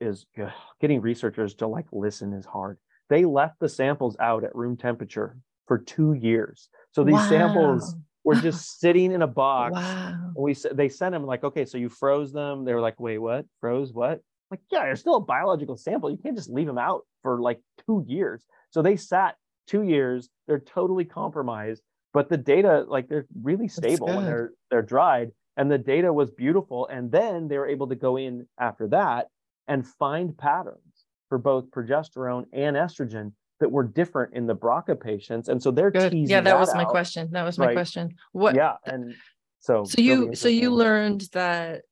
is 0.01 0.25
ugh, 0.41 0.51
getting 0.81 1.01
researchers 1.01 1.53
to 1.55 1.67
like 1.67 1.85
listen 1.91 2.33
is 2.33 2.45
hard. 2.45 2.77
They 3.09 3.25
left 3.25 3.59
the 3.59 3.69
samples 3.69 4.15
out 4.19 4.43
at 4.43 4.55
room 4.55 4.77
temperature 4.77 5.37
for 5.67 5.77
two 5.77 6.13
years. 6.13 6.69
So 6.91 7.03
these 7.03 7.13
wow. 7.13 7.29
samples 7.29 7.95
were 8.23 8.35
just 8.41 8.79
sitting 8.79 9.11
in 9.11 9.21
a 9.21 9.27
box. 9.27 9.73
Wow. 9.75 10.31
We 10.37 10.55
they 10.71 10.89
sent 10.89 11.13
them 11.13 11.25
like, 11.25 11.43
okay, 11.43 11.65
so 11.65 11.77
you 11.77 11.89
froze 11.89 12.31
them. 12.33 12.65
They 12.65 12.73
were 12.73 12.81
like, 12.81 12.99
wait, 12.99 13.17
what? 13.17 13.45
Froze 13.59 13.93
what? 13.93 14.21
Like, 14.51 14.61
yeah, 14.71 14.83
they're 14.83 14.95
still 14.95 15.15
a 15.15 15.21
biological 15.21 15.77
sample. 15.77 16.11
You 16.11 16.17
can't 16.17 16.37
just 16.37 16.49
leave 16.49 16.67
them 16.67 16.77
out 16.77 17.01
for 17.21 17.41
like 17.41 17.59
two 17.85 18.05
years. 18.07 18.43
So 18.69 18.81
they 18.81 18.97
sat 18.97 19.35
two 19.67 19.83
years. 19.83 20.29
They're 20.47 20.59
totally 20.59 21.05
compromised, 21.05 21.81
but 22.13 22.29
the 22.29 22.37
data, 22.37 22.85
like, 22.87 23.09
they're 23.09 23.25
really 23.41 23.67
stable 23.67 24.07
when 24.07 24.25
they're 24.25 24.51
they're 24.69 24.81
dried, 24.81 25.31
and 25.57 25.69
the 25.69 25.77
data 25.77 26.11
was 26.13 26.29
beautiful. 26.31 26.87
And 26.87 27.11
then 27.11 27.47
they 27.47 27.57
were 27.57 27.67
able 27.67 27.87
to 27.87 27.95
go 27.95 28.17
in 28.17 28.47
after 28.59 28.87
that 28.89 29.27
and 29.67 29.85
find 29.85 30.37
patterns 30.37 31.05
for 31.29 31.37
both 31.37 31.71
progesterone 31.71 32.45
and 32.53 32.75
estrogen 32.75 33.31
that 33.59 33.71
were 33.71 33.83
different 33.83 34.33
in 34.33 34.45
the 34.45 34.55
BRCA 34.55 34.99
patients, 34.99 35.47
and 35.47 35.61
so 35.61 35.71
they're 35.71 35.91
Good. 35.91 36.11
teasing. 36.11 36.29
Yeah, 36.29 36.41
that, 36.41 36.51
that 36.51 36.59
was 36.59 36.69
out, 36.69 36.75
my 36.75 36.85
question. 36.85 37.29
That 37.31 37.43
was 37.43 37.57
my 37.57 37.67
right? 37.67 37.75
question. 37.75 38.15
What? 38.31 38.55
Yeah, 38.55 38.75
and 38.85 39.15
so 39.59 39.83
so 39.85 40.01
you 40.01 40.35
so 40.35 40.49
you 40.49 40.69
learned 40.69 41.29
that 41.31 41.83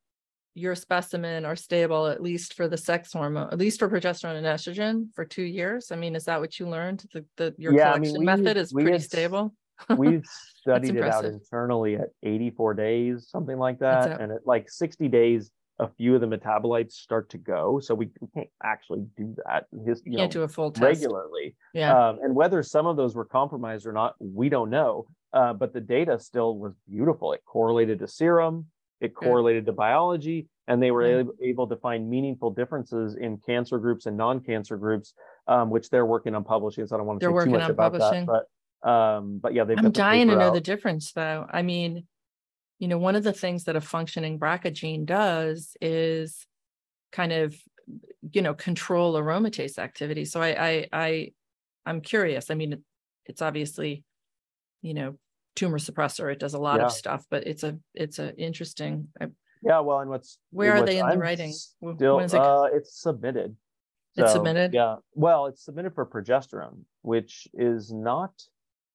your 0.53 0.75
specimen 0.75 1.45
are 1.45 1.55
stable 1.55 2.07
at 2.07 2.21
least 2.21 2.55
for 2.55 2.67
the 2.67 2.77
sex 2.77 3.13
hormone, 3.13 3.49
at 3.51 3.57
least 3.57 3.79
for 3.79 3.89
progesterone 3.89 4.36
and 4.36 4.45
estrogen 4.45 5.05
for 5.13 5.23
two 5.23 5.43
years. 5.43 5.91
I 5.91 5.95
mean, 5.95 6.15
is 6.15 6.25
that 6.25 6.41
what 6.41 6.60
you 6.60 6.67
learned? 6.67 7.05
The, 7.13 7.25
the 7.38 7.55
your 7.57 7.73
yeah, 7.73 7.93
collection 7.93 8.17
I 8.17 8.19
mean, 8.19 8.25
method 8.25 8.57
is 8.57 8.73
pretty 8.73 8.91
had, 8.91 9.03
stable. 9.03 9.53
We've 9.97 10.25
studied 10.59 10.95
it 10.95 11.03
out 11.03 11.25
internally 11.25 11.95
at 11.95 12.09
84 12.23 12.73
days, 12.73 13.27
something 13.29 13.57
like 13.57 13.79
that, 13.79 14.19
and 14.19 14.31
at 14.31 14.45
like 14.45 14.69
60 14.69 15.07
days 15.07 15.51
a 15.81 15.87
few 15.97 16.13
of 16.13 16.21
the 16.21 16.27
metabolites 16.27 16.93
start 16.93 17.29
to 17.31 17.37
go. 17.39 17.79
So 17.79 17.95
we, 17.95 18.09
we 18.19 18.27
can't 18.35 18.49
actually 18.63 19.03
do 19.17 19.35
that. 19.45 19.65
His, 19.85 20.01
you, 20.05 20.11
you 20.11 20.17
can't 20.19 20.33
know, 20.33 20.41
do 20.41 20.43
a 20.43 20.47
full 20.47 20.71
test 20.71 20.83
regularly. 20.83 21.55
Yeah. 21.73 22.09
Um, 22.09 22.19
and 22.21 22.35
whether 22.35 22.61
some 22.61 22.85
of 22.85 22.97
those 22.97 23.15
were 23.15 23.25
compromised 23.25 23.87
or 23.87 23.91
not, 23.91 24.13
we 24.19 24.47
don't 24.47 24.69
know. 24.69 25.07
Uh, 25.33 25.53
but 25.53 25.73
the 25.73 25.81
data 25.81 26.19
still 26.19 26.57
was 26.57 26.73
beautiful. 26.87 27.33
It 27.33 27.41
correlated 27.45 27.99
to 27.99 28.07
serum, 28.07 28.67
it 28.99 29.15
correlated 29.15 29.65
Good. 29.65 29.71
to 29.71 29.75
biology, 29.75 30.47
and 30.67 30.83
they 30.83 30.91
were 30.91 31.07
yeah. 31.07 31.19
able, 31.19 31.33
able, 31.41 31.67
to 31.67 31.77
find 31.77 32.07
meaningful 32.09 32.51
differences 32.51 33.15
in 33.15 33.37
cancer 33.37 33.79
groups 33.79 34.05
and 34.05 34.17
non-cancer 34.17 34.77
groups, 34.77 35.13
um, 35.47 35.69
which 35.69 35.89
they're 35.89 36.05
working 36.05 36.35
on 36.35 36.43
publishing. 36.43 36.85
So 36.85 36.95
I 36.95 36.97
don't 36.97 37.07
want 37.07 37.21
to 37.21 37.27
they're 37.27 37.41
say 37.41 37.45
too 37.45 37.51
much 37.51 37.69
about 37.69 37.93
publishing. 37.93 38.25
that, 38.25 38.27
but 38.27 38.43
um, 38.83 39.39
but 39.41 39.53
yeah, 39.53 39.63
they've. 39.63 39.77
I'm 39.77 39.91
dying 39.91 40.27
to 40.29 40.35
know 40.35 40.47
out. 40.47 40.53
the 40.53 40.61
difference, 40.61 41.11
though. 41.13 41.45
I 41.49 41.61
mean, 41.61 42.05
you 42.79 42.87
know, 42.87 42.97
one 42.97 43.15
of 43.15 43.23
the 43.23 43.33
things 43.33 43.65
that 43.65 43.75
a 43.75 43.81
functioning 43.81 44.39
BRCA 44.39 44.73
gene 44.73 45.05
does 45.05 45.77
is 45.81 46.47
kind 47.11 47.31
of, 47.31 47.55
you 48.31 48.41
know, 48.41 48.55
control 48.55 49.13
aromatase 49.13 49.77
activity. 49.77 50.25
So 50.25 50.41
I, 50.41 50.47
I, 50.49 50.87
I 50.91 51.31
I'm 51.85 52.01
curious. 52.01 52.49
I 52.49 52.55
mean, 52.55 52.83
it's 53.27 53.41
obviously, 53.41 54.03
you 54.81 54.95
know, 54.95 55.17
tumor 55.55 55.77
suppressor. 55.77 56.31
It 56.31 56.39
does 56.39 56.55
a 56.55 56.59
lot 56.59 56.79
yeah. 56.79 56.87
of 56.87 56.91
stuff, 56.91 57.25
but 57.29 57.45
it's 57.45 57.63
a, 57.63 57.77
it's 57.93 58.17
a 58.17 58.35
interesting. 58.35 59.09
yeah. 59.61 59.79
Well, 59.81 59.99
and 59.99 60.09
what's 60.09 60.39
where 60.49 60.73
are 60.73 60.83
they 60.83 60.97
in 60.97 61.05
I'm 61.05 61.11
the 61.11 61.17
writing? 61.19 61.51
Still, 61.51 62.19
it? 62.19 62.33
Uh, 62.33 62.67
it's 62.73 62.99
submitted. 62.99 63.55
So, 64.15 64.23
it's 64.23 64.33
submitted. 64.33 64.73
Yeah. 64.73 64.95
Well, 65.13 65.45
it's 65.45 65.63
submitted 65.63 65.93
for 65.93 66.05
progesterone, 66.05 66.81
which 67.01 67.47
is 67.53 67.93
not 67.93 68.33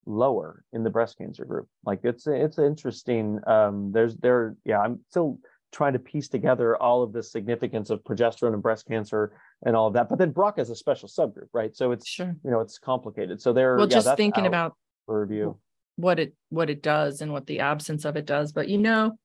lower 0.07 0.63
in 0.73 0.83
the 0.83 0.89
breast 0.89 1.17
cancer 1.17 1.45
group. 1.45 1.67
Like 1.85 1.99
it's 2.03 2.25
it's 2.27 2.57
interesting. 2.57 3.39
Um, 3.45 3.91
there's 3.91 4.15
there 4.17 4.55
yeah. 4.65 4.79
I'm 4.79 4.99
still 5.09 5.39
trying 5.71 5.93
to 5.93 5.99
piece 5.99 6.29
together 6.29 6.77
all 6.77 7.03
of 7.03 7.11
the 7.11 7.21
significance 7.21 7.89
of 7.89 8.03
progesterone 8.03 8.53
and 8.53 8.63
breast 8.63 8.87
cancer 8.87 9.33
and 9.65 9.75
all 9.75 9.87
of 9.87 9.93
that. 9.93 10.07
But 10.09 10.17
then 10.17 10.33
BRCA 10.33 10.59
is 10.59 10.69
a 10.69 10.75
special 10.75 11.09
subgroup, 11.09 11.49
right? 11.53 11.75
So 11.75 11.91
it's 11.91 12.07
sure. 12.07 12.35
you 12.43 12.51
know 12.51 12.61
it's 12.61 12.79
complicated. 12.79 13.41
So 13.41 13.53
they're 13.53 13.75
well, 13.75 13.87
yeah, 13.87 13.99
just 13.99 14.17
thinking 14.17 14.47
about 14.47 14.75
review 15.07 15.57
what 15.97 16.19
it 16.19 16.33
what 16.49 16.69
it 16.69 16.81
does 16.81 17.21
and 17.21 17.33
what 17.33 17.45
the 17.45 17.59
absence 17.59 18.05
of 18.05 18.15
it 18.15 18.25
does. 18.25 18.53
But 18.53 18.69
you 18.69 18.77
know, 18.77 19.17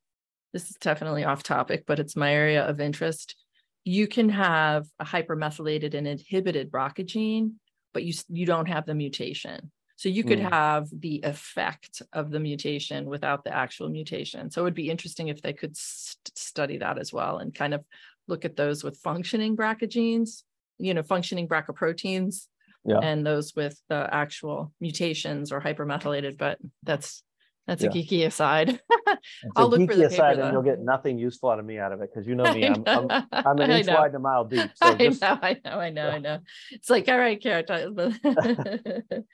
this 0.53 0.68
is 0.68 0.77
definitely 0.81 1.25
off 1.25 1.42
topic, 1.42 1.85
but 1.87 2.01
it's 2.01 2.16
my 2.16 2.35
area 2.35 2.66
of 2.66 2.81
interest. 2.81 3.37
You 3.85 4.09
can 4.09 4.29
have 4.31 4.87
a 4.99 5.05
hypermethylated 5.05 5.95
and 5.95 6.07
inhibited 6.09 6.73
BRCA 6.73 7.07
gene, 7.07 7.61
but 7.95 8.03
you 8.03 8.14
you 8.29 8.47
don't 8.47 8.68
have 8.68 8.87
the 8.87 8.95
mutation. 8.95 9.71
So 9.97 10.09
you 10.09 10.25
could 10.25 10.41
mm. 10.41 10.51
have 10.51 10.89
the 10.93 11.21
effect 11.23 12.03
of 12.13 12.31
the 12.31 12.41
mutation 12.41 13.07
without 13.07 13.45
the 13.45 13.55
actual 13.55 13.89
mutation. 13.89 14.51
So 14.51 14.63
it 14.63 14.65
would 14.65 14.75
be 14.75 14.91
interesting 14.91 15.29
if 15.29 15.43
they 15.43 15.53
could 15.53 15.77
st- 15.77 16.37
study 16.37 16.79
that 16.79 16.99
as 16.99 17.13
well 17.13 17.39
and 17.39 17.55
kind 17.55 17.75
of 17.75 17.85
look 18.29 18.45
at 18.45 18.57
those 18.57 18.83
with 18.83 18.99
functioning 18.99 19.57
BRCA 19.57 19.89
genes, 19.89 20.45
you 20.79 20.95
know, 20.95 21.03
functioning 21.03 21.49
BRCA 21.49 21.75
proteins, 21.75 22.49
yeah. 22.85 22.99
and 22.99 23.27
those 23.27 23.55
with 23.55 23.81
the 23.89 24.09
actual 24.13 24.73
mutations 24.81 25.53
or 25.53 25.61
hypermethylated. 25.61 26.38
But 26.38 26.59
that's 26.83 27.23
that's 27.67 27.83
yeah. 27.83 27.90
a 27.90 27.92
geeky 27.92 28.27
aside. 28.27 28.81
I'll 29.56 29.69
look 29.69 29.88
for 29.88 29.96
the 29.96 30.06
aside, 30.06 30.37
paper, 30.37 30.42
and 30.42 30.52
you'll 30.52 30.63
get 30.63 30.81
nothing 30.81 31.19
useful 31.19 31.50
out 31.50 31.60
of 31.60 31.65
me 31.65 31.79
out 31.79 31.92
of 31.92 32.00
it 32.00 32.10
because 32.13 32.27
you 32.27 32.35
know 32.35 32.52
me. 32.52 32.67
I'm, 32.67 32.83
I'm, 32.87 33.08
I'm 33.33 33.58
an 33.58 33.71
inch 33.71 33.87
wide 33.87 34.06
and 34.06 34.17
a 34.17 34.19
mile 34.19 34.44
deep. 34.44 34.69
So 34.77 34.94
just... 34.96 35.23
I 35.23 35.35
know, 35.35 35.38
I 35.42 35.58
know, 35.65 35.79
I 35.79 35.90
know, 35.90 36.08
I 36.08 36.19
know. 36.19 36.38
It's 36.73 36.90
like 36.90 37.08
all 37.08 37.19
right, 37.19 37.40
carrot. 37.40 37.71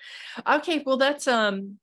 okay, 0.46 0.82
well 0.84 0.96
that's 0.98 1.26
um. 1.26 1.78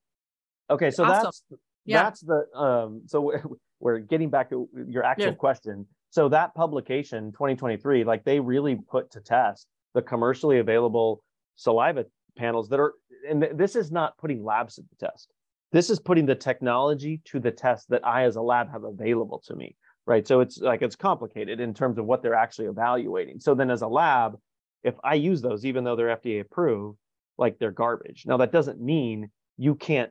Okay, 0.70 0.92
so 0.92 1.04
awesome. 1.04 1.24
that's 1.24 1.44
yeah. 1.86 2.04
that's 2.04 2.22
the 2.22 2.46
um. 2.56 3.02
So 3.08 3.22
we're, 3.22 3.42
we're 3.80 4.00
getting 4.00 4.30
back 4.30 4.50
to 4.52 4.70
your 4.88 5.04
actual 5.04 5.28
yeah. 5.28 5.34
question. 5.34 5.88
So 6.12 6.30
that 6.30 6.54
publication, 6.56 7.32
2023, 7.32 8.04
like 8.04 8.24
they 8.24 8.40
really 8.40 8.76
put 8.76 9.12
to 9.12 9.20
test 9.20 9.68
the 9.96 10.02
commercially 10.02 10.60
available 10.60 11.24
saliva 11.56 12.06
panels 12.38 12.70
that 12.70 12.80
are, 12.80 12.94
and 13.28 13.48
this 13.54 13.76
is 13.76 13.92
not 13.92 14.18
putting 14.18 14.44
labs 14.44 14.76
to 14.76 14.82
the 14.82 15.08
test. 15.08 15.30
This 15.76 15.90
is 15.90 16.00
putting 16.00 16.26
the 16.26 16.36
technology 16.36 17.20
to 17.26 17.38
the 17.38 17.52
test 17.52 17.90
that 17.90 18.08
I, 18.08 18.24
as 18.24 18.38
a 18.38 18.42
lab, 18.42 18.72
have 18.72 18.86
available 18.86 19.44
to 19.46 19.58
me, 19.58 19.76
right? 20.06 20.26
So 20.26 20.40
it's 20.40 20.58
like 20.58 20.82
it's 20.82 20.96
complicated 20.96 21.60
in 21.60 21.74
terms 21.74 21.98
of 21.98 22.06
what 22.06 22.24
they're 22.24 22.34
actually 22.34 22.68
evaluating. 22.68 23.42
So 23.42 23.54
then, 23.54 23.70
as 23.70 23.82
a 23.82 23.88
lab, 23.88 24.38
if 24.86 24.96
I 25.04 25.16
use 25.16 25.42
those, 25.42 25.66
even 25.66 25.84
though 25.84 25.98
they're 25.98 26.16
FDA 26.16 26.40
approved, 26.40 26.98
like 27.38 27.60
they're 27.60 27.72
garbage. 27.72 28.24
Now, 28.26 28.38
that 28.38 28.54
doesn't 28.54 28.80
mean 28.80 29.30
you 29.58 29.76
can't 29.76 30.10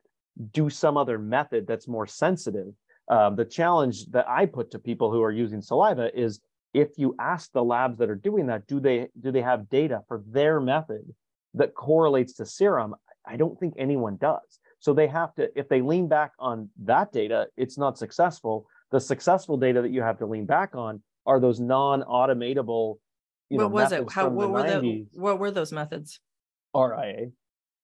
do 0.52 0.68
some 0.68 0.98
other 0.98 1.18
method 1.18 1.66
that's 1.66 1.88
more 1.88 2.06
sensitive. 2.06 2.74
Um, 3.08 3.34
the 3.34 3.46
challenge 3.46 4.04
that 4.10 4.28
I 4.28 4.44
put 4.44 4.70
to 4.72 4.78
people 4.78 5.10
who 5.10 5.22
are 5.22 5.32
using 5.32 5.62
saliva 5.62 6.10
is 6.14 6.40
if 6.74 6.90
you 6.98 7.16
ask 7.18 7.50
the 7.52 7.64
labs 7.64 7.96
that 8.00 8.10
are 8.10 8.16
doing 8.16 8.48
that, 8.48 8.66
do 8.66 8.80
they 8.80 9.08
do 9.18 9.32
they 9.32 9.40
have 9.40 9.70
data 9.70 10.02
for 10.08 10.22
their 10.26 10.60
method 10.60 11.14
that 11.54 11.74
correlates 11.74 12.34
to 12.34 12.44
serum? 12.44 12.94
I 13.26 13.36
don't 13.36 13.58
think 13.58 13.72
anyone 13.78 14.18
does. 14.20 14.58
So 14.84 14.92
they 14.92 15.06
have 15.06 15.34
to, 15.36 15.48
if 15.58 15.70
they 15.70 15.80
lean 15.80 16.08
back 16.08 16.32
on 16.38 16.68
that 16.82 17.10
data, 17.10 17.46
it's 17.56 17.78
not 17.78 17.96
successful. 17.96 18.66
The 18.90 19.00
successful 19.00 19.56
data 19.56 19.80
that 19.80 19.90
you 19.90 20.02
have 20.02 20.18
to 20.18 20.26
lean 20.26 20.44
back 20.44 20.74
on 20.74 21.02
are 21.24 21.40
those 21.40 21.58
non-automatable. 21.58 22.96
You 23.48 23.56
what 23.56 23.62
know, 23.62 23.68
was 23.68 23.92
it? 23.92 24.12
How 24.12 24.28
what 24.28 24.50
were 24.50 24.60
90s. 24.60 24.82
the 24.82 25.06
what 25.18 25.38
were 25.38 25.50
those 25.50 25.72
methods? 25.72 26.20
RIA. 26.76 27.28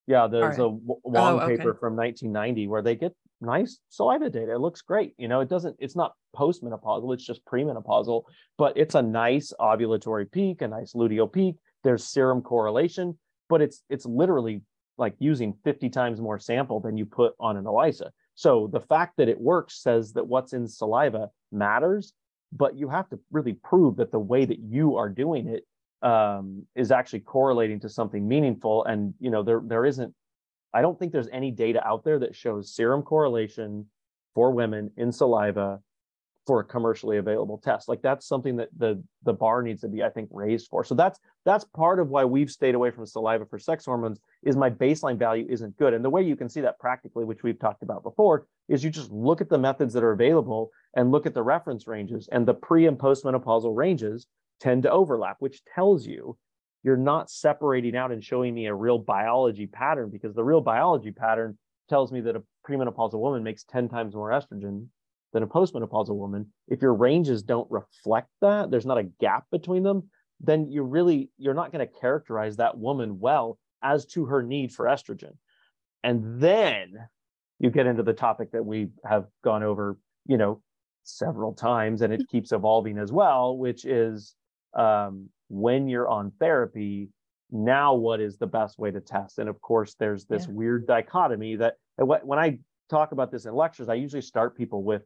Yeah, 0.06 0.26
there's 0.26 0.58
right. 0.58 0.66
a 0.66 0.68
long 1.08 1.40
oh, 1.40 1.40
okay. 1.40 1.56
paper 1.56 1.72
from 1.72 1.96
1990 1.96 2.68
where 2.68 2.82
they 2.82 2.96
get 2.96 3.14
nice 3.40 3.78
saliva 3.88 4.28
data. 4.28 4.52
It 4.52 4.60
looks 4.60 4.82
great. 4.82 5.14
You 5.16 5.28
know, 5.28 5.40
it 5.40 5.48
doesn't, 5.48 5.76
it's 5.78 5.96
not 5.96 6.12
postmenopausal, 6.36 7.14
it's 7.14 7.24
just 7.24 7.42
premenopausal, 7.46 8.24
but 8.58 8.76
it's 8.76 8.94
a 8.94 9.00
nice 9.00 9.54
ovulatory 9.58 10.30
peak, 10.30 10.60
a 10.60 10.68
nice 10.68 10.92
luteal 10.92 11.32
peak. 11.32 11.54
There's 11.82 12.04
serum 12.04 12.42
correlation, 12.42 13.18
but 13.48 13.62
it's 13.62 13.82
it's 13.88 14.04
literally 14.04 14.60
like 15.00 15.14
using 15.18 15.54
50 15.64 15.88
times 15.88 16.20
more 16.20 16.38
sample 16.38 16.78
than 16.78 16.96
you 16.96 17.06
put 17.06 17.32
on 17.40 17.56
an 17.56 17.66
ELISA. 17.66 18.12
So 18.34 18.68
the 18.70 18.80
fact 18.80 19.16
that 19.16 19.28
it 19.28 19.40
works 19.40 19.82
says 19.82 20.12
that 20.12 20.26
what's 20.26 20.52
in 20.52 20.68
saliva 20.68 21.30
matters, 21.50 22.12
but 22.52 22.76
you 22.76 22.88
have 22.90 23.08
to 23.08 23.18
really 23.32 23.54
prove 23.54 23.96
that 23.96 24.12
the 24.12 24.18
way 24.18 24.44
that 24.44 24.60
you 24.60 24.96
are 24.96 25.08
doing 25.08 25.48
it 25.48 25.66
um, 26.06 26.66
is 26.76 26.92
actually 26.92 27.20
correlating 27.20 27.80
to 27.80 27.88
something 27.88 28.28
meaningful. 28.28 28.84
And 28.84 29.14
you 29.18 29.30
know, 29.30 29.42
there 29.42 29.62
there 29.64 29.86
isn't. 29.86 30.14
I 30.72 30.82
don't 30.82 30.98
think 30.98 31.12
there's 31.12 31.28
any 31.32 31.50
data 31.50 31.84
out 31.84 32.04
there 32.04 32.18
that 32.20 32.36
shows 32.36 32.74
serum 32.74 33.02
correlation 33.02 33.86
for 34.34 34.52
women 34.52 34.90
in 34.96 35.10
saliva 35.10 35.80
for 36.46 36.60
a 36.60 36.64
commercially 36.64 37.18
available 37.18 37.58
test. 37.58 37.88
Like 37.88 38.02
that's 38.02 38.26
something 38.26 38.56
that 38.56 38.68
the 38.76 39.02
the 39.24 39.32
bar 39.32 39.62
needs 39.62 39.82
to 39.82 39.88
be, 39.88 40.02
I 40.02 40.08
think, 40.08 40.28
raised 40.32 40.68
for. 40.68 40.84
So 40.84 40.94
that's 40.94 41.18
that's 41.44 41.64
part 41.64 42.00
of 42.00 42.08
why 42.08 42.24
we've 42.24 42.50
stayed 42.50 42.74
away 42.74 42.90
from 42.90 43.06
saliva 43.06 43.46
for 43.46 43.58
sex 43.58 43.84
hormones. 43.84 44.20
Is 44.42 44.56
my 44.56 44.70
baseline 44.70 45.18
value 45.18 45.46
isn't 45.48 45.76
good, 45.76 45.94
and 45.94 46.04
the 46.04 46.10
way 46.10 46.22
you 46.22 46.36
can 46.36 46.48
see 46.48 46.60
that 46.62 46.78
practically, 46.78 47.24
which 47.24 47.42
we've 47.42 47.58
talked 47.58 47.82
about 47.82 48.02
before, 48.02 48.46
is 48.68 48.82
you 48.82 48.90
just 48.90 49.10
look 49.10 49.40
at 49.40 49.48
the 49.48 49.58
methods 49.58 49.94
that 49.94 50.02
are 50.02 50.12
available 50.12 50.70
and 50.94 51.12
look 51.12 51.26
at 51.26 51.34
the 51.34 51.42
reference 51.42 51.86
ranges, 51.86 52.28
and 52.32 52.46
the 52.46 52.54
pre 52.54 52.86
and 52.86 52.98
postmenopausal 52.98 53.76
ranges 53.76 54.26
tend 54.60 54.82
to 54.82 54.90
overlap, 54.90 55.36
which 55.40 55.62
tells 55.64 56.06
you 56.06 56.36
you're 56.82 56.96
not 56.96 57.30
separating 57.30 57.96
out 57.96 58.10
and 58.10 58.24
showing 58.24 58.54
me 58.54 58.66
a 58.66 58.74
real 58.74 58.98
biology 58.98 59.66
pattern 59.66 60.08
because 60.10 60.34
the 60.34 60.44
real 60.44 60.60
biology 60.60 61.10
pattern 61.10 61.58
tells 61.88 62.10
me 62.10 62.20
that 62.22 62.36
a 62.36 62.42
premenopausal 62.66 63.18
woman 63.18 63.42
makes 63.42 63.64
10 63.64 63.88
times 63.88 64.14
more 64.14 64.30
estrogen 64.30 64.86
than 65.32 65.42
a 65.42 65.46
postmenopausal 65.46 66.16
woman. 66.16 66.46
If 66.68 66.82
your 66.82 66.94
ranges 66.94 67.42
don't 67.42 67.70
reflect 67.70 68.28
that, 68.40 68.70
there's 68.70 68.86
not 68.86 68.98
a 68.98 69.04
gap 69.04 69.44
between 69.50 69.82
them, 69.82 70.08
then 70.40 70.66
you 70.66 70.82
really 70.82 71.30
you're 71.38 71.54
not 71.54 71.72
going 71.72 71.86
to 71.86 72.00
characterize 72.00 72.56
that 72.56 72.76
woman 72.76 73.18
well 73.20 73.58
as 73.82 74.06
to 74.06 74.26
her 74.26 74.42
need 74.42 74.72
for 74.72 74.86
estrogen. 74.86 75.32
And 76.02 76.40
then 76.40 76.94
you 77.58 77.70
get 77.70 77.86
into 77.86 78.02
the 78.02 78.12
topic 78.12 78.52
that 78.52 78.64
we 78.64 78.88
have 79.04 79.26
gone 79.44 79.62
over, 79.62 79.98
you 80.26 80.38
know, 80.38 80.62
several 81.02 81.52
times 81.52 82.02
and 82.02 82.12
it 82.12 82.22
keeps 82.30 82.52
evolving 82.52 82.98
as 82.98 83.12
well, 83.12 83.56
which 83.56 83.84
is 83.84 84.34
um, 84.74 85.28
when 85.48 85.88
you're 85.88 86.08
on 86.08 86.32
therapy, 86.40 87.10
now 87.50 87.94
what 87.94 88.20
is 88.20 88.38
the 88.38 88.46
best 88.46 88.78
way 88.78 88.90
to 88.90 89.00
test? 89.00 89.38
And 89.38 89.48
of 89.48 89.60
course, 89.60 89.94
there's 89.98 90.24
this 90.24 90.46
yeah. 90.46 90.52
weird 90.52 90.86
dichotomy 90.86 91.56
that 91.56 91.74
when 91.96 92.38
I 92.38 92.58
talk 92.88 93.12
about 93.12 93.30
this 93.30 93.44
in 93.44 93.54
lectures, 93.54 93.88
I 93.88 93.94
usually 93.94 94.22
start 94.22 94.56
people 94.56 94.82
with 94.82 95.02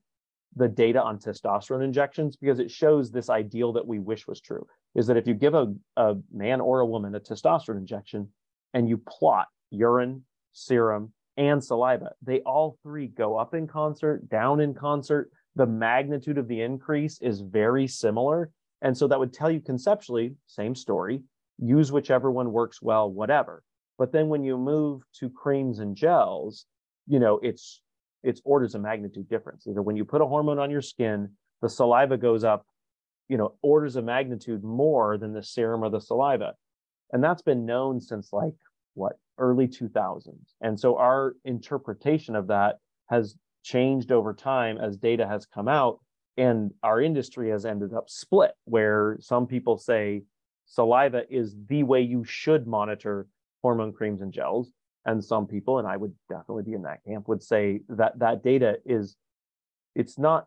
the 0.57 0.69
data 0.69 1.03
on 1.03 1.19
testosterone 1.19 1.85
injections 1.85 2.37
because 2.37 2.59
it 2.59 2.71
shows 2.71 3.11
this 3.11 3.29
ideal 3.29 3.73
that 3.73 3.87
we 3.87 3.99
wish 3.99 4.27
was 4.27 4.41
true 4.41 4.67
is 4.95 5.07
that 5.07 5.17
if 5.17 5.27
you 5.27 5.35
give 5.35 5.55
a, 5.55 5.73
a 5.97 6.15
man 6.33 6.61
or 6.61 6.81
a 6.81 6.87
woman 6.87 7.15
a 7.15 7.21
testosterone 7.21 7.79
injection 7.79 8.29
and 8.73 8.89
you 8.89 8.97
plot 8.97 9.49
urine, 9.71 10.25
serum, 10.53 11.13
and 11.37 11.63
saliva, 11.63 12.13
they 12.23 12.41
all 12.41 12.79
three 12.83 13.09
go 13.09 13.37
up 13.37 13.55
in 13.55 13.67
concert, 13.67 14.29
down 14.29 14.61
in 14.61 14.75
concert. 14.75 15.31
The 15.57 15.67
magnitude 15.67 16.39
of 16.39 16.49
the 16.49 16.61
increase 16.61 17.21
is 17.21 17.41
very 17.41 17.87
similar. 17.87 18.51
And 18.83 18.97
so 18.97 19.09
that 19.09 19.19
would 19.19 19.33
tell 19.33 19.51
you 19.51 19.61
conceptually, 19.61 20.35
same 20.47 20.75
story, 20.75 21.23
use 21.59 21.91
whichever 21.91 22.31
one 22.31 22.53
works 22.53 22.81
well, 22.83 23.11
whatever. 23.11 23.63
But 23.99 24.13
then 24.13 24.29
when 24.29 24.45
you 24.45 24.59
move 24.59 25.03
to 25.21 25.31
creams 25.31 25.79
and 25.79 25.97
gels, 25.97 26.67
you 27.07 27.19
know, 27.19 27.39
it's 27.43 27.81
it's 28.25 28.41
orders 28.45 28.75
of 28.75 28.81
magnitude 28.81 29.29
difference. 29.29 29.67
Either 29.67 29.83
when 29.83 29.97
you 29.97 30.05
put 30.05 30.23
a 30.23 30.27
hormone 30.27 30.59
on 30.59 30.71
your 30.71 30.83
skin, 30.83 31.31
the 31.63 31.69
saliva 31.69 32.17
goes 32.17 32.43
up, 32.43 32.67
you 33.29 33.37
know, 33.37 33.55
orders 33.63 33.97
of 33.97 34.05
magnitude 34.05 34.65
more 34.65 35.17
than 35.19 35.33
the 35.33 35.43
serum 35.43 35.85
or 35.85 35.91
the 35.91 36.01
saliva. 36.01 36.55
And 37.13 37.23
that's 37.23 37.43
been 37.43 37.65
known 37.67 38.01
since 38.01 38.33
like 38.33 38.55
what, 38.95 39.19
early 39.39 39.69
2000s. 39.69 40.33
And 40.61 40.79
so 40.79 40.97
our 40.97 41.35
interpretation 41.45 42.35
of 42.35 42.49
that 42.49 42.77
has 43.07 43.37
changed 43.63 44.11
over 44.11 44.35
time 44.35 44.79
as 44.79 44.97
data 44.97 45.27
has 45.27 45.47
come 45.47 45.69
out. 45.69 46.01
And 46.37 46.73
our 46.83 47.01
industry 47.01 47.51
has 47.51 47.65
ended 47.65 47.95
up 47.95 48.11
split, 48.11 48.53
where 48.65 49.19
some 49.21 49.47
people 49.47 49.79
say 49.79 50.23
saliva 50.67 51.23
is 51.31 51.55
the 51.69 51.83
way 51.83 52.01
you 52.01 52.25
should 52.25 52.67
monitor 52.67 53.29
hormone 53.63 53.93
creams 53.93 54.21
and 54.21 54.33
gels 54.33 54.71
and 55.07 55.25
some 55.25 55.47
people 55.47 55.79
and 55.79 55.89
i 55.89 55.97
would 55.97 56.13
definitely 56.29 56.63
be 56.63 56.73
in 56.73 56.83
that 56.83 57.03
camp 57.05 57.29
would 57.29 57.43
say 57.43 57.81
that 57.89 58.19
that 58.19 58.43
data 58.43 58.77
is 58.85 59.17
it's 59.95 60.19
not 60.19 60.47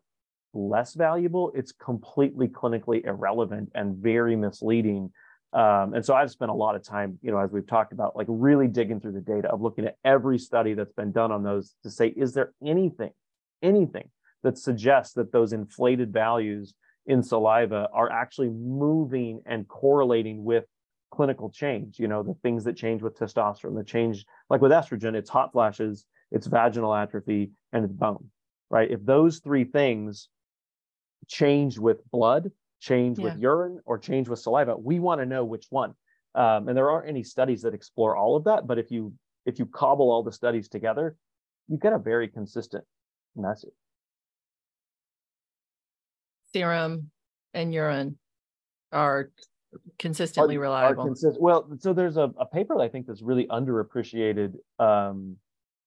less 0.54 0.94
valuable 0.94 1.52
it's 1.54 1.72
completely 1.72 2.48
clinically 2.48 3.04
irrelevant 3.04 3.70
and 3.74 3.96
very 3.96 4.34
misleading. 4.34 5.12
Um, 5.52 5.94
and 5.94 6.04
so 6.04 6.14
i've 6.14 6.30
spent 6.30 6.50
a 6.50 6.54
lot 6.54 6.74
of 6.74 6.82
time 6.82 7.18
you 7.22 7.30
know 7.30 7.38
as 7.38 7.50
we've 7.50 7.66
talked 7.66 7.92
about 7.92 8.16
like 8.16 8.26
really 8.28 8.68
digging 8.68 9.00
through 9.00 9.12
the 9.12 9.20
data 9.20 9.48
of 9.48 9.62
looking 9.62 9.86
at 9.86 9.96
every 10.04 10.38
study 10.38 10.74
that's 10.74 10.92
been 10.92 11.12
done 11.12 11.32
on 11.32 11.42
those 11.42 11.74
to 11.82 11.90
say 11.90 12.08
is 12.08 12.34
there 12.34 12.52
anything 12.64 13.12
anything 13.62 14.10
that 14.42 14.58
suggests 14.58 15.14
that 15.14 15.32
those 15.32 15.52
inflated 15.54 16.12
values 16.12 16.74
in 17.06 17.22
saliva 17.22 17.88
are 17.94 18.10
actually 18.12 18.50
moving 18.50 19.40
and 19.46 19.66
correlating 19.68 20.44
with 20.44 20.64
clinical 21.10 21.50
change 21.50 21.98
you 21.98 22.06
know 22.06 22.22
the 22.22 22.34
things 22.42 22.64
that 22.64 22.76
change 22.76 23.02
with 23.02 23.18
testosterone 23.18 23.76
the 23.76 23.84
change 23.84 24.26
like 24.50 24.60
with 24.60 24.72
estrogen 24.72 25.14
it's 25.14 25.30
hot 25.30 25.52
flashes 25.52 26.04
it's 26.30 26.46
vaginal 26.46 26.94
atrophy 26.94 27.50
and 27.72 27.84
it's 27.84 27.94
bone 27.94 28.28
right? 28.70 28.90
If 28.90 29.04
those 29.04 29.38
three 29.38 29.64
things 29.64 30.28
change 31.26 31.78
with 31.78 31.98
blood 32.10 32.50
change 32.80 33.18
yeah. 33.18 33.24
with 33.24 33.38
urine 33.38 33.80
or 33.84 33.98
change 33.98 34.28
with 34.28 34.38
saliva 34.38 34.76
we 34.76 34.98
want 35.00 35.20
to 35.20 35.26
know 35.26 35.44
which 35.44 35.66
one. 35.70 35.94
Um, 36.34 36.68
and 36.68 36.76
there 36.76 36.90
aren't 36.90 37.08
any 37.08 37.24
studies 37.24 37.62
that 37.62 37.74
explore 37.74 38.16
all 38.16 38.36
of 38.36 38.44
that 38.44 38.66
but 38.66 38.78
if 38.78 38.90
you 38.90 39.12
if 39.46 39.58
you 39.58 39.66
cobble 39.66 40.10
all 40.10 40.22
the 40.22 40.32
studies 40.32 40.68
together 40.68 41.16
you 41.68 41.76
get 41.76 41.92
a 41.92 41.98
very 41.98 42.28
consistent 42.28 42.84
message. 43.36 43.72
Serum 46.52 47.10
and 47.52 47.74
urine 47.74 48.16
are 48.92 49.30
consistently 49.98 50.56
are, 50.56 50.60
reliable. 50.60 51.02
Are 51.02 51.06
consist- 51.06 51.40
well, 51.40 51.68
so 51.78 51.92
there's 51.92 52.16
a, 52.16 52.30
a 52.38 52.46
paper 52.46 52.80
I 52.80 52.88
think 52.88 53.06
that's 53.06 53.22
really 53.22 53.46
underappreciated. 53.46 54.54
Um, 54.78 55.36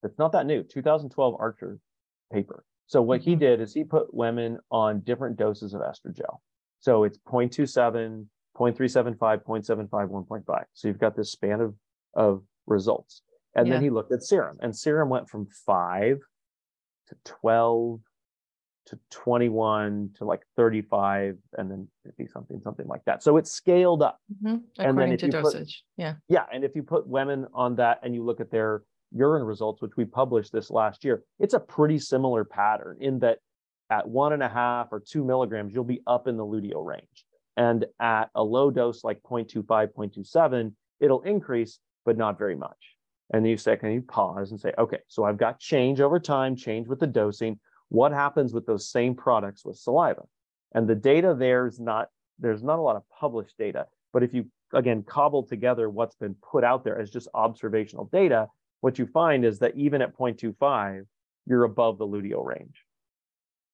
that's 0.02 0.18
not 0.18 0.32
that 0.34 0.46
new, 0.46 0.64
2012 0.64 1.36
Archer 1.40 1.80
paper. 2.32 2.64
So 2.88 3.02
what 3.02 3.22
mm-hmm. 3.22 3.30
he 3.30 3.36
did 3.36 3.62
is 3.62 3.74
he 3.74 3.84
put 3.84 4.14
women 4.14 4.60
on 4.70 5.02
different 5.02 5.38
doses 5.38 5.74
of 5.74 5.82
estrogel. 5.82 6.42
So 6.80 7.04
it's 7.04 7.18
0.27, 7.20 8.26
0.375, 8.58 9.18
0.75, 9.18 9.90
1.5. 9.90 10.64
So 10.74 10.88
you've 10.88 11.00
got 11.00 11.16
this 11.16 11.32
span 11.32 11.62
of, 11.62 11.76
of 12.16 12.44
results. 12.66 13.22
And 13.56 13.68
yeah. 13.68 13.76
then 13.76 13.84
he 13.84 13.90
looked 13.90 14.12
at 14.12 14.24
serum, 14.24 14.58
and 14.62 14.76
serum 14.76 15.10
went 15.10 15.30
from 15.30 15.48
five 15.66 16.20
to 17.08 17.16
12 17.26 18.00
to 18.88 19.00
21 19.12 20.10
to 20.18 20.26
like 20.26 20.42
35 20.56 21.38
and 21.58 21.70
then 21.70 21.88
50 22.06 22.28
something 22.28 22.60
something 22.62 22.88
like 22.88 23.04
that 23.06 23.22
so 23.22 23.38
it's 23.38 23.52
scaled 23.52 24.02
up 24.02 24.20
mm-hmm. 24.44 24.58
according 24.80 25.18
to 25.18 25.28
dosage 25.28 25.84
put, 25.96 26.04
yeah 26.04 26.16
yeah 26.30 26.46
and 26.52 26.64
if 26.64 26.76
you 26.76 26.82
put 26.84 27.08
women 27.08 27.46
on 27.54 27.76
that 27.76 28.00
and 28.04 28.16
you 28.16 28.24
look 28.24 28.42
at 28.42 28.50
their 28.50 28.82
urine 29.14 29.44
results 29.44 29.82
which 29.82 29.96
we 29.98 30.06
published 30.06 30.52
this 30.52 30.72
last 30.72 31.04
year 31.04 31.24
it's 31.40 31.54
a 31.54 31.60
pretty 31.60 32.00
similar 32.00 32.44
pattern 32.44 32.98
in 33.00 33.20
that 33.20 33.38
at 33.92 34.08
one 34.08 34.34
and 34.34 34.42
a 34.42 34.50
half 34.50 34.88
or 34.92 35.00
two 35.00 35.24
milligrams 35.24 35.74
you'll 35.74 35.84
be 35.84 36.02
up 36.08 36.28
in 36.28 36.38
the 36.38 36.46
luteal 36.46 36.84
range 36.84 37.26
And 37.58 37.86
at 38.00 38.30
a 38.34 38.44
low 38.44 38.72
dose 38.72 39.04
like 39.04 39.22
0.25, 39.24 39.66
0.27, 39.94 40.74
it'll 41.02 41.22
increase, 41.22 41.80
but 42.06 42.18
not 42.18 42.40
very 42.40 42.56
much. 42.56 42.96
And 43.34 43.44
then 43.46 43.50
you 43.50 43.58
say, 43.58 43.76
can 43.78 43.92
you 43.92 44.02
pause 44.02 44.52
and 44.52 44.60
say, 44.60 44.74
okay, 44.78 45.00
so 45.08 45.24
I've 45.24 45.38
got 45.38 45.60
change 45.60 46.02
over 46.02 46.20
time, 46.20 46.56
change 46.56 46.88
with 46.88 47.00
the 47.00 47.08
dosing. 47.08 47.60
What 47.92 48.14
happens 48.14 48.54
with 48.54 48.66
those 48.66 48.90
same 48.90 49.16
products 49.16 49.66
with 49.66 49.76
saliva? 49.76 50.22
And 50.74 50.88
the 50.88 50.96
data 50.96 51.36
there 51.38 51.68
is 51.68 51.78
not, 51.78 52.08
there's 52.40 52.64
not 52.64 52.80
a 52.80 52.82
lot 52.82 52.96
of 52.96 53.04
published 53.20 53.58
data. 53.58 53.86
But 54.14 54.24
if 54.24 54.34
you, 54.34 54.46
again, 54.74 55.04
cobble 55.04 55.44
together 55.44 55.90
what's 55.90 56.16
been 56.16 56.36
put 56.36 56.64
out 56.64 56.86
there 56.86 56.98
as 56.98 57.10
just 57.10 57.28
observational 57.34 58.06
data, 58.06 58.48
what 58.80 58.98
you 58.98 59.06
find 59.08 59.44
is 59.44 59.60
that 59.60 59.76
even 59.76 60.02
at 60.02 60.18
0.25, 60.18 61.04
you're 61.46 61.66
above 61.66 61.98
the 61.98 62.08
luteal 62.08 62.46
range. 62.46 62.86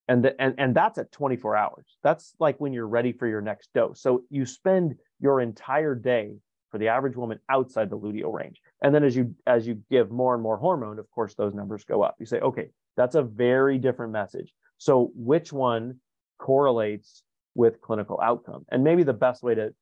And, 0.08 0.26
the, 0.26 0.42
and, 0.42 0.56
and 0.58 0.74
that's 0.74 0.98
at 0.98 1.12
24 1.12 1.56
hours. 1.56 1.86
That's 2.02 2.34
like 2.40 2.60
when 2.60 2.74
you're 2.74 2.88
ready 2.88 3.12
for 3.12 3.28
your 3.28 3.42
next 3.42 3.70
dose. 3.76 4.02
So 4.02 4.24
you 4.32 4.48
spend 4.48 4.96
your 5.20 5.42
entire 5.42 5.94
day 5.94 6.38
for 6.72 6.80
the 6.80 6.88
average 6.88 7.16
woman 7.16 7.38
outside 7.50 7.92
the 7.92 8.00
luteal 8.00 8.34
range. 8.34 8.62
And 8.82 8.96
then 8.96 9.04
as 9.04 9.16
you 9.16 9.36
as 9.46 9.68
you 9.68 9.84
give 9.92 10.10
more 10.10 10.34
and 10.34 10.42
more 10.42 10.58
hormone, 10.58 10.98
of 10.98 11.10
course, 11.12 11.36
those 11.36 11.54
numbers 11.54 11.84
go 11.84 12.02
up. 12.02 12.16
You 12.20 12.26
say, 12.26 12.40
okay, 12.40 12.70
that's 12.98 13.16
a 13.16 13.22
very 13.22 13.78
different 13.78 14.12
message. 14.12 14.54
So 14.78 15.12
which 15.16 15.54
one 15.54 16.00
correlates 16.40 17.24
with 17.56 17.80
clinical 17.82 18.20
outcome? 18.22 18.66
And 18.70 18.84
maybe 18.84 19.04
the 19.04 19.14
best 19.14 19.44
way 19.44 19.56
to 19.56 19.74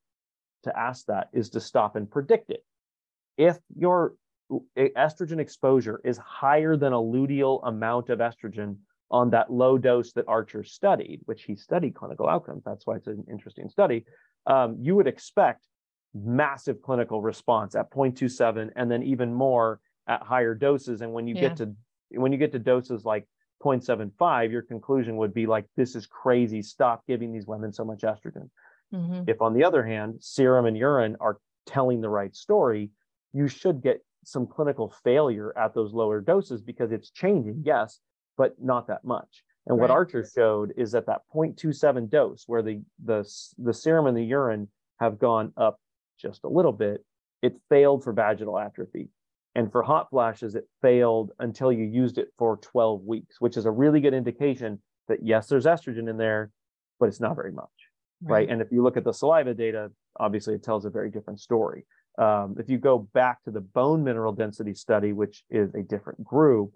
to 0.63 0.77
ask 0.77 1.05
that 1.05 1.29
is 1.31 1.51
to 1.51 1.59
stop 1.59 1.95
and 1.95 2.09
predict 2.09 2.49
it. 2.49 2.63
If 3.37 3.57
your 3.75 4.15
estrogen 4.77 5.39
exposure 5.39 6.01
is 6.03 6.17
higher 6.17 6.75
than 6.75 6.91
a 6.91 6.97
luteal 6.97 7.61
amount 7.63 8.09
of 8.09 8.19
estrogen 8.19 8.77
on 9.11 9.29
that 9.29 9.51
low 9.51 9.77
dose 9.77 10.13
that 10.13 10.25
Archer 10.27 10.63
studied, 10.63 11.21
which 11.25 11.43
he 11.43 11.55
studied 11.55 11.93
clinical 11.93 12.27
outcomes, 12.27 12.63
that's 12.65 12.85
why 12.87 12.95
it's 12.95 13.07
an 13.07 13.23
interesting 13.29 13.69
study, 13.69 14.05
um, 14.47 14.77
you 14.81 14.95
would 14.95 15.07
expect 15.07 15.67
massive 16.13 16.81
clinical 16.81 17.21
response 17.21 17.75
at 17.75 17.91
0.27 17.91 18.71
and 18.75 18.89
then 18.89 19.03
even 19.03 19.33
more 19.33 19.79
at 20.07 20.21
higher 20.23 20.55
doses. 20.55 21.01
And 21.01 21.13
when 21.13 21.27
you 21.27 21.35
yeah. 21.35 21.41
get 21.41 21.57
to 21.57 21.75
when 22.15 22.31
you 22.31 22.37
get 22.37 22.51
to 22.53 22.59
doses 22.59 23.05
like 23.05 23.27
0.75, 23.63 24.51
your 24.51 24.61
conclusion 24.61 25.17
would 25.17 25.33
be 25.33 25.45
like, 25.45 25.65
this 25.75 25.95
is 25.95 26.05
crazy. 26.05 26.61
Stop 26.61 27.05
giving 27.07 27.31
these 27.31 27.47
women 27.47 27.73
so 27.73 27.85
much 27.85 28.01
estrogen. 28.01 28.49
Mm-hmm. 28.93 29.23
If, 29.27 29.41
on 29.41 29.53
the 29.53 29.63
other 29.63 29.83
hand, 29.83 30.15
serum 30.19 30.65
and 30.65 30.77
urine 30.77 31.15
are 31.19 31.39
telling 31.65 32.01
the 32.01 32.09
right 32.09 32.35
story, 32.35 32.91
you 33.33 33.47
should 33.47 33.81
get 33.81 34.03
some 34.23 34.47
clinical 34.47 34.93
failure 35.03 35.53
at 35.57 35.73
those 35.73 35.93
lower 35.93 36.21
doses 36.21 36.61
because 36.61 36.91
it's 36.91 37.11
changing, 37.11 37.63
yes, 37.65 37.99
but 38.37 38.55
not 38.61 38.87
that 38.87 39.03
much. 39.03 39.43
And 39.67 39.77
right. 39.77 39.81
what 39.81 39.91
Archer 39.91 40.25
showed 40.25 40.73
is 40.77 40.91
that 40.91 41.07
that 41.07 41.21
0.27 41.33 42.09
dose, 42.09 42.43
where 42.47 42.61
the 42.61 42.81
the 43.03 43.27
the 43.57 43.73
serum 43.73 44.05
and 44.05 44.15
the 44.15 44.23
urine 44.23 44.67
have 44.99 45.17
gone 45.17 45.53
up 45.57 45.79
just 46.19 46.43
a 46.43 46.47
little 46.47 46.71
bit, 46.71 47.03
it 47.41 47.55
failed 47.69 48.03
for 48.03 48.13
vaginal 48.13 48.59
atrophy. 48.59 49.09
And 49.55 49.71
for 49.71 49.83
hot 49.83 50.09
flashes, 50.09 50.55
it 50.55 50.67
failed 50.81 51.31
until 51.39 51.71
you 51.71 51.85
used 51.85 52.17
it 52.17 52.27
for 52.37 52.57
12 52.57 53.03
weeks, 53.03 53.37
which 53.39 53.55
is 53.55 53.65
a 53.65 53.71
really 53.71 54.01
good 54.01 54.13
indication 54.13 54.81
that 55.07 55.19
yes, 55.23 55.47
there's 55.47 55.65
estrogen 55.65 56.09
in 56.09 56.17
there, 56.17 56.51
but 56.99 57.07
it's 57.07 57.21
not 57.21 57.35
very 57.35 57.53
much 57.53 57.69
right. 58.21 58.33
right? 58.39 58.49
And 58.49 58.61
if 58.61 58.71
you 58.71 58.83
look 58.83 58.97
at 58.97 59.03
the 59.03 59.13
saliva 59.13 59.53
data, 59.53 59.91
obviously 60.19 60.55
it 60.55 60.63
tells 60.63 60.85
a 60.85 60.89
very 60.89 61.09
different 61.09 61.39
story. 61.39 61.85
Um, 62.17 62.55
if 62.57 62.69
you 62.69 62.77
go 62.77 62.99
back 63.13 63.43
to 63.43 63.51
the 63.51 63.61
bone 63.61 64.03
mineral 64.03 64.33
density 64.33 64.73
study, 64.73 65.13
which 65.13 65.43
is 65.49 65.73
a 65.73 65.83
different 65.83 66.23
group, 66.23 66.71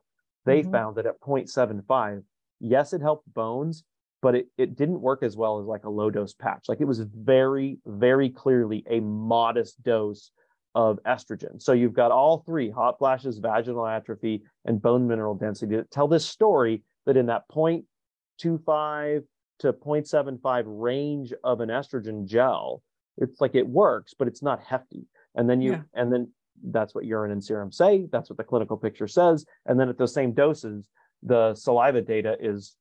they 0.46 0.62
mm-hmm. 0.62 0.72
found 0.72 0.96
that 0.98 1.06
at 1.06 1.20
0.75, 1.22 2.24
yes, 2.60 2.94
it 2.94 3.02
helped 3.02 3.32
bones, 3.34 3.84
but 4.22 4.36
it, 4.36 4.48
it 4.58 4.76
didn't 4.76 5.00
work 5.00 5.24
as 5.24 5.38
well 5.38 5.60
as 5.60 5.66
like 5.66 5.86
a 5.86 5.90
low 5.90 6.10
dose 6.10 6.34
patch. 6.34 6.66
Like 6.68 6.82
it 6.82 6.86
was 6.86 7.00
very, 7.00 7.78
very 7.86 8.30
clearly 8.30 8.84
a 8.90 9.00
modest 9.00 9.82
dose 9.82 10.32
of 10.76 11.00
estrogen. 11.06 11.62
So 11.62 11.74
you've 11.74 11.94
got 11.94 12.12
all 12.12 12.44
three 12.46 12.70
hot 12.70 13.00
flashes, 13.00 13.40
vaginal 13.40 13.88
atrophy, 13.88 14.44
and 14.66 14.82
bone 14.82 15.08
mineral 15.08 15.36
density 15.36 15.76
that 15.76 15.92
tell 15.92 16.08
this 16.08 16.26
story 16.26 16.84
that 17.06 17.18
in 17.18 17.26
that 17.28 17.44
0.25 17.52 19.24
to 19.60 19.74
0.75 19.74 20.64
range 20.66 21.34
of 21.44 21.62
an 21.62 21.70
estrogen 21.70 22.26
gel, 22.26 22.84
it's 23.18 23.42
like 23.42 23.56
it 23.56 23.68
works, 23.68 24.14
but 24.18 24.28
it's 24.28 24.44
not 24.44 24.62
hefty. 24.64 25.06
And 25.36 25.50
then 25.50 25.62
you, 25.62 25.72
yeah. 25.72 25.82
and 25.94 26.14
then 26.14 26.32
that's 26.64 26.94
what 26.94 27.06
urine 27.06 27.32
and 27.32 27.44
serum 27.44 27.72
say. 27.72 28.08
That's 28.12 28.30
what 28.30 28.38
the 28.38 28.44
clinical 28.44 28.78
picture 28.78 29.08
says. 29.08 29.46
And 29.66 29.80
then 29.80 29.90
at 29.90 29.98
those 29.98 30.14
same 30.14 30.34
doses, 30.34 30.88
the 31.24 31.56
saliva 31.56 32.02
data 32.02 32.38
is 32.40 32.76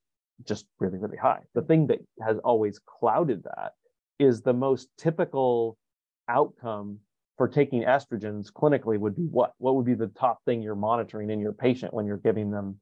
just 0.47 0.65
really, 0.79 0.97
really 0.97 1.17
high. 1.17 1.41
The 1.53 1.61
thing 1.61 1.87
that 1.87 1.99
has 2.21 2.37
always 2.39 2.79
clouded 2.79 3.43
that 3.43 3.73
is 4.19 4.41
the 4.41 4.53
most 4.53 4.89
typical 4.97 5.77
outcome 6.27 6.99
for 7.39 7.47
taking 7.47 7.83
estrogens 7.83 8.51
clinically 8.51 8.99
would 8.99 9.15
be 9.15 9.23
what? 9.23 9.53
What 9.57 9.75
would 9.75 9.85
be 9.85 9.95
the 9.95 10.07
top 10.09 10.43
thing 10.45 10.61
you're 10.61 10.75
monitoring 10.75 11.31
in 11.31 11.39
your 11.39 11.53
patient 11.53 11.91
when 11.91 12.05
you're 12.05 12.17
giving 12.17 12.51
them 12.51 12.79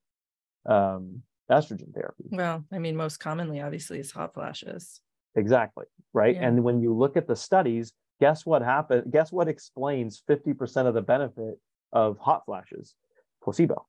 um, 0.66 1.22
estrogen 1.50 1.94
therapy. 1.94 2.26
Well, 2.30 2.64
I 2.72 2.80
mean, 2.80 2.96
most 2.96 3.18
commonly, 3.18 3.62
obviously, 3.62 4.00
is 4.00 4.12
hot 4.12 4.34
flashes. 4.34 5.02
Exactly. 5.36 5.86
Right. 6.14 6.36
Yeah. 6.36 6.48
And 6.48 6.64
when 6.64 6.82
you 6.82 6.94
look 6.94 7.18
at 7.18 7.28
the 7.28 7.36
studies, 7.36 7.94
guess 8.20 8.46
what 8.46 8.62
happened? 8.62 9.12
Guess 9.12 9.32
what 9.32 9.48
explains 9.48 10.22
50% 10.30 10.88
of 10.88 10.94
the 10.94 11.02
benefit 11.02 11.60
of 11.94 12.18
hot 12.20 12.44
flashes? 12.46 12.96
Placebo. 13.44 13.86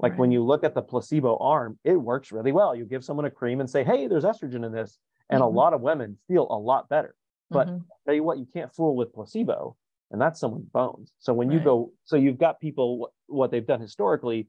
Like 0.00 0.12
right. 0.12 0.18
when 0.18 0.32
you 0.32 0.42
look 0.42 0.64
at 0.64 0.74
the 0.74 0.82
placebo 0.82 1.36
arm, 1.38 1.78
it 1.84 1.96
works 1.96 2.32
really 2.32 2.52
well. 2.52 2.74
You 2.74 2.84
give 2.84 3.04
someone 3.04 3.26
a 3.26 3.30
cream 3.30 3.60
and 3.60 3.68
say, 3.68 3.84
hey, 3.84 4.06
there's 4.06 4.24
estrogen 4.24 4.64
in 4.64 4.72
this. 4.72 4.98
And 5.30 5.40
mm-hmm. 5.40 5.54
a 5.54 5.58
lot 5.58 5.72
of 5.72 5.80
women 5.80 6.18
feel 6.28 6.46
a 6.50 6.58
lot 6.58 6.88
better. 6.88 7.14
But 7.50 7.68
mm-hmm. 7.68 7.78
tell 8.06 8.14
you 8.14 8.24
what, 8.24 8.38
you 8.38 8.46
can't 8.52 8.74
fool 8.74 8.96
with 8.96 9.12
placebo, 9.12 9.76
and 10.14 10.20
that's 10.22 10.38
someone's 10.38 10.68
bones. 10.68 11.12
So 11.18 11.34
when 11.34 11.48
right. 11.48 11.58
you 11.58 11.60
go, 11.60 11.90
so 12.04 12.14
you've 12.14 12.38
got 12.38 12.60
people, 12.60 13.12
what 13.26 13.50
they've 13.50 13.66
done 13.66 13.80
historically 13.80 14.46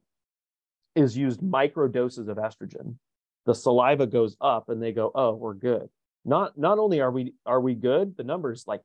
is 0.94 1.16
used 1.16 1.42
micro 1.42 1.88
doses 1.88 2.28
of 2.28 2.36
estrogen. 2.36 2.94
The 3.46 3.54
saliva 3.54 4.06
goes 4.06 4.36
up 4.40 4.68
and 4.68 4.80
they 4.80 4.92
go, 4.92 5.10
oh, 5.12 5.34
we're 5.34 5.54
good. 5.54 5.88
Not 6.24 6.56
not 6.56 6.78
only 6.78 7.00
are 7.00 7.10
we 7.10 7.34
are 7.44 7.60
we 7.60 7.74
good, 7.74 8.16
the 8.16 8.22
numbers 8.22 8.62
like 8.68 8.82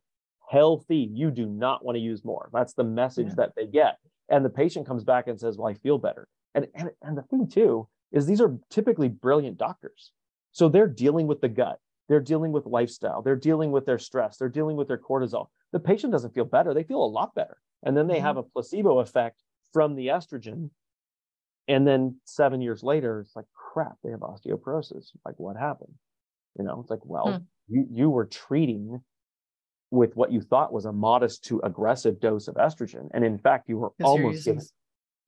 healthy. 0.49 1.07
You 1.13 1.29
do 1.29 1.45
not 1.45 1.85
want 1.85 1.97
to 1.97 1.99
use 1.99 2.25
more. 2.25 2.49
That's 2.51 2.73
the 2.73 2.83
message 2.83 3.27
yeah. 3.27 3.35
that 3.37 3.51
they 3.55 3.67
get. 3.67 3.99
And 4.27 4.43
the 4.43 4.49
patient 4.49 4.87
comes 4.87 5.03
back 5.03 5.27
and 5.27 5.39
says, 5.39 5.57
Well, 5.57 5.67
I 5.67 5.75
feel 5.75 5.99
better. 5.99 6.27
And, 6.55 6.65
and 6.73 6.89
and 7.03 7.15
the 7.15 7.23
thing 7.23 7.47
too 7.47 7.87
is 8.11 8.25
these 8.25 8.41
are 8.41 8.57
typically 8.71 9.07
brilliant 9.07 9.59
doctors. 9.59 10.11
So 10.51 10.67
they're 10.67 10.87
dealing 10.87 11.27
with 11.27 11.41
the 11.41 11.49
gut, 11.49 11.79
they're 12.09 12.19
dealing 12.19 12.51
with 12.51 12.65
lifestyle, 12.65 13.21
they're 13.21 13.35
dealing 13.35 13.71
with 13.71 13.85
their 13.85 13.99
stress, 13.99 14.37
they're 14.37 14.49
dealing 14.49 14.75
with 14.75 14.87
their 14.87 14.97
cortisol. 14.97 15.47
The 15.71 15.79
patient 15.79 16.11
doesn't 16.11 16.33
feel 16.33 16.45
better, 16.45 16.73
they 16.73 16.83
feel 16.83 17.03
a 17.03 17.05
lot 17.05 17.33
better. 17.35 17.57
And 17.83 17.95
then 17.95 18.07
they 18.07 18.15
mm-hmm. 18.15 18.25
have 18.25 18.37
a 18.37 18.43
placebo 18.43 18.99
effect 18.99 19.41
from 19.73 19.95
the 19.95 20.07
estrogen 20.07 20.69
and 21.67 21.87
then 21.87 22.17
seven 22.25 22.61
years 22.61 22.83
later, 22.83 23.21
it's 23.21 23.35
like, 23.35 23.45
crap, 23.53 23.95
they 24.03 24.11
have 24.11 24.21
osteoporosis. 24.21 25.11
Like, 25.25 25.35
what 25.37 25.55
happened? 25.55 25.93
You 26.57 26.65
know, 26.65 26.79
it's 26.81 26.89
like, 26.89 27.05
well, 27.05 27.31
hmm. 27.31 27.43
you, 27.73 27.87
you 27.89 28.09
were 28.09 28.25
treating 28.25 28.99
with 29.89 30.15
what 30.15 30.31
you 30.31 30.41
thought 30.41 30.73
was 30.73 30.85
a 30.85 30.91
modest 30.91 31.45
to 31.45 31.61
aggressive 31.63 32.19
dose 32.19 32.47
of 32.47 32.55
estrogen. 32.55 33.09
And 33.13 33.23
in 33.23 33.37
fact, 33.37 33.69
you 33.69 33.77
were 33.77 33.93
almost 34.03 34.45
giving, 34.45 34.61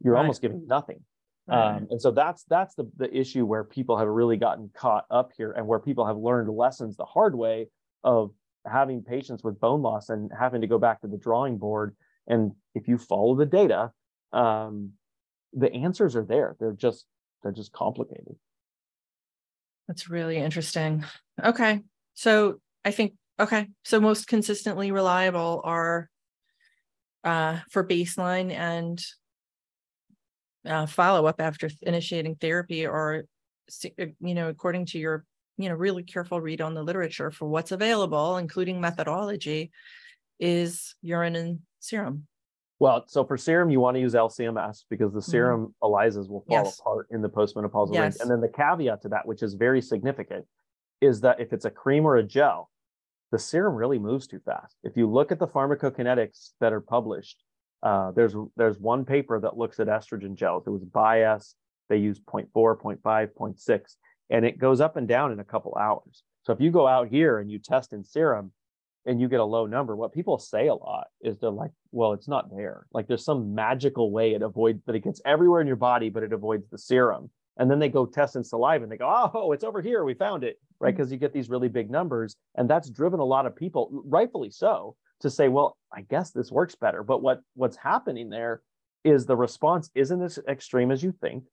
you're 0.04 0.16
right. 0.16 0.22
almost 0.22 0.42
giving 0.42 0.66
nothing. 0.68 1.02
Right. 1.48 1.78
Um, 1.78 1.88
and 1.92 2.02
so 2.02 2.12
that's 2.12 2.44
that's 2.46 2.76
the, 2.76 2.90
the 2.98 3.14
issue 3.16 3.46
where 3.46 3.64
people 3.64 3.98
have 3.98 4.08
really 4.08 4.38
gotten 4.38 4.70
caught 4.74 5.06
up 5.12 5.32
here 5.36 5.52
and 5.52 5.68
where 5.68 5.80
people 5.80 6.06
have 6.06 6.18
learned 6.18 6.50
lessons 6.50 6.96
the 6.96 7.06
hard 7.06 7.36
way 7.36 7.68
of 8.04 8.32
having 8.66 9.02
patients 9.02 9.44
with 9.44 9.60
bone 9.60 9.82
loss 9.82 10.10
and 10.10 10.32
having 10.38 10.62
to 10.62 10.68
go 10.68 10.78
back 10.78 11.02
to 11.02 11.08
the 11.08 11.18
drawing 11.18 11.58
board. 11.58 11.96
And 12.28 12.54
if 12.76 12.88
you 12.88 12.98
follow 12.98 13.36
the 13.36 13.46
data, 13.46 13.92
um, 14.32 14.92
the 15.52 15.72
answers 15.74 16.16
are 16.16 16.24
there. 16.24 16.56
They're 16.60 16.72
just 16.72 17.06
they're 17.42 17.52
just 17.52 17.74
complicated. 17.74 18.36
That's 19.88 20.10
really 20.10 20.38
interesting. 20.38 21.04
Okay. 21.44 21.82
So 22.14 22.62
I 22.86 22.92
think 22.92 23.16
okay. 23.40 23.68
So 23.84 24.00
most 24.00 24.28
consistently 24.28 24.92
reliable 24.92 25.62
are 25.66 26.10
uh, 27.24 27.60
for 27.70 27.86
baseline 27.86 28.52
and 28.52 29.04
uh, 30.66 30.86
follow 30.86 31.26
up 31.26 31.40
after 31.40 31.70
initiating 31.82 32.36
therapy, 32.36 32.86
or 32.86 33.26
uh, 34.00 34.06
you 34.20 34.34
know, 34.34 34.50
according 34.50 34.86
to 34.88 35.00
your 35.00 35.26
you 35.58 35.70
know 35.70 35.76
really 35.76 36.04
careful 36.04 36.42
read 36.42 36.62
on 36.62 36.74
the 36.74 36.84
literature 36.84 37.32
for 37.32 37.48
what's 37.48 37.72
available, 37.72 38.38
including 38.38 38.80
methodology, 38.80 39.72
is 40.40 40.96
urine 41.02 41.36
and 41.36 41.60
serum. 41.80 42.28
Well, 42.80 43.06
so 43.08 43.24
for 43.24 43.38
serum, 43.38 43.70
you 43.70 43.80
want 43.80 43.96
to 43.96 44.02
use 44.02 44.14
LCMS 44.14 44.84
because 44.90 45.14
the 45.14 45.20
mm-hmm. 45.20 45.32
serum 45.32 45.62
mm-hmm. 45.62 45.86
ELISAs 45.86 46.30
will 46.30 46.44
fall 46.48 46.66
yes. 46.66 46.80
apart 46.80 47.08
in 47.12 47.22
the 47.22 47.30
postmenopausal 47.30 47.94
yes. 47.94 48.02
range. 48.02 48.16
And 48.20 48.30
then 48.30 48.42
the 48.42 48.50
caveat 48.50 49.04
to 49.04 49.10
that, 49.10 49.26
which 49.26 49.42
is 49.42 49.54
very 49.54 49.82
significant, 49.82 50.46
is 51.00 51.22
that 51.22 51.40
if 51.40 51.54
it's 51.54 51.66
a 51.66 51.70
cream 51.70 52.06
or 52.06 52.18
a 52.18 52.24
gel, 52.24 52.70
the 53.32 53.40
serum 53.40 53.76
really 53.76 54.00
moves 54.00 54.28
too 54.28 54.40
fast. 54.44 54.76
If 54.84 54.98
you 54.98 55.10
look 55.10 55.32
at 55.32 55.40
the 55.40 55.48
pharmacokinetics 55.48 56.52
that 56.60 56.74
are 56.74 56.82
published, 56.82 57.42
uh, 57.84 58.12
there's 58.12 58.34
there's 58.56 58.80
one 58.80 59.04
paper 59.04 59.40
that 59.40 59.58
looks 59.58 59.80
at 59.80 59.88
estrogen 59.88 60.36
gels. 60.36 60.66
It 60.66 60.72
was 60.72 60.86
bias. 60.86 61.56
They 61.90 61.98
use 61.98 62.20
0.4, 62.20 62.48
0.5, 62.54 63.02
0.6, 63.04 63.96
and 64.30 64.46
it 64.46 64.58
goes 64.58 64.80
up 64.80 64.96
and 64.96 65.08
down 65.08 65.34
in 65.34 65.40
a 65.42 65.44
couple 65.44 65.78
hours. 65.80 66.24
So 66.44 66.54
if 66.54 66.62
you 66.62 66.72
go 66.72 66.88
out 66.88 67.10
here 67.10 67.40
and 67.40 67.52
you 67.52 67.60
test 67.60 67.92
in 67.92 68.06
serum 68.06 68.54
and 69.06 69.20
you 69.20 69.28
get 69.28 69.42
a 69.42 69.46
low 69.46 69.66
number, 69.66 69.96
what 69.98 70.14
people 70.14 70.40
say 70.40 70.68
a 70.68 70.76
lot 70.76 71.08
is 71.22 71.38
they're 71.38 71.50
like, 71.50 71.72
well, 71.92 72.14
it's 72.14 72.28
not 72.28 72.50
there. 72.56 72.86
Like 72.94 73.08
there's 73.08 73.26
some 73.26 73.54
magical 73.54 74.12
way 74.12 74.34
it 74.34 74.42
avoids 74.42 74.82
that 74.86 74.96
it 74.96 75.04
gets 75.04 75.22
everywhere 75.26 75.60
in 75.60 75.68
your 75.68 75.76
body, 75.76 76.10
but 76.10 76.24
it 76.24 76.32
avoids 76.32 76.70
the 76.70 76.78
serum. 76.78 77.30
And 77.58 77.70
then 77.70 77.80
they 77.80 77.90
go 77.90 78.06
test 78.06 78.36
in 78.36 78.44
saliva 78.44 78.84
and 78.84 78.92
they 78.92 78.98
go, 78.98 79.30
oh, 79.34 79.52
it's 79.52 79.64
over 79.64 79.82
here. 79.82 80.04
We 80.06 80.14
found 80.14 80.44
it. 80.44 80.58
Right. 80.80 80.96
Because 80.96 81.08
mm-hmm. 81.08 81.16
you 81.16 81.20
get 81.20 81.34
these 81.34 81.50
really 81.50 81.68
big 81.68 81.92
numbers. 81.92 82.36
And 82.56 82.70
that's 82.70 82.90
driven 82.90 83.20
a 83.20 83.26
lot 83.26 83.46
of 83.46 83.56
people, 83.56 84.04
rightfully 84.06 84.50
so, 84.50 84.96
to 85.24 85.30
say, 85.30 85.48
well, 85.48 85.78
I 85.92 86.02
guess 86.02 86.32
this 86.32 86.52
works 86.52 86.76
better. 86.76 87.02
But 87.02 87.22
what 87.22 87.42
what's 87.56 87.78
happening 87.78 88.30
there 88.30 88.62
is 89.04 89.26
the 89.26 89.36
response 89.36 89.90
isn't 89.96 90.22
as 90.22 90.40
extreme 90.48 90.92
as 90.92 91.02
you 91.04 91.12
think. 91.12 91.46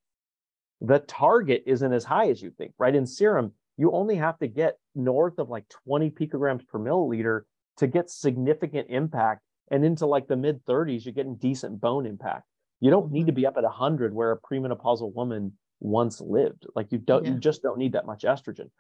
The 0.81 1.01
target 1.01 1.65
isn't 1.67 1.93
as 1.93 2.05
high 2.05 2.29
as 2.31 2.43
you 2.43 2.51
think, 2.51 2.73
right? 2.79 2.95
In 2.95 3.07
serum, 3.07 3.53
you 3.77 3.93
only 3.93 4.17
have 4.17 4.39
to 4.39 4.47
get 4.47 4.79
north 4.95 5.39
of 5.39 5.49
like 5.49 5.69
20 5.87 6.11
picograms 6.11 6.67
per 6.67 6.79
milliliter 6.79 7.43
to 7.79 7.87
get 7.87 8.11
significant 8.11 8.89
impact. 8.91 9.43
And 9.73 9.85
into 9.85 10.07
like 10.07 10.27
the 10.27 10.37
mid 10.37 10.65
30s, 10.67 11.05
you're 11.05 11.15
getting 11.15 11.37
decent 11.37 11.81
bone 11.81 12.07
impact. 12.07 12.45
You 12.81 12.91
don't 12.91 13.13
need 13.13 13.27
to 13.27 13.33
be 13.33 13.47
up 13.47 13.57
at 13.57 13.63
100 13.63 14.13
where 14.13 14.33
a 14.33 14.41
premenopausal 14.41 15.15
woman 15.15 15.53
once 15.79 16.21
lived. 16.21 16.67
Like 16.75 16.91
you 16.91 16.99
don't, 16.99 17.25
yeah. 17.25 17.33
you 17.33 17.39
just 17.39 17.63
don't 17.63 17.79
need 17.79 17.93
that 17.93 18.07
much 18.07 18.23
estrogen. 18.23 18.71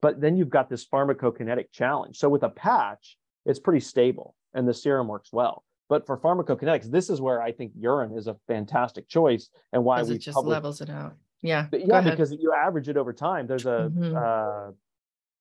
But 0.00 0.20
then 0.20 0.36
you've 0.36 0.50
got 0.50 0.68
this 0.68 0.84
pharmacokinetic 0.84 1.66
challenge. 1.70 2.16
So 2.16 2.28
with 2.28 2.42
a 2.42 2.48
patch, 2.48 3.16
it's 3.46 3.58
pretty 3.58 3.80
stable 3.80 4.34
and 4.54 4.66
the 4.66 4.74
serum 4.74 5.08
works 5.08 5.32
well. 5.32 5.64
But 5.88 6.06
for 6.06 6.16
pharmacokinetics, 6.16 6.90
this 6.90 7.10
is 7.10 7.20
where 7.20 7.42
I 7.42 7.52
think 7.52 7.72
urine 7.78 8.16
is 8.16 8.26
a 8.26 8.36
fantastic 8.46 9.08
choice 9.08 9.50
and 9.72 9.84
why 9.84 10.02
we 10.02 10.18
just 10.18 10.34
published... 10.34 10.52
levels 10.52 10.80
it 10.80 10.88
out. 10.88 11.14
Yeah. 11.42 11.66
But 11.70 11.86
yeah, 11.86 12.00
because 12.00 12.32
you 12.32 12.52
average 12.54 12.88
it 12.88 12.96
over 12.96 13.12
time. 13.12 13.46
There's 13.46 13.66
a 13.66 13.90
mm-hmm. 13.92 14.16
uh, 14.16 14.72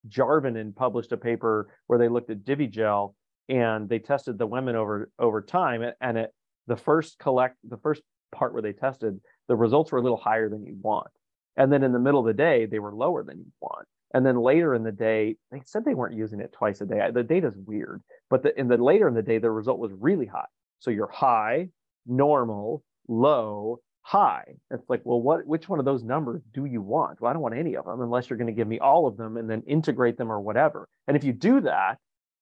Jarvinen 0.10 0.76
published 0.76 1.12
a 1.12 1.18
paper 1.18 1.70
where 1.88 2.00
they 2.00 2.08
looked 2.08 2.30
at 2.30 2.44
Divigel 2.44 3.14
and 3.50 3.88
they 3.88 4.00
tested 4.00 4.38
the 4.38 4.48
women 4.48 4.76
over 4.76 5.12
over 5.20 5.42
time, 5.42 5.84
and 6.00 6.18
it 6.18 6.34
the 6.68 6.76
first 6.76 7.20
collect 7.20 7.58
the 7.68 7.78
first 7.78 8.02
part 8.32 8.54
where 8.54 8.62
they 8.62 8.74
tested 8.74 9.20
the 9.48 9.56
results 9.56 9.92
were 9.92 10.00
a 10.00 10.02
little 10.02 10.18
higher 10.18 10.50
than 10.50 10.66
you 10.66 10.76
want, 10.82 11.10
and 11.58 11.72
then 11.72 11.84
in 11.84 11.92
the 11.92 12.00
middle 12.00 12.20
of 12.20 12.26
the 12.26 12.34
day 12.34 12.66
they 12.66 12.80
were 12.80 12.94
lower 12.94 13.24
than 13.24 13.40
you 13.40 13.52
want, 13.60 13.88
and 14.14 14.26
then 14.26 14.38
later 14.38 14.74
in 14.76 14.84
the 14.84 14.92
day 14.92 15.36
they 15.52 15.62
said 15.66 15.86
they 15.86 15.94
weren't 15.94 16.16
using 16.16 16.40
it 16.40 16.54
twice 16.54 16.82
a 16.82 16.86
day. 16.86 17.10
The 17.14 17.24
data's 17.24 17.58
weird, 17.58 18.02
but 18.30 18.44
the, 18.44 18.58
in 18.60 18.68
the 18.68 18.78
later 18.78 19.08
in 19.08 19.14
the 19.14 19.22
day 19.22 19.38
the 19.38 19.52
result 19.52 19.80
was 19.80 19.92
really 20.00 20.26
high. 20.26 20.46
So 20.80 20.92
you're 20.92 21.12
high, 21.12 21.70
normal, 22.06 22.84
low, 23.08 23.80
high. 24.02 24.56
It's 24.72 24.90
like, 24.90 25.02
well, 25.04 25.22
what 25.22 25.46
which 25.46 25.70
one 25.70 25.80
of 25.80 25.86
those 25.86 26.04
numbers 26.04 26.42
do 26.54 26.66
you 26.66 26.82
want? 26.82 27.22
Well, 27.22 27.30
I 27.30 27.34
don't 27.34 27.42
want 27.42 27.56
any 27.56 27.76
of 27.76 27.86
them 27.86 28.02
unless 28.02 28.30
you're 28.30 28.38
going 28.38 28.48
to 28.48 28.54
give 28.54 28.68
me 28.68 28.80
all 28.80 29.08
of 29.08 29.18
them 29.18 29.38
and 29.38 29.50
then 29.50 29.64
integrate 29.68 30.18
them 30.18 30.32
or 30.32 30.42
whatever. 30.42 30.88
And 31.08 31.16
if 31.16 31.24
you 31.24 31.34
do 31.34 31.62
that, 31.62 31.98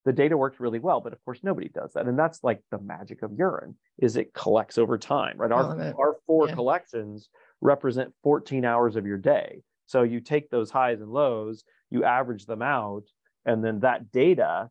the 0.05 0.13
data 0.13 0.37
works 0.37 0.59
really 0.59 0.79
well. 0.79 1.01
But 1.01 1.13
of 1.13 1.23
course, 1.25 1.39
nobody 1.43 1.69
does 1.69 1.93
that. 1.93 2.07
And 2.07 2.17
that's 2.17 2.43
like 2.43 2.61
the 2.71 2.79
magic 2.79 3.21
of 3.21 3.31
urine 3.37 3.75
is 3.97 4.15
it 4.15 4.33
collects 4.33 4.77
over 4.77 4.97
time, 4.97 5.37
right? 5.37 5.51
Our, 5.51 5.93
our 5.99 6.15
four 6.25 6.47
yeah. 6.47 6.55
collections 6.55 7.29
represent 7.61 8.13
14 8.23 8.63
hours 8.65 8.95
of 8.95 9.05
your 9.05 9.17
day. 9.17 9.61
So 9.89 10.03
you 10.03 10.19
take 10.19 10.51
those 10.51 10.69
highs 10.69 11.01
and 11.01 11.09
lows, 11.09 11.63
you 11.89 12.03
average 12.03 12.45
them 12.45 12.61
out, 12.61 13.05
and 13.45 13.65
then 13.65 13.79
that 13.79 14.11
data 14.11 14.69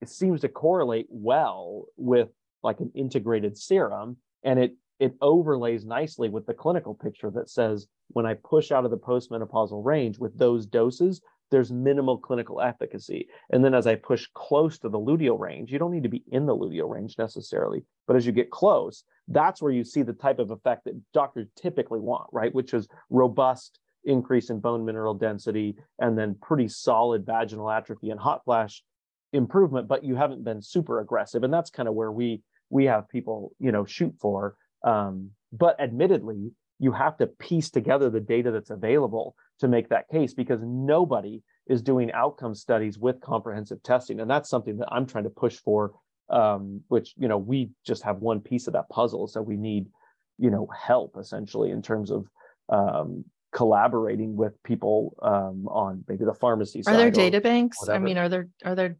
it 0.00 0.08
seems 0.08 0.40
to 0.40 0.48
correlate 0.48 1.06
well 1.10 1.84
with 1.96 2.28
like 2.64 2.80
an 2.80 2.90
integrated 2.92 3.56
serum 3.56 4.16
and 4.42 4.58
it 4.58 4.72
it 4.98 5.14
overlays 5.20 5.84
nicely 5.84 6.28
with 6.28 6.44
the 6.46 6.54
clinical 6.54 6.92
picture 6.92 7.30
that 7.30 7.50
says 7.50 7.86
when 8.08 8.26
I 8.26 8.34
push 8.34 8.72
out 8.72 8.84
of 8.84 8.90
the 8.90 8.98
postmenopausal 8.98 9.84
range 9.84 10.18
with 10.18 10.36
those 10.36 10.66
doses, 10.66 11.20
there's 11.52 11.70
minimal 11.70 12.18
clinical 12.18 12.60
efficacy. 12.60 13.28
And 13.50 13.64
then 13.64 13.74
as 13.74 13.86
I 13.86 13.94
push 13.94 14.26
close 14.34 14.78
to 14.80 14.88
the 14.88 14.98
luteal 14.98 15.38
range, 15.38 15.70
you 15.70 15.78
don't 15.78 15.92
need 15.92 16.02
to 16.02 16.08
be 16.08 16.24
in 16.32 16.46
the 16.46 16.56
luteal 16.56 16.88
range 16.88 17.16
necessarily, 17.16 17.84
but 18.08 18.16
as 18.16 18.26
you 18.26 18.32
get 18.32 18.50
close, 18.50 19.04
that's 19.28 19.62
where 19.62 19.72
you 19.72 19.84
see 19.84 20.02
the 20.02 20.12
type 20.12 20.40
of 20.40 20.50
effect 20.50 20.84
that 20.84 21.00
doctors 21.12 21.46
typically 21.56 22.00
want, 22.00 22.28
right? 22.32 22.54
Which 22.54 22.74
is 22.74 22.88
robust 23.08 23.78
increase 24.04 24.50
in 24.50 24.60
bone 24.60 24.84
mineral 24.84 25.14
density 25.14 25.76
and 25.98 26.18
then 26.18 26.36
pretty 26.40 26.68
solid 26.68 27.24
vaginal 27.24 27.70
atrophy 27.70 28.10
and 28.10 28.20
hot 28.20 28.44
flash 28.44 28.82
improvement, 29.32 29.88
but 29.88 30.04
you 30.04 30.14
haven't 30.14 30.44
been 30.44 30.60
super 30.60 31.00
aggressive. 31.00 31.42
And 31.42 31.52
that's 31.52 31.70
kind 31.70 31.88
of 31.88 31.94
where 31.94 32.12
we 32.12 32.42
we 32.70 32.86
have 32.86 33.08
people, 33.08 33.52
you 33.58 33.70
know, 33.70 33.84
shoot 33.84 34.14
for 34.18 34.56
um, 34.84 35.30
but 35.52 35.80
admittedly, 35.80 36.52
you 36.78 36.92
have 36.92 37.16
to 37.18 37.26
piece 37.26 37.70
together 37.70 38.10
the 38.10 38.20
data 38.20 38.50
that's 38.50 38.70
available 38.70 39.36
to 39.60 39.68
make 39.68 39.88
that 39.90 40.08
case 40.08 40.34
because 40.34 40.60
nobody 40.64 41.42
is 41.68 41.82
doing 41.82 42.10
outcome 42.12 42.54
studies 42.54 42.98
with 42.98 43.20
comprehensive 43.20 43.82
testing. 43.82 44.20
And 44.20 44.28
that's 44.28 44.50
something 44.50 44.78
that 44.78 44.88
I'm 44.90 45.06
trying 45.06 45.24
to 45.24 45.30
push 45.30 45.56
for, 45.56 45.92
um, 46.28 46.80
which, 46.88 47.14
you 47.16 47.28
know, 47.28 47.38
we 47.38 47.70
just 47.86 48.02
have 48.02 48.18
one 48.18 48.40
piece 48.40 48.66
of 48.66 48.72
that 48.72 48.88
puzzle. 48.88 49.28
So 49.28 49.40
we 49.40 49.56
need, 49.56 49.86
you 50.38 50.50
know, 50.50 50.66
help 50.76 51.16
essentially 51.18 51.70
in 51.70 51.82
terms 51.82 52.10
of 52.10 52.26
um, 52.68 53.24
collaborating 53.52 54.36
with 54.36 54.60
people 54.62 55.16
um, 55.22 55.68
on 55.68 56.04
maybe 56.08 56.24
the 56.24 56.34
pharmacy 56.34 56.82
are 56.86 56.96
there 56.96 57.10
data 57.10 57.40
banks? 57.40 57.80
Whatever. 57.80 57.96
I 57.96 57.98
mean, 58.00 58.18
are 58.18 58.28
there, 58.28 58.48
are 58.64 58.74
there, 58.74 58.96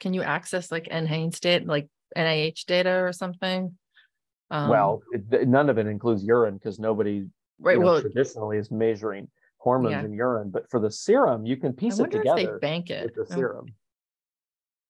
can 0.00 0.14
you 0.14 0.22
access 0.22 0.70
like 0.70 0.84
NHANES 0.84 1.40
data, 1.40 1.64
like 1.64 1.88
NIH 2.16 2.66
data 2.66 2.90
or 2.90 3.12
something? 3.12 3.76
Um, 4.50 4.68
well, 4.68 5.02
it, 5.12 5.48
none 5.48 5.70
of 5.70 5.78
it 5.78 5.86
includes 5.86 6.22
urine 6.22 6.54
because 6.54 6.78
nobody 6.78 7.26
right, 7.58 7.74
you 7.74 7.80
know, 7.80 7.86
well, 7.86 8.00
traditionally 8.00 8.58
is 8.58 8.70
measuring 8.70 9.28
hormones 9.58 9.92
yeah. 9.92 10.04
in 10.04 10.12
urine. 10.12 10.50
But 10.50 10.70
for 10.70 10.78
the 10.78 10.90
serum, 10.90 11.46
you 11.46 11.56
can 11.56 11.72
piece 11.72 11.98
it 11.98 12.10
together. 12.10 12.36
They 12.36 12.58
bank 12.60 12.90
it 12.90 13.04
with 13.04 13.14
the 13.14 13.34
oh. 13.34 13.36
serum. 13.36 13.66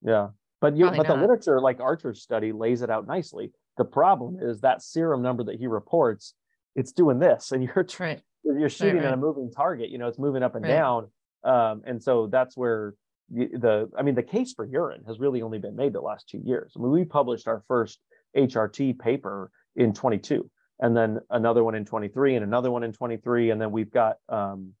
Yeah, 0.01 0.27
but 0.61 0.75
you, 0.75 0.85
but 0.85 0.97
not. 0.97 1.07
the 1.07 1.15
literature, 1.15 1.59
like 1.61 1.79
Archer's 1.79 2.21
study, 2.21 2.51
lays 2.51 2.81
it 2.81 2.89
out 2.89 3.07
nicely. 3.07 3.51
The 3.77 3.85
problem 3.85 4.37
is 4.41 4.61
that 4.61 4.81
serum 4.81 5.21
number 5.21 5.43
that 5.45 5.55
he 5.55 5.67
reports, 5.67 6.33
it's 6.75 6.91
doing 6.91 7.19
this, 7.19 7.51
and 7.51 7.63
you're 7.75 7.87
right. 7.99 8.21
You're 8.45 8.69
shooting 8.69 8.97
right, 8.97 9.03
right. 9.03 9.11
at 9.11 9.13
a 9.13 9.17
moving 9.17 9.51
target. 9.51 9.89
You 9.89 9.97
know, 9.97 10.07
it's 10.07 10.19
moving 10.19 10.43
up 10.43 10.55
and 10.55 10.65
down, 10.65 11.09
um, 11.43 11.81
and 11.85 12.01
so 12.01 12.27
that's 12.27 12.55
where 12.55 12.93
the, 13.31 13.47
the 13.53 13.89
I 13.97 14.03
mean, 14.03 14.15
the 14.15 14.23
case 14.23 14.53
for 14.53 14.65
urine 14.65 15.03
has 15.07 15.19
really 15.19 15.41
only 15.41 15.59
been 15.59 15.75
made 15.75 15.93
the 15.93 16.01
last 16.01 16.29
two 16.29 16.41
years. 16.43 16.73
I 16.75 16.79
mean, 16.79 16.91
we 16.91 17.05
published 17.05 17.47
our 17.47 17.63
first 17.67 17.99
HRT 18.37 18.99
paper 18.99 19.51
in 19.75 19.93
22, 19.93 20.49
and 20.79 20.95
then 20.95 21.19
another 21.29 21.63
one 21.63 21.75
in 21.75 21.85
23, 21.85 22.35
and 22.35 22.43
another 22.43 22.71
one 22.71 22.83
in 22.83 22.93
23, 22.93 23.51
and 23.51 23.59
then 23.59 23.71
we've 23.71 23.91
got 23.91 24.17
um, 24.29 24.73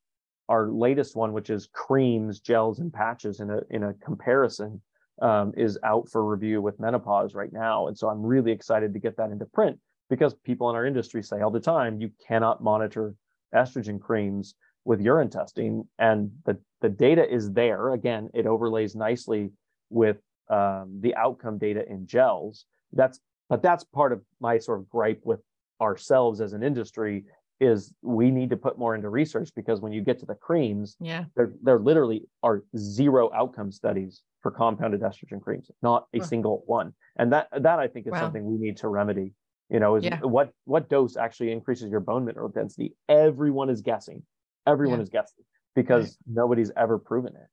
our 0.47 0.69
latest 0.69 1.15
one, 1.15 1.33
which 1.33 1.49
is 1.49 1.67
creams, 1.73 2.39
gels, 2.39 2.79
and 2.79 2.93
patches 2.93 3.39
in 3.39 3.49
a 3.49 3.61
in 3.69 3.83
a 3.83 3.93
comparison, 3.95 4.81
um, 5.21 5.53
is 5.57 5.77
out 5.83 6.07
for 6.09 6.23
review 6.23 6.61
with 6.61 6.79
menopause 6.79 7.33
right 7.33 7.51
now, 7.51 7.87
and 7.87 7.97
so 7.97 8.09
I'm 8.09 8.21
really 8.21 8.51
excited 8.51 8.93
to 8.93 8.99
get 8.99 9.17
that 9.17 9.31
into 9.31 9.45
print 9.45 9.79
because 10.09 10.35
people 10.43 10.69
in 10.69 10.75
our 10.75 10.85
industry 10.85 11.23
say 11.23 11.41
all 11.41 11.49
the 11.49 11.59
time 11.59 11.99
you 11.99 12.11
cannot 12.27 12.63
monitor 12.63 13.15
estrogen 13.55 13.99
creams 13.99 14.55
with 14.83 15.01
urine 15.01 15.29
testing, 15.29 15.87
and 15.97 16.31
the 16.45 16.57
the 16.81 16.89
data 16.89 17.27
is 17.27 17.51
there. 17.51 17.93
Again, 17.93 18.29
it 18.33 18.45
overlays 18.45 18.95
nicely 18.95 19.51
with 19.89 20.17
um, 20.49 20.99
the 21.01 21.15
outcome 21.15 21.57
data 21.57 21.83
in 21.89 22.05
gels. 22.05 22.65
That's 22.93 23.19
but 23.49 23.61
that's 23.61 23.83
part 23.83 24.11
of 24.11 24.21
my 24.39 24.57
sort 24.57 24.79
of 24.79 24.89
gripe 24.89 25.21
with 25.23 25.39
ourselves 25.81 26.41
as 26.41 26.53
an 26.53 26.63
industry 26.63 27.25
is 27.59 27.93
we 28.01 28.31
need 28.31 28.49
to 28.49 28.57
put 28.57 28.77
more 28.77 28.95
into 28.95 29.09
research 29.09 29.49
because 29.55 29.79
when 29.79 29.93
you 29.93 30.01
get 30.01 30.19
to 30.19 30.25
the 30.25 30.35
creams, 30.35 30.97
yeah, 30.99 31.25
there 31.35 31.53
there 31.61 31.79
literally 31.79 32.27
are 32.43 32.63
zero 32.77 33.31
outcome 33.33 33.71
studies 33.71 34.21
for 34.41 34.51
compounded 34.51 35.01
estrogen 35.01 35.41
creams, 35.41 35.71
not 35.81 36.05
a 36.13 36.19
huh. 36.19 36.25
single 36.25 36.63
one. 36.65 36.93
And 37.17 37.31
that 37.33 37.47
that 37.61 37.79
I 37.79 37.87
think 37.87 38.07
is 38.07 38.11
wow. 38.11 38.19
something 38.19 38.45
we 38.45 38.57
need 38.57 38.77
to 38.77 38.89
remedy. 38.89 39.33
You 39.69 39.79
know, 39.79 39.95
is 39.95 40.03
yeah. 40.03 40.19
what 40.19 40.51
what 40.65 40.89
dose 40.89 41.17
actually 41.17 41.51
increases 41.51 41.89
your 41.89 41.99
bone 41.99 42.25
mineral 42.25 42.49
density? 42.49 42.95
Everyone 43.09 43.69
is 43.69 43.81
guessing. 43.81 44.23
Everyone 44.67 44.99
yeah. 44.99 45.03
is 45.03 45.09
guessing 45.09 45.43
because 45.75 46.05
right. 46.05 46.15
nobody's 46.27 46.71
ever 46.77 46.99
proven 46.99 47.35
it. 47.35 47.47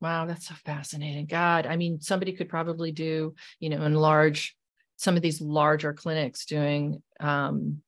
Wow, 0.00 0.26
that's 0.26 0.46
so 0.46 0.54
fascinating. 0.64 1.26
God, 1.26 1.66
I 1.66 1.76
mean, 1.76 2.00
somebody 2.00 2.32
could 2.32 2.48
probably 2.48 2.92
do, 2.92 3.34
you 3.58 3.70
know, 3.70 3.82
in 3.82 3.94
large 3.94 4.56
some 4.96 5.16
of 5.16 5.22
these 5.22 5.40
larger 5.40 5.92
clinics 5.92 6.44
doing 6.44 7.02
um, 7.20 7.80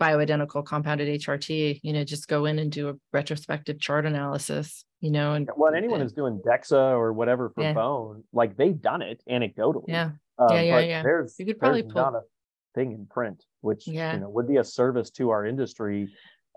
bioidentical 0.00 0.64
compounded 0.64 1.08
HRT, 1.20 1.80
you 1.82 1.92
know, 1.92 2.04
just 2.04 2.28
go 2.28 2.44
in 2.46 2.58
and 2.58 2.70
do 2.70 2.88
a 2.88 2.94
retrospective 3.12 3.80
chart 3.80 4.06
analysis, 4.06 4.84
you 5.00 5.10
know, 5.10 5.34
and 5.34 5.50
well, 5.56 5.74
anyone 5.74 6.00
who's 6.00 6.12
doing 6.12 6.40
DEXA 6.46 6.96
or 6.96 7.12
whatever 7.12 7.50
for 7.50 7.62
yeah. 7.62 7.72
bone, 7.72 8.24
like 8.32 8.56
they've 8.56 8.80
done 8.80 9.02
it 9.02 9.22
anecdotally. 9.28 9.84
Yeah. 9.88 10.10
Uh, 10.38 10.48
yeah, 10.50 10.60
yeah, 10.60 10.78
yeah. 10.80 11.02
There's 11.02 11.36
you 11.38 11.46
could 11.46 11.58
probably 11.58 11.82
pull... 11.82 12.22
thing 12.74 12.92
in 12.92 13.06
print, 13.06 13.44
which 13.60 13.86
yeah. 13.86 14.14
you 14.14 14.20
know 14.20 14.28
would 14.28 14.48
be 14.48 14.56
a 14.56 14.64
service 14.64 15.10
to 15.10 15.30
our 15.30 15.46
industry, 15.46 16.08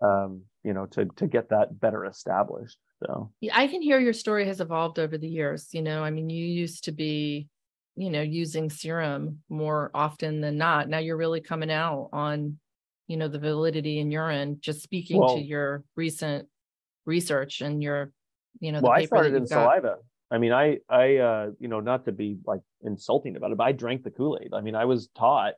um, 0.02 0.42
you 0.64 0.74
know, 0.74 0.86
to 0.88 1.06
to 1.16 1.28
get 1.28 1.50
that 1.50 1.80
better 1.80 2.06
established. 2.06 2.78
So 3.06 3.32
yeah, 3.42 3.58
I 3.58 3.68
can 3.68 3.82
hear 3.82 4.00
your 4.00 4.14
story 4.14 4.46
has 4.46 4.62
evolved 4.62 5.00
over 5.00 5.18
the 5.18 5.30
years. 5.30 5.70
You 5.72 5.82
know, 5.82 6.04
I 6.04 6.10
mean, 6.10 6.30
you 6.30 6.46
used 6.46 6.86
to 6.86 6.92
be 6.92 7.48
you 7.96 8.10
know 8.10 8.22
using 8.22 8.70
serum 8.70 9.40
more 9.50 9.90
often 9.94 10.40
than 10.40 10.56
not 10.56 10.88
now 10.88 11.00
you're 11.00 11.18
really 11.18 11.42
coming 11.42 11.72
out 11.72 12.10
on 12.14 12.60
you 13.08 13.18
know 13.18 13.28
the 13.28 13.40
validity 13.40 13.98
in 13.98 14.12
urine 14.12 14.60
just 14.60 14.84
speaking 14.84 15.20
well, 15.20 15.36
to 15.36 15.42
your 15.42 15.84
recent 15.96 16.48
research 17.08 17.62
and 17.62 17.82
your 17.82 18.12
you 18.60 18.72
know, 18.72 18.80
well, 18.82 18.92
the 18.92 18.98
I 18.98 19.00
paper 19.02 19.08
started 19.08 19.36
in 19.36 19.44
got. 19.44 19.50
saliva. 19.50 19.98
I 20.30 20.38
mean, 20.38 20.52
I, 20.52 20.80
I, 20.90 21.18
uh, 21.18 21.50
you 21.60 21.68
know, 21.68 21.80
not 21.80 22.06
to 22.06 22.12
be 22.12 22.38
like 22.46 22.62
insulting 22.82 23.36
about 23.36 23.52
it, 23.52 23.58
but 23.58 23.64
I 23.64 23.72
drank 23.72 24.04
the 24.04 24.12
Kool 24.12 24.38
Aid. 24.42 24.54
I 24.54 24.62
mean, 24.62 24.76
I 24.76 24.86
was 24.86 25.08
taught 25.18 25.54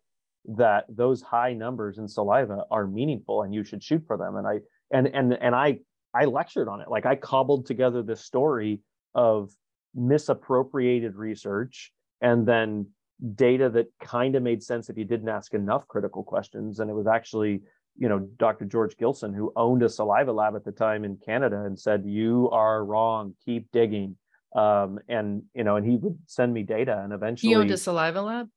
that 0.46 0.86
those 0.90 1.22
high 1.22 1.54
numbers 1.54 1.98
in 1.98 2.08
saliva 2.08 2.64
are 2.72 2.88
meaningful 2.88 3.44
and 3.44 3.54
you 3.54 3.64
should 3.64 3.84
shoot 3.84 4.04
for 4.08 4.18
them. 4.18 4.36
And 4.36 4.48
I, 4.48 4.60
and, 4.92 5.08
and, 5.08 5.34
and 5.34 5.54
I, 5.54 5.80
I 6.14 6.26
lectured 6.26 6.68
on 6.68 6.82
it. 6.82 6.90
Like 6.90 7.06
I 7.06 7.16
cobbled 7.16 7.66
together 7.66 8.02
this 8.02 8.24
story 8.24 8.82
of 9.14 9.52
misappropriated 9.94 11.16
research 11.16 11.92
and 12.22 12.48
then 12.48 12.88
data 13.36 13.70
that 13.70 13.88
kind 14.02 14.36
of 14.36 14.44
made 14.44 14.64
sense 14.64 14.90
if 14.90 14.98
you 14.98 15.06
didn't 15.06 15.30
ask 15.30 15.54
enough 15.54 15.88
critical 15.88 16.24
questions. 16.24 16.80
And 16.80 16.90
it 16.90 16.94
was 16.94 17.08
actually, 17.08 17.62
you 17.98 18.08
know, 18.08 18.20
Dr. 18.38 18.66
George 18.66 18.98
Gillson, 18.98 19.34
who 19.34 19.52
owned 19.56 19.84
a 19.84 19.90
saliva 19.90 20.32
lab 20.32 20.56
at 20.56 20.64
the 20.64 20.72
time 20.72 21.04
in 21.04 21.18
Canada 21.18 21.64
and 21.66 21.78
said, 21.78 22.04
you 22.06 22.50
are 22.52 22.84
wrong, 22.84 23.36
keep 23.46 23.72
digging. 23.72 24.16
Um, 24.56 25.00
and, 25.08 25.44
you 25.54 25.64
know, 25.64 25.76
and 25.76 25.86
he 25.86 25.98
would 25.98 26.18
send 26.26 26.54
me 26.54 26.64
data 26.64 27.02
and 27.04 27.14
eventually. 27.14 27.50
He 27.50 27.56
owned 27.56 27.72
a 27.72 27.78
saliva 27.78 28.22
lab. 28.22 28.50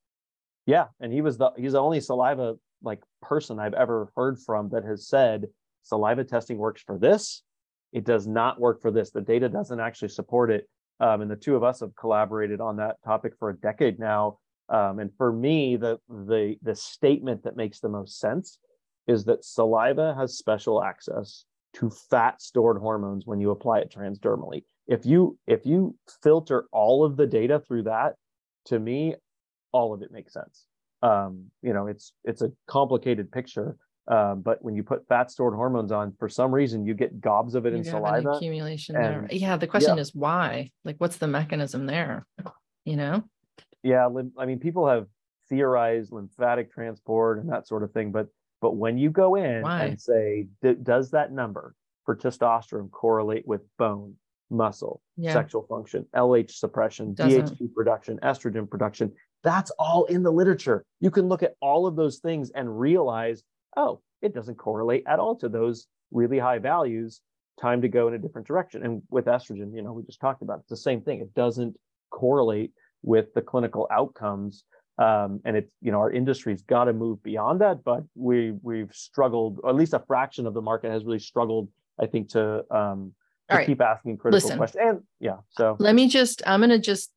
Yeah, 0.66 0.86
and 1.00 1.12
he 1.12 1.22
was 1.22 1.38
the 1.38 1.50
he's 1.56 1.72
the 1.72 1.80
only 1.80 2.00
saliva 2.00 2.54
like 2.82 3.00
person 3.20 3.58
I've 3.58 3.74
ever 3.74 4.12
heard 4.16 4.38
from 4.38 4.68
that 4.70 4.84
has 4.84 5.08
said 5.08 5.46
saliva 5.82 6.24
testing 6.24 6.58
works 6.58 6.82
for 6.82 6.98
this. 6.98 7.42
It 7.92 8.04
does 8.04 8.26
not 8.26 8.60
work 8.60 8.80
for 8.80 8.90
this. 8.90 9.10
The 9.10 9.20
data 9.20 9.48
doesn't 9.48 9.80
actually 9.80 10.08
support 10.08 10.50
it. 10.50 10.68
Um, 11.00 11.20
and 11.20 11.30
the 11.30 11.36
two 11.36 11.56
of 11.56 11.64
us 11.64 11.80
have 11.80 11.94
collaborated 11.96 12.60
on 12.60 12.76
that 12.76 12.96
topic 13.04 13.34
for 13.38 13.50
a 13.50 13.56
decade 13.56 13.98
now. 13.98 14.38
Um, 14.68 15.00
and 15.00 15.10
for 15.16 15.32
me, 15.32 15.76
the 15.76 15.98
the 16.08 16.56
the 16.62 16.74
statement 16.74 17.42
that 17.44 17.56
makes 17.56 17.80
the 17.80 17.88
most 17.88 18.18
sense 18.18 18.58
is 19.06 19.24
that 19.24 19.44
saliva 19.44 20.14
has 20.16 20.38
special 20.38 20.82
access 20.82 21.44
to 21.74 21.90
fat 21.90 22.40
stored 22.40 22.78
hormones 22.78 23.26
when 23.26 23.40
you 23.40 23.50
apply 23.50 23.80
it 23.80 23.92
transdermally. 23.92 24.62
If 24.86 25.04
you 25.04 25.38
if 25.46 25.66
you 25.66 25.96
filter 26.22 26.66
all 26.72 27.04
of 27.04 27.16
the 27.16 27.26
data 27.26 27.60
through 27.66 27.84
that, 27.84 28.14
to 28.66 28.78
me, 28.78 29.16
all 29.72 29.92
of 29.92 30.02
it 30.02 30.12
makes 30.12 30.32
sense. 30.32 30.66
Um, 31.02 31.46
you 31.62 31.72
know, 31.72 31.88
it's 31.88 32.12
it's 32.24 32.42
a 32.42 32.52
complicated 32.68 33.32
picture, 33.32 33.76
um, 34.06 34.40
but 34.42 34.62
when 34.62 34.76
you 34.76 34.84
put 34.84 35.06
fat 35.08 35.30
stored 35.30 35.54
hormones 35.54 35.90
on, 35.90 36.14
for 36.18 36.28
some 36.28 36.52
reason 36.54 36.86
you 36.86 36.94
get 36.94 37.20
gobs 37.20 37.54
of 37.56 37.66
it 37.66 37.72
You 37.72 37.78
in 37.78 37.84
saliva. 37.84 38.30
accumulation 38.30 38.94
there. 38.94 39.26
Yeah. 39.30 39.56
The 39.56 39.66
question 39.66 39.98
is 39.98 40.14
why? 40.14 40.70
Like, 40.84 40.96
what's 40.98 41.16
the 41.16 41.26
mechanism 41.26 41.86
there? 41.86 42.26
You 42.84 42.96
know? 42.96 43.24
Yeah, 43.82 44.08
I 44.38 44.46
mean, 44.46 44.60
people 44.60 44.86
have 44.88 45.06
theorized 45.48 46.12
lymphatic 46.12 46.72
transport 46.72 47.40
and 47.40 47.50
that 47.50 47.66
sort 47.66 47.82
of 47.82 47.92
thing, 47.92 48.12
but 48.12 48.28
but 48.60 48.76
when 48.76 48.96
you 48.96 49.10
go 49.10 49.34
in 49.34 49.62
Why? 49.62 49.84
and 49.86 50.00
say, 50.00 50.46
"D- 50.62 50.74
does 50.80 51.10
that 51.10 51.32
number 51.32 51.74
for 52.06 52.14
testosterone 52.14 52.92
correlate 52.92 53.44
with 53.46 53.62
bone, 53.76 54.14
muscle, 54.50 55.02
Yeah. 55.16 55.32
sexual 55.32 55.62
function, 55.68 56.06
LH 56.14 56.52
suppression, 56.52 57.14
Doesn't. 57.14 57.46
DHT 57.58 57.74
production, 57.74 58.18
estrogen 58.22 58.70
production. 58.70 59.12
That's 59.42 59.70
all 59.78 60.04
in 60.04 60.22
the 60.22 60.30
literature. 60.30 60.84
You 61.00 61.10
can 61.10 61.28
look 61.28 61.42
at 61.42 61.54
all 61.60 61.86
of 61.86 61.96
those 61.96 62.18
things 62.18 62.50
and 62.54 62.78
realize, 62.78 63.42
oh, 63.76 64.00
it 64.20 64.34
doesn't 64.34 64.56
correlate 64.56 65.04
at 65.06 65.18
all 65.18 65.36
to 65.36 65.48
those 65.48 65.86
really 66.12 66.38
high 66.38 66.58
values. 66.58 67.20
Time 67.60 67.82
to 67.82 67.88
go 67.88 68.08
in 68.08 68.14
a 68.14 68.18
different 68.18 68.46
direction. 68.46 68.84
And 68.84 69.02
with 69.10 69.26
estrogen, 69.26 69.74
you 69.74 69.82
know, 69.82 69.92
we 69.92 70.02
just 70.04 70.20
talked 70.20 70.42
about 70.42 70.58
it. 70.58 70.60
it's 70.60 70.70
the 70.70 70.76
same 70.76 71.00
thing. 71.00 71.20
It 71.20 71.34
doesn't 71.34 71.76
correlate 72.10 72.72
with 73.02 73.34
the 73.34 73.42
clinical 73.42 73.88
outcomes. 73.90 74.64
Um, 74.98 75.40
and 75.44 75.56
it's, 75.56 75.74
you 75.80 75.90
know, 75.90 75.98
our 75.98 76.10
industry's 76.12 76.62
got 76.62 76.84
to 76.84 76.92
move 76.92 77.22
beyond 77.22 77.60
that, 77.62 77.82
but 77.82 78.04
we 78.14 78.52
we've 78.62 78.92
struggled, 78.92 79.58
or 79.62 79.70
at 79.70 79.76
least 79.76 79.94
a 79.94 79.98
fraction 80.06 80.46
of 80.46 80.54
the 80.54 80.60
market 80.60 80.90
has 80.90 81.04
really 81.04 81.18
struggled, 81.18 81.68
I 82.00 82.06
think, 82.06 82.28
to 82.30 82.64
um 82.70 83.12
to 83.48 83.54
All 83.54 83.58
right. 83.58 83.66
keep 83.66 83.80
asking 83.80 84.18
critical 84.18 84.46
Listen. 84.48 84.58
questions. 84.58 84.82
And 84.86 85.00
yeah, 85.18 85.38
so 85.50 85.76
Let 85.80 85.94
me 85.94 86.08
just, 86.08 86.42
I'm 86.46 86.60
gonna 86.60 86.78
just, 86.78 87.10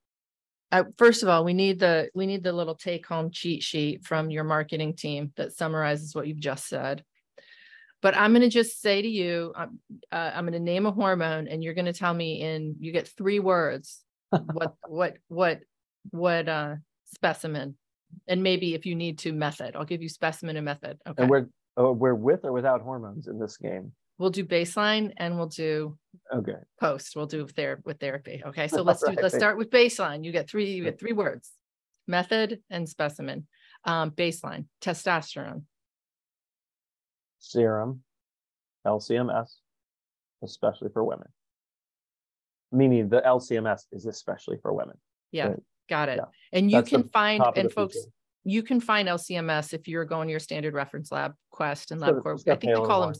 uh, 0.71 0.83
first 0.97 1.23
of 1.23 1.29
all, 1.29 1.45
we 1.45 1.53
need 1.53 1.79
the, 1.79 2.09
we 2.13 2.25
need 2.25 2.43
the 2.43 2.53
little 2.53 2.75
take 2.75 3.05
home 3.05 3.31
cheat 3.31 3.63
sheet 3.63 4.03
from 4.03 4.29
your 4.29 4.43
marketing 4.43 4.95
team 4.95 5.31
that 5.37 5.53
summarizes 5.53 6.15
what 6.15 6.27
you've 6.27 6.39
just 6.39 6.67
said. 6.67 7.03
But 8.01 8.15
I'm 8.15 8.33
gonna 8.33 8.49
just 8.49 8.81
say 8.81 9.01
to 9.01 9.07
you, 9.07 9.53
I'm, 9.55 9.79
uh, 10.11 10.31
I'm 10.33 10.45
gonna 10.45 10.59
name 10.59 10.85
a 10.85 10.91
hormone 10.91 11.47
and 11.47 11.63
you're 11.63 11.73
gonna 11.73 11.93
tell 11.93 12.13
me 12.13 12.41
in, 12.41 12.75
you 12.79 12.91
get 12.91 13.07
three 13.07 13.39
words. 13.39 14.01
What, 14.29 14.75
what, 14.87 15.17
what, 15.27 15.61
what, 16.11 16.47
uh, 16.47 16.75
specimen? 17.05 17.77
And 18.27 18.43
maybe 18.43 18.75
if 18.75 18.85
you 18.85 18.95
need 18.95 19.19
to 19.19 19.33
method, 19.33 19.75
I'll 19.75 19.85
give 19.85 20.03
you 20.03 20.09
specimen 20.09 20.55
and 20.55 20.65
method. 20.65 20.99
Okay. 21.07 21.23
and 21.23 21.29
we're 21.29 21.47
uh, 21.77 21.91
we're 21.91 22.15
with 22.15 22.45
or 22.45 22.53
without 22.53 22.81
hormones 22.81 23.27
in 23.27 23.39
this 23.39 23.57
game. 23.57 23.91
We'll 24.17 24.29
do 24.29 24.45
baseline 24.45 25.11
and 25.17 25.37
we'll 25.37 25.47
do 25.47 25.97
Okay. 26.33 26.53
post 26.79 27.15
we'll 27.15 27.25
do 27.27 27.45
ther- 27.47 27.81
with 27.85 27.99
therapy 27.99 28.41
okay 28.45 28.67
so 28.67 28.81
let's 28.89 29.01
do 29.01 29.07
Alright. 29.09 29.21
let's 29.23 29.35
start 29.35 29.57
with 29.57 29.69
baseline 29.69 30.23
you 30.23 30.31
get 30.31 30.49
three 30.49 30.71
you 30.71 30.83
get 30.83 30.97
three 30.99 31.11
words 31.13 31.51
method 32.07 32.61
and 32.69 32.87
specimen 32.89 33.45
um 33.83 34.11
baseline 34.11 34.65
testosterone 34.81 35.63
Serum, 37.39 38.01
LCMS, 38.87 39.49
especially 40.43 40.89
for 40.91 41.03
women. 41.03 41.27
Meaning 42.71 43.07
the 43.09 43.21
LCMS 43.21 43.83
is 43.91 44.07
especially 44.07 44.57
for 44.61 44.73
women. 44.73 44.97
yeah 45.31 45.49
Right. 45.49 45.59
got 45.89 46.09
it 46.09 46.17
Yeah. 46.17 46.25
and 46.57 46.71
you 46.71 46.77
That's 46.77 46.89
can 46.89 47.03
find 47.09 47.43
and 47.55 47.71
folks 47.71 47.95
chain. 47.95 48.11
you 48.45 48.63
can 48.63 48.79
find 48.81 49.07
lcms 49.07 49.73
if 49.73 49.87
you're 49.87 50.05
going 50.05 50.27
to 50.27 50.31
your 50.31 50.39
standard 50.39 50.73
reference 50.73 51.11
lab 51.11 51.33
quest 51.51 51.91
and 51.91 52.01
labcorp 52.01 52.39
i 52.49 52.55
think 52.55 52.73
they 52.73 52.73
call 52.73 53.01
them 53.01 53.13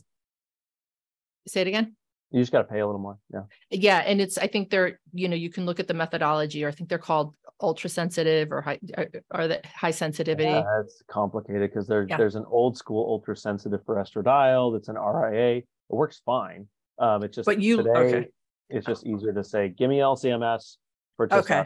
say 1.46 1.60
it 1.62 1.66
again 1.66 1.94
You 2.30 2.40
just 2.40 2.52
got 2.52 2.58
to 2.62 2.64
pay 2.68 2.80
a 2.80 2.86
little 2.86 3.00
more. 3.00 3.18
Yeah. 3.32 3.42
yeah 3.70 3.98
and 3.98 4.20
it's 4.20 4.36
i 4.38 4.46
think 4.46 4.70
they're 4.70 4.98
you 5.12 5.28
know 5.28 5.36
you 5.36 5.50
can 5.50 5.64
look 5.66 5.80
at 5.80 5.86
the 5.88 5.94
methodology 5.94 6.64
or 6.64 6.68
i 6.68 6.72
think 6.72 6.88
they're 6.88 6.98
called 6.98 7.34
ultra 7.60 7.88
sensitive 7.88 8.52
or 8.52 8.60
high 8.60 8.78
are, 8.98 9.08
are 9.30 9.48
the 9.48 9.60
high 9.74 9.90
sensitivity 9.90 10.50
Yeah, 10.50 10.80
it's 10.82 11.02
complicated 11.08 11.70
because 11.70 11.86
there, 11.86 12.06
Yeah. 12.08 12.16
there's 12.18 12.34
an 12.34 12.44
old 12.48 12.76
school 12.76 13.06
ultra 13.08 13.36
sensitive 13.36 13.80
for 13.86 13.96
estradiol 13.96 14.72
that's 14.74 14.88
an 14.88 14.96
RIA. 14.96 15.58
It 15.58 15.64
works 15.88 16.20
fine. 16.26 16.66
Um, 16.98 17.22
it's 17.22 17.36
just 17.36 17.46
But 17.46 17.60
you- 17.62 17.78
today, 17.78 17.90
okay. 18.00 18.28
it's 18.68 18.84
just 18.84 19.06
easier 19.06 19.32
to 19.32 19.44
say, 19.44 19.68
give 19.70 19.88
me 19.88 19.98
LCMS 20.00 20.76
for 21.16 21.32
Okay. 21.32 21.64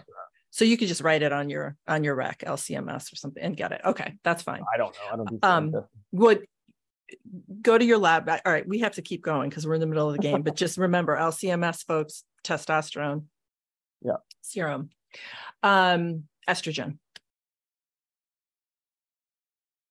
so 0.51 0.65
you 0.65 0.77
could 0.77 0.87
just 0.89 1.01
write 1.01 1.23
it 1.23 1.33
on 1.33 1.49
your 1.51 1.77
on 1.89 2.05
your 2.05 2.15
rec 2.15 2.39
lcms 2.47 3.13
or 3.13 3.17
something 3.17 3.43
and 3.43 3.57
get 3.57 3.73
it 3.73 3.81
okay 3.85 4.15
that's 4.23 4.43
fine 4.43 4.63
I 4.73 4.77
don't 4.77 4.95
know. 4.95 5.13
I 5.13 5.17
don't 5.17 5.29
do 5.29 5.39
Um, 5.43 5.73
scientific. 5.73 5.91
Go 7.63 7.77
to 7.77 7.85
your 7.85 7.99
lab. 7.99 8.29
All 8.29 8.53
right, 8.53 8.67
we 8.67 8.81
have 8.81 8.95
to 8.95 9.03
keep 9.03 9.23
going 9.23 9.49
because 9.49 9.67
we're 9.67 9.75
in 9.75 9.81
the 9.81 9.87
middle 9.87 10.09
of 10.09 10.17
the 10.17 10.23
game, 10.23 10.43
but 10.43 10.57
just 10.57 10.79
remember 10.79 11.17
LCMS 11.17 11.85
folks, 11.85 12.25
testosterone. 12.45 13.25
Yeah. 14.03 14.17
Serum. 14.41 14.91
Um, 15.63 16.25
estrogen. 16.49 16.99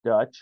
Dutch. 0.03 0.37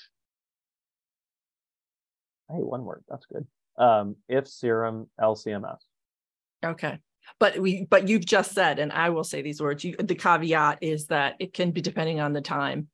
Hey, 2.49 2.59
one 2.59 2.85
word. 2.85 3.03
That's 3.09 3.25
good. 3.25 3.45
Um, 3.77 4.15
if 4.29 4.47
serum 4.47 5.09
LCMS. 5.19 5.79
Okay. 6.65 6.99
But 7.39 7.59
we 7.59 7.83
but 7.83 8.07
you've 8.07 8.25
just 8.25 8.53
said, 8.53 8.79
and 8.79 8.91
I 8.91 9.09
will 9.09 9.25
say 9.25 9.41
these 9.41 9.61
words, 9.61 9.83
you 9.83 9.95
the 9.97 10.15
caveat 10.15 10.79
is 10.81 11.07
that 11.07 11.35
it 11.39 11.53
can 11.53 11.71
be 11.71 11.81
depending 11.81 12.19
on 12.19 12.33
the 12.33 12.41
time 12.41 12.87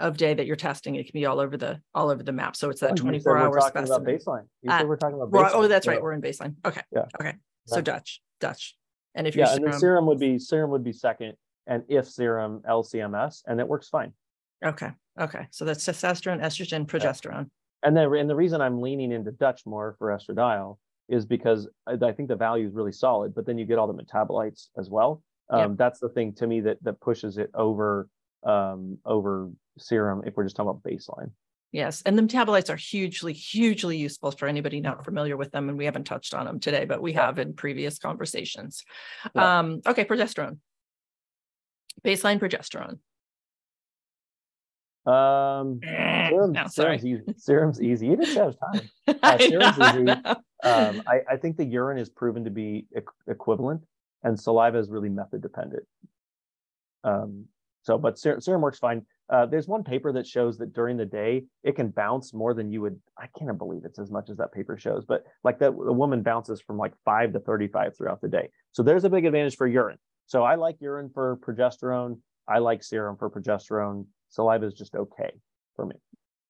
of 0.00 0.16
day 0.16 0.34
that 0.34 0.46
you're 0.46 0.56
testing, 0.56 0.96
it 0.96 1.04
can 1.04 1.12
be 1.12 1.26
all 1.26 1.38
over 1.38 1.56
the 1.56 1.80
all 1.94 2.10
over 2.10 2.22
the 2.22 2.32
map. 2.32 2.56
So 2.56 2.70
it's 2.70 2.80
that 2.80 2.90
Oh, 2.90 2.90
you 2.92 2.96
said 2.96 3.02
24 3.02 3.32
we're 3.32 3.38
hour 3.38 3.58
talking 3.60 3.84
about 3.84 4.04
baseline. 4.04 4.46
You 4.62 4.70
said 4.70 4.88
we're 4.88 4.96
talking 4.96 5.16
about 5.20 5.30
baseline. 5.30 5.50
oh, 5.54 5.68
that's 5.68 5.86
right. 5.86 6.02
We're 6.02 6.12
in 6.12 6.22
baseline. 6.22 6.56
Okay. 6.66 6.82
Yeah. 6.92 7.04
Okay. 7.20 7.34
So 7.66 7.76
Yeah. 7.76 7.82
Dutch, 7.82 8.20
Dutch. 8.40 8.76
And 9.14 9.26
if 9.26 9.36
you're 9.36 9.46
Yeah, 9.46 9.54
and 9.54 9.64
then 9.64 9.72
serum, 9.72 9.80
serum 9.80 10.06
would 10.06 10.18
be 10.18 10.38
serum 10.38 10.70
would 10.70 10.84
be 10.84 10.92
second, 10.92 11.34
and 11.66 11.84
if 11.88 12.08
serum 12.08 12.62
LCMS, 12.68 13.42
and 13.46 13.60
it 13.60 13.68
works 13.68 13.88
fine. 13.88 14.12
okay. 14.64 14.90
Okay. 15.18 15.46
So 15.50 15.64
that's 15.64 15.84
testosterone, 15.84 16.40
estrogen, 16.42 16.86
progesterone. 16.86 17.50
And 17.82 17.96
then, 17.96 18.14
and 18.14 18.30
the 18.30 18.36
reason 18.36 18.60
I'm 18.60 18.80
leaning 18.80 19.12
into 19.12 19.32
Dutch 19.32 19.62
more 19.66 19.96
for 19.98 20.08
estradiol 20.08 20.76
is 21.08 21.26
because 21.26 21.68
I, 21.86 21.92
I 22.02 22.12
think 22.12 22.28
the 22.28 22.36
value 22.36 22.66
is 22.66 22.72
really 22.72 22.92
solid, 22.92 23.34
but 23.34 23.44
then 23.44 23.58
you 23.58 23.66
get 23.66 23.78
all 23.78 23.86
the 23.92 24.02
metabolites 24.02 24.68
as 24.78 24.88
well. 24.88 25.22
Yeah. 25.52 25.64
Um, 25.64 25.76
That's 25.76 25.98
the 25.98 26.08
thing 26.08 26.32
to 26.34 26.46
me 26.46 26.60
that 26.60 26.78
that 26.84 27.00
pushes 27.00 27.36
it 27.36 27.50
over 27.54 28.08
um, 28.44 28.98
over 29.04 29.50
serum 29.78 30.22
if 30.26 30.36
we're 30.36 30.44
just 30.44 30.56
talking 30.56 30.70
about 30.70 30.82
baseline. 30.82 31.30
Yes, 31.72 32.02
and 32.04 32.18
the 32.18 32.22
metabolites 32.22 32.68
are 32.68 32.76
hugely, 32.76 33.32
hugely 33.32 33.96
useful 33.96 34.32
for 34.32 34.48
anybody 34.48 34.80
not 34.80 35.04
familiar 35.04 35.36
with 35.36 35.52
them, 35.52 35.68
and 35.68 35.78
we 35.78 35.84
haven't 35.84 36.04
touched 36.04 36.34
on 36.34 36.44
them 36.44 36.58
today, 36.58 36.84
but 36.84 37.00
we 37.00 37.12
have 37.12 37.38
in 37.38 37.54
previous 37.54 37.98
conversations. 37.98 38.84
Yeah. 39.36 39.58
Um, 39.60 39.80
okay, 39.86 40.04
progesterone. 40.04 40.58
Baseline 42.04 42.40
progesterone. 42.40 42.98
Um, 45.06 45.80
serum, 45.82 46.52
no, 46.52 46.66
sorry. 46.66 46.98
serum's, 46.98 47.04
easy. 47.04 47.34
serum's 47.38 47.82
easy. 47.82 48.06
You 48.08 48.16
just 48.16 48.36
have 48.36 48.56
time. 48.58 48.90
I 49.22 49.38
serum's 49.38 49.78
know, 49.78 49.84
I 49.84 49.90
easy. 49.94 50.02
know. 50.02 50.22
Um, 50.62 51.02
I, 51.06 51.20
I 51.30 51.36
think 51.36 51.56
the 51.56 51.64
urine 51.64 51.98
is 51.98 52.08
proven 52.08 52.44
to 52.44 52.50
be 52.50 52.86
equ- 52.96 53.04
equivalent, 53.28 53.82
and 54.24 54.38
saliva 54.38 54.78
is 54.78 54.90
really 54.90 55.08
method 55.08 55.40
dependent. 55.40 55.84
Um, 57.04 57.46
so, 57.82 57.98
but 57.98 58.18
ser- 58.18 58.40
serum 58.40 58.60
works 58.60 58.78
fine. 58.78 59.04
Uh, 59.28 59.46
there's 59.46 59.68
one 59.68 59.84
paper 59.84 60.12
that 60.12 60.26
shows 60.26 60.58
that 60.58 60.72
during 60.72 60.96
the 60.96 61.06
day 61.06 61.44
it 61.62 61.76
can 61.76 61.88
bounce 61.88 62.34
more 62.34 62.52
than 62.52 62.70
you 62.70 62.80
would. 62.82 62.98
I 63.16 63.28
can't 63.38 63.56
believe 63.58 63.84
it's 63.84 63.98
as 63.98 64.10
much 64.10 64.28
as 64.28 64.36
that 64.38 64.52
paper 64.52 64.76
shows, 64.76 65.04
but 65.06 65.24
like 65.44 65.58
that, 65.60 65.72
the 65.72 65.92
woman 65.92 66.22
bounces 66.22 66.60
from 66.60 66.76
like 66.76 66.92
five 67.04 67.32
to 67.32 67.40
35 67.40 67.96
throughout 67.96 68.20
the 68.20 68.28
day. 68.28 68.50
So 68.72 68.82
there's 68.82 69.04
a 69.04 69.10
big 69.10 69.24
advantage 69.24 69.56
for 69.56 69.66
urine. 69.66 69.98
So 70.26 70.42
I 70.42 70.56
like 70.56 70.76
urine 70.80 71.10
for 71.12 71.38
progesterone. 71.38 72.18
I 72.48 72.58
like 72.58 72.82
serum 72.82 73.16
for 73.16 73.30
progesterone. 73.30 74.06
Saliva 74.28 74.66
is 74.66 74.74
just 74.74 74.94
okay 74.94 75.30
for 75.76 75.86
me. 75.86 75.96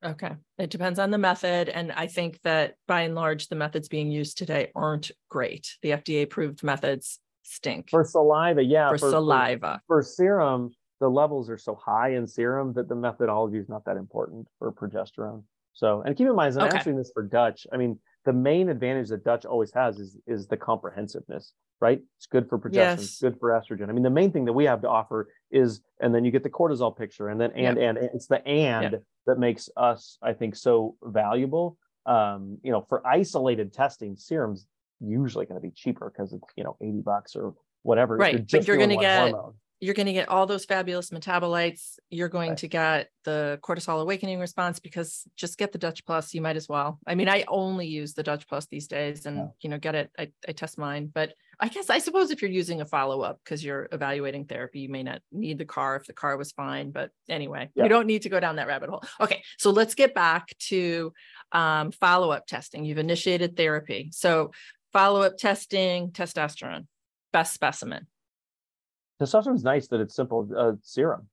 Okay. 0.05 0.33
It 0.59 0.71
depends 0.71 0.99
on 0.99 1.11
the 1.11 1.19
method. 1.19 1.69
And 1.69 1.93
I 1.93 2.07
think 2.07 2.41
that 2.43 2.75
by 2.89 3.03
and 3.03 3.15
large, 3.15 3.49
the 3.49 3.57
methods 3.57 3.89
being 3.89 4.11
used 4.11 4.39
today 4.39 4.71
aren't 4.75 5.11
great. 5.29 5.77
The 5.83 5.91
FDA 5.91 6.23
approved 6.23 6.63
methods 6.63 7.21
stink. 7.43 7.91
For 7.91 8.05
saliva, 8.05 8.63
yeah. 8.63 8.89
For, 8.89 8.99
for 8.99 9.11
saliva. 9.11 9.83
For, 9.87 10.03
for, 10.03 10.03
serum, 10.03 10.71
the 11.01 11.09
levels 11.09 11.49
are 11.49 11.59
so 11.59 11.75
high 11.75 12.11
in 12.15 12.27
serum 12.27 12.75
that 12.75 12.89
the 12.89 12.95
methodology 12.95 13.57
is 13.59 13.69
not 13.69 13.85
that 13.87 13.97
important 13.97 14.47
for 14.59 14.71
progesterone. 14.71 15.43
So, 15.73 16.03
and 16.03 16.17
keep 16.17 16.27
in 16.27 16.37
mind, 16.37 16.51
as 16.51 16.59
I'm 16.59 16.67
okay. 16.69 16.77
answering 16.77 16.97
this 16.97 17.11
for 17.13 17.23
Dutch, 17.23 17.67
I 17.73 17.79
mean, 17.79 17.99
the 18.27 18.35
main 18.35 18.69
advantage 18.69 19.09
that 19.09 19.25
Dutch 19.25 19.47
always 19.47 19.73
has 19.73 19.99
is 19.99 20.19
is 20.27 20.47
the 20.47 20.57
comprehensiveness, 20.57 21.55
right? 21.81 22.01
It's 22.19 22.27
good 22.27 22.49
for 22.51 22.59
progesterone, 22.59 22.75
yes. 22.75 23.03
it's 23.03 23.21
good 23.21 23.37
for 23.41 23.51
estrogen. 23.51 23.89
I 23.89 23.93
mean, 23.93 24.03
the 24.03 24.11
main 24.11 24.31
thing 24.31 24.45
that 24.45 24.53
we 24.53 24.65
have 24.65 24.83
to 24.83 24.89
offer 24.89 25.29
is, 25.51 25.81
and 26.01 26.15
then 26.15 26.25
you 26.25 26.31
get 26.31 26.43
the 26.43 26.51
cortisol 26.51 26.97
picture, 26.97 27.29
and 27.29 27.41
then 27.41 27.53
and 27.53 27.79
yep. 27.79 27.97
and, 27.97 28.11
it's 28.13 28.27
the 28.27 28.47
and 28.47 28.93
yep. 28.93 29.03
that 29.27 29.39
makes 29.39 29.71
us, 29.77 30.19
I 30.23 30.35
think, 30.35 30.55
so 30.55 30.97
valuable. 31.03 31.79
Um, 32.05 32.59
you 32.63 32.73
know, 32.73 32.85
for 32.89 33.07
isolated 33.07 33.73
testing, 33.73 34.17
serums 34.17 34.67
usually 35.01 35.47
going 35.47 35.59
to 35.59 35.67
be 35.67 35.71
cheaper 35.71 36.13
because 36.15 36.35
it's 36.35 36.45
you 36.57 36.65
know 36.65 36.77
80 36.83 37.01
bucks 37.01 37.37
or 37.37 37.55
whatever. 37.83 38.17
Right, 38.17 38.35
you're 38.35 38.61
but 38.61 38.69
you're 38.69 38.77
going 38.77 38.91
to 38.91 38.97
get 38.97 39.31
hormone 39.31 39.55
you're 39.81 39.95
going 39.95 40.07
to 40.07 40.13
get 40.13 40.29
all 40.29 40.47
those 40.47 40.67
fabulous 40.67 41.09
metabolites. 41.11 41.99
You're 42.11 42.29
going 42.29 42.51
right. 42.51 42.59
to 42.59 42.69
get 42.69 43.09
the 43.25 43.59
cortisol 43.63 44.03
awakening 44.03 44.39
response 44.39 44.79
because 44.79 45.27
just 45.37 45.57
get 45.57 45.73
the 45.73 45.79
Dutch 45.79 46.05
Plus. 46.05 46.35
You 46.35 46.43
might 46.43 46.57
as 46.57 46.69
well. 46.69 46.99
I 47.07 47.15
mean, 47.15 47.31
I 47.31 47.45
only 47.49 47.87
use 47.87 48.13
the 48.13 48.23
Dutch 48.23 48.47
Plus 48.47 48.67
these 48.67 48.87
days, 48.87 49.25
and 49.25 49.37
yeah. 49.39 49.47
you 49.63 49.71
know, 49.71 49.79
get 49.79 49.95
it. 49.95 50.11
I, 50.19 50.31
I 50.47 50.53
test 50.53 50.77
mine, 50.77 51.11
but 51.13 51.33
I 51.59 51.69
guess 51.69 51.89
I 51.89 51.99
suppose 51.99 52.31
if 52.31 52.43
you're 52.43 52.51
using 52.51 52.83
a 52.83 52.85
follow 52.85 53.23
up 53.23 53.41
because 53.43 53.65
you're 53.65 53.89
evaluating 53.91 54.45
therapy, 54.45 54.81
you 54.81 54.91
may 54.91 55.03
not 55.03 55.23
need 55.33 55.57
the 55.57 55.65
car 55.65 55.97
if 55.97 56.07
the 56.07 56.13
car 56.13 56.37
was 56.37 56.53
fine. 56.53 56.91
But 56.91 57.11
anyway, 57.29 57.71
yeah. 57.75 57.85
you 57.85 57.89
don't 57.89 58.07
need 58.07 58.23
to 58.23 58.29
go 58.29 58.39
down 58.39 58.57
that 58.57 58.67
rabbit 58.67 58.91
hole. 58.91 59.03
Okay, 59.21 59.43
so 59.59 59.71
let's 59.71 59.95
get 59.95 60.15
back 60.15 60.49
to 60.69 61.13
um, 61.53 61.91
follow 61.91 62.31
up 62.31 62.47
testing. 62.47 62.85
You've 62.85 62.99
initiated 62.99 63.57
therapy, 63.57 64.11
so 64.13 64.51
follow 64.93 65.23
up 65.23 65.39
testing, 65.39 66.11
testosterone, 66.11 66.87
best 67.33 67.55
specimen 67.55 68.07
Testosterone 69.21 69.57
is 69.57 69.65
nice 69.65 69.89
that 69.89 70.01
it's 70.01 70.15
simple. 70.15 70.49
Uh, 70.57 70.73
serum. 70.83 71.29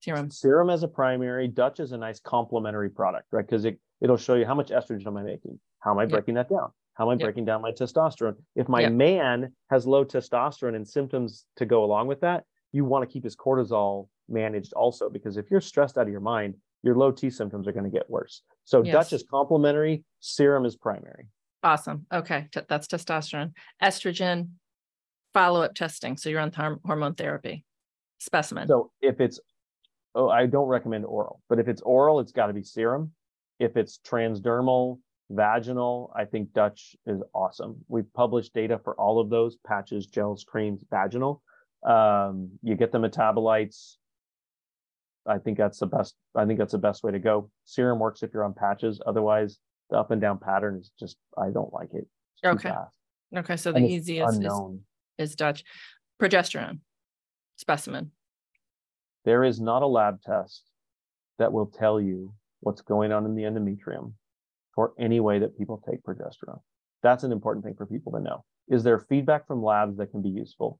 Serum. 0.00 0.30
Serum 0.30 0.70
as 0.70 0.82
a 0.82 0.88
primary. 0.88 1.48
Dutch 1.48 1.80
is 1.80 1.92
a 1.92 1.98
nice 1.98 2.20
complementary 2.20 2.90
product, 2.90 3.26
right? 3.32 3.44
Because 3.44 3.64
it, 3.64 3.78
it'll 4.00 4.16
show 4.16 4.34
you 4.34 4.44
how 4.44 4.54
much 4.54 4.68
estrogen 4.70 5.06
am 5.06 5.16
I 5.16 5.22
making? 5.22 5.58
How 5.80 5.90
am 5.90 5.98
I 5.98 6.06
breaking 6.06 6.34
that 6.34 6.48
down? 6.48 6.70
How 6.94 7.10
am 7.10 7.18
I 7.18 7.22
breaking 7.22 7.44
down 7.46 7.62
my 7.62 7.72
testosterone? 7.72 8.36
If 8.54 8.68
my 8.68 8.88
man 8.88 9.52
has 9.70 9.86
low 9.86 10.04
testosterone 10.04 10.76
and 10.76 10.86
symptoms 10.86 11.46
to 11.56 11.66
go 11.66 11.84
along 11.84 12.06
with 12.06 12.20
that, 12.20 12.44
you 12.72 12.84
want 12.84 13.08
to 13.08 13.12
keep 13.12 13.24
his 13.24 13.34
cortisol 13.34 14.08
managed 14.28 14.72
also, 14.74 15.08
because 15.08 15.36
if 15.36 15.50
you're 15.50 15.60
stressed 15.60 15.98
out 15.98 16.06
of 16.06 16.12
your 16.12 16.20
mind, 16.20 16.54
your 16.82 16.96
low 16.96 17.10
T 17.10 17.30
symptoms 17.30 17.66
are 17.66 17.72
going 17.72 17.84
to 17.84 17.90
get 17.90 18.08
worse. 18.10 18.42
So 18.64 18.82
yes. 18.82 18.92
Dutch 18.92 19.12
is 19.12 19.24
complementary, 19.28 20.04
serum 20.20 20.64
is 20.64 20.76
primary. 20.76 21.28
Awesome. 21.62 22.06
Okay. 22.12 22.48
T- 22.52 22.60
that's 22.68 22.88
testosterone. 22.88 23.52
Estrogen, 23.82 24.48
follow-up 25.34 25.74
testing. 25.74 26.16
So 26.16 26.28
you're 26.28 26.40
on 26.40 26.50
th- 26.50 26.78
hormone 26.84 27.14
therapy 27.14 27.64
specimen. 28.18 28.68
So 28.68 28.90
if 29.00 29.20
it's, 29.20 29.40
oh, 30.14 30.28
I 30.28 30.46
don't 30.46 30.68
recommend 30.68 31.04
oral, 31.04 31.42
but 31.48 31.58
if 31.58 31.68
it's 31.68 31.82
oral, 31.82 32.20
it's 32.20 32.32
got 32.32 32.46
to 32.46 32.52
be 32.52 32.62
serum. 32.62 33.12
If 33.58 33.76
it's 33.76 33.98
transdermal, 34.06 34.98
vaginal, 35.30 36.12
I 36.14 36.24
think 36.24 36.52
Dutch 36.52 36.96
is 37.06 37.22
awesome. 37.34 37.76
We've 37.88 38.12
published 38.12 38.54
data 38.54 38.80
for 38.82 38.94
all 39.00 39.20
of 39.20 39.30
those 39.30 39.56
patches, 39.66 40.06
gels, 40.06 40.44
creams, 40.44 40.84
vaginal. 40.90 41.42
Um, 41.86 42.50
you 42.62 42.74
get 42.76 42.92
the 42.92 42.98
metabolites. 42.98 43.96
I 45.26 45.38
think 45.38 45.58
that's 45.58 45.78
the 45.78 45.86
best. 45.86 46.16
I 46.34 46.44
think 46.44 46.58
that's 46.58 46.72
the 46.72 46.78
best 46.78 47.04
way 47.04 47.12
to 47.12 47.18
go. 47.18 47.50
Serum 47.64 48.00
works 48.00 48.22
if 48.22 48.34
you're 48.34 48.44
on 48.44 48.54
patches. 48.54 49.00
Otherwise, 49.06 49.58
the 49.90 49.96
up 49.96 50.10
and 50.10 50.20
down 50.20 50.38
pattern 50.38 50.78
is 50.80 50.90
just 50.98 51.16
I 51.38 51.50
don't 51.50 51.72
like 51.72 51.94
it. 51.94 52.06
Okay. 52.44 52.70
Fast. 52.70 52.90
Okay. 53.36 53.56
So 53.56 53.72
the 53.72 53.80
easiest 53.80 54.36
unknown. 54.36 54.74
is 54.74 54.80
is 55.18 55.34
Dutch. 55.34 55.64
Progesterone 56.20 56.80
specimen. 57.56 58.10
There 59.24 59.44
is 59.44 59.60
not 59.60 59.82
a 59.82 59.86
lab 59.86 60.20
test 60.22 60.62
that 61.38 61.52
will 61.52 61.66
tell 61.66 62.00
you 62.00 62.34
what's 62.60 62.80
going 62.80 63.12
on 63.12 63.24
in 63.24 63.34
the 63.34 63.42
endometrium 63.42 64.12
for 64.74 64.92
any 64.98 65.20
way 65.20 65.38
that 65.38 65.56
people 65.58 65.82
take 65.88 66.02
progesterone. 66.02 66.60
That's 67.02 67.24
an 67.24 67.32
important 67.32 67.64
thing 67.64 67.74
for 67.76 67.86
people 67.86 68.12
to 68.12 68.20
know. 68.20 68.44
Is 68.68 68.82
there 68.84 68.98
feedback 68.98 69.46
from 69.46 69.62
labs 69.62 69.96
that 69.98 70.10
can 70.10 70.22
be 70.22 70.28
useful? 70.28 70.78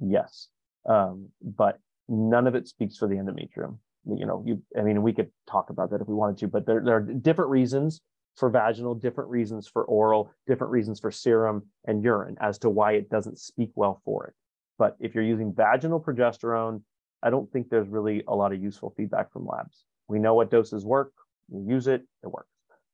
Yes. 0.00 0.48
Um, 0.88 1.28
but 1.42 1.78
none 2.08 2.46
of 2.46 2.54
it 2.54 2.66
speaks 2.66 2.96
for 2.96 3.06
the 3.08 3.16
endometrium. 3.16 3.78
You 4.06 4.24
know, 4.26 4.42
you, 4.46 4.62
I 4.78 4.82
mean, 4.82 5.02
we 5.02 5.12
could 5.12 5.30
talk 5.48 5.68
about 5.68 5.90
that 5.90 6.00
if 6.00 6.08
we 6.08 6.14
wanted 6.14 6.38
to, 6.38 6.48
but 6.48 6.66
there, 6.66 6.82
there 6.82 6.96
are 6.96 7.00
different 7.00 7.50
reasons 7.50 8.00
for 8.36 8.50
vaginal, 8.50 8.94
different 8.94 9.30
reasons 9.30 9.68
for 9.68 9.84
oral, 9.84 10.30
different 10.46 10.72
reasons 10.72 11.00
for 11.00 11.10
serum 11.10 11.66
and 11.86 12.02
urine 12.02 12.36
as 12.40 12.58
to 12.58 12.70
why 12.70 12.92
it 12.92 13.10
doesn't 13.10 13.38
speak 13.38 13.70
well 13.74 14.00
for 14.04 14.26
it. 14.26 14.34
But 14.78 14.96
if 14.98 15.14
you're 15.14 15.24
using 15.24 15.52
vaginal 15.52 16.00
progesterone, 16.00 16.82
I 17.22 17.30
don't 17.30 17.50
think 17.52 17.68
there's 17.68 17.88
really 17.88 18.22
a 18.26 18.34
lot 18.34 18.52
of 18.52 18.62
useful 18.62 18.94
feedback 18.96 19.32
from 19.32 19.46
labs. 19.46 19.84
We 20.08 20.18
know 20.18 20.34
what 20.34 20.50
doses 20.50 20.84
work, 20.84 21.12
we 21.48 21.62
use 21.62 21.86
it, 21.86 22.02
it 22.22 22.28
works. 22.28 22.48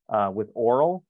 Uh, 0.09 0.31
with 0.35 0.51
oral, 0.55 1.05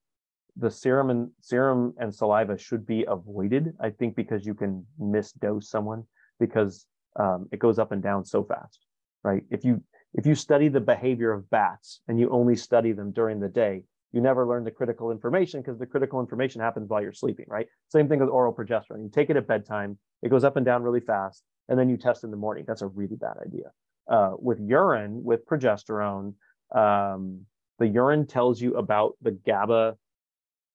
the 0.57 0.71
serum 0.71 1.11
and 1.11 1.31
serum 1.41 1.95
and 1.99 2.15
saliva 2.15 2.57
should 2.59 2.87
be 2.87 3.05
avoided. 3.05 3.75
I 3.81 3.91
think 3.91 4.17
because 4.17 4.47
you 4.47 4.55
can 4.55 4.87
misdose 5.01 5.65
someone 5.65 6.05
because 6.41 6.87
um, 7.19 7.49
it 7.53 7.59
goes 7.59 7.79
up 7.79 7.93
and 7.93 8.03
down 8.03 8.25
so 8.25 8.45
fast, 8.45 8.85
right? 9.23 9.43
If 9.51 9.65
you 9.65 9.83
if 10.15 10.25
you 10.25 10.35
study 10.35 10.69
the 10.69 10.81
behavior 10.81 11.33
of 11.33 11.49
bats 11.51 12.01
and 12.09 12.19
you 12.19 12.31
only 12.31 12.57
study 12.57 12.93
them 12.93 13.13
during 13.13 13.39
the 13.39 13.49
day, 13.49 13.83
you 14.17 14.23
never 14.23 14.47
learn 14.47 14.65
the 14.65 14.71
critical 14.71 15.11
information 15.11 15.61
because 15.61 15.79
the 15.79 15.85
critical 15.85 16.21
information 16.21 16.63
happens 16.63 16.89
while 16.89 17.03
you're 17.03 17.13
sleeping, 17.13 17.45
right? 17.49 17.67
Same 17.93 18.09
thing 18.09 18.19
with 18.19 18.31
oral 18.31 18.51
progesterone. 18.51 19.03
You 19.03 19.11
take 19.13 19.29
it 19.29 19.37
at 19.37 19.47
bedtime, 19.47 19.99
it 20.23 20.31
goes 20.31 20.43
up 20.43 20.57
and 20.57 20.65
down 20.65 20.83
really 20.83 21.01
fast, 21.01 21.43
and 21.69 21.79
then 21.79 21.91
you 21.91 21.99
test 21.99 22.25
in 22.25 22.31
the 22.31 22.37
morning. 22.39 22.65
That's 22.67 22.81
a 22.81 22.87
really 22.87 23.17
bad 23.17 23.35
idea. 23.45 23.73
Uh, 24.11 24.33
with 24.39 24.59
urine, 24.59 25.23
with 25.23 25.45
progesterone, 25.45 26.33
um, 26.75 27.43
the 27.79 27.87
urine 27.87 28.27
tells 28.27 28.59
you 28.59 28.77
about 28.77 29.17
the 29.21 29.33
GABA 29.33 29.99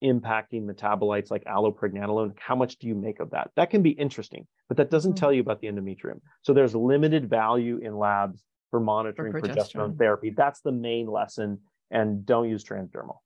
impacting 0.04 0.62
metabolites 0.62 1.32
like 1.32 1.42
allopregnanolone. 1.44 2.38
How 2.38 2.54
much 2.54 2.76
do 2.76 2.86
you 2.86 2.94
make 2.94 3.18
of 3.18 3.30
that? 3.30 3.50
That 3.56 3.70
can 3.70 3.82
be 3.82 3.90
interesting, 3.90 4.46
but 4.68 4.76
that 4.76 4.88
doesn't 4.88 5.14
mm-hmm. 5.14 5.18
tell 5.18 5.32
you 5.32 5.40
about 5.40 5.60
the 5.60 5.66
endometrium. 5.66 6.20
So 6.42 6.52
there's 6.52 6.76
limited 6.76 7.28
value 7.28 7.78
in 7.78 7.98
labs 7.98 8.44
for 8.70 8.78
monitoring 8.78 9.32
for 9.32 9.40
progesterone. 9.40 9.56
progesterone 9.56 9.98
therapy. 9.98 10.30
That's 10.30 10.60
the 10.60 10.70
main 10.70 11.08
lesson 11.08 11.58
and 11.90 12.24
don't 12.24 12.48
use 12.48 12.64
transdermal. 12.64 13.18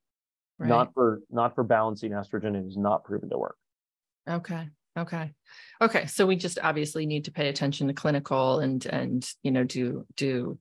Right. 0.58 0.68
Not 0.68 0.94
for 0.94 1.20
not 1.30 1.54
for 1.54 1.64
balancing 1.64 2.12
estrogen. 2.12 2.56
It 2.56 2.66
is 2.66 2.76
not 2.76 3.04
proven 3.04 3.28
to 3.30 3.38
work. 3.38 3.56
Okay. 4.28 4.68
Okay. 4.96 5.32
Okay. 5.82 6.06
So 6.06 6.26
we 6.26 6.36
just 6.36 6.58
obviously 6.62 7.04
need 7.04 7.26
to 7.26 7.30
pay 7.30 7.48
attention 7.48 7.88
to 7.88 7.92
clinical 7.92 8.60
and 8.60 8.84
and 8.86 9.28
you 9.42 9.50
know 9.50 9.64
do 9.64 10.06
do 10.16 10.58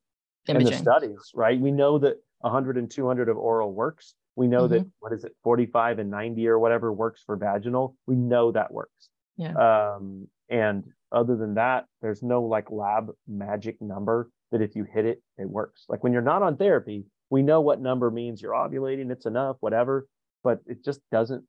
imaging. 0.48 0.68
And 0.68 0.76
the 0.76 0.82
studies, 0.82 1.32
right? 1.34 1.60
We 1.60 1.72
know 1.72 1.98
that 2.00 2.18
100 2.42 2.78
and 2.78 2.92
200 2.92 3.30
of 3.30 3.38
oral 3.38 3.74
works. 3.74 4.14
We 4.36 4.48
know 4.48 4.64
mm-hmm. 4.64 4.74
that 4.74 4.88
what 5.00 5.14
is 5.14 5.24
it, 5.24 5.34
45 5.44 6.00
and 6.00 6.12
90 6.12 6.48
or 6.48 6.60
whatever 6.60 6.92
works 6.92 7.24
for 7.26 7.38
vaginal. 7.38 7.96
We 8.06 8.16
know 8.16 8.52
that 8.52 8.74
works. 8.74 9.10
Yeah. 9.38 9.54
Um, 9.54 10.28
and 10.50 10.84
other 11.12 11.36
than 11.38 11.56
that, 11.56 11.86
there's 12.02 12.22
no 12.22 12.44
like 12.44 12.70
lab 12.70 13.12
magic 13.28 13.82
number 13.82 14.30
that 14.52 14.62
if 14.62 14.76
you 14.76 14.84
hit 14.84 15.06
it, 15.06 15.22
it 15.38 15.50
works. 15.50 15.86
Like 15.88 16.04
when 16.04 16.14
you're 16.14 16.22
not 16.22 16.44
on 16.44 16.58
therapy, 16.58 17.06
we 17.36 17.42
know 17.42 17.60
what 17.60 17.82
number 17.82 18.10
means 18.10 18.42
you're 18.42 18.54
ovulating, 18.54 19.12
it's 19.12 19.26
enough, 19.26 19.58
whatever, 19.60 20.08
but 20.42 20.62
it 20.68 20.86
just 20.86 21.02
doesn't, 21.12 21.44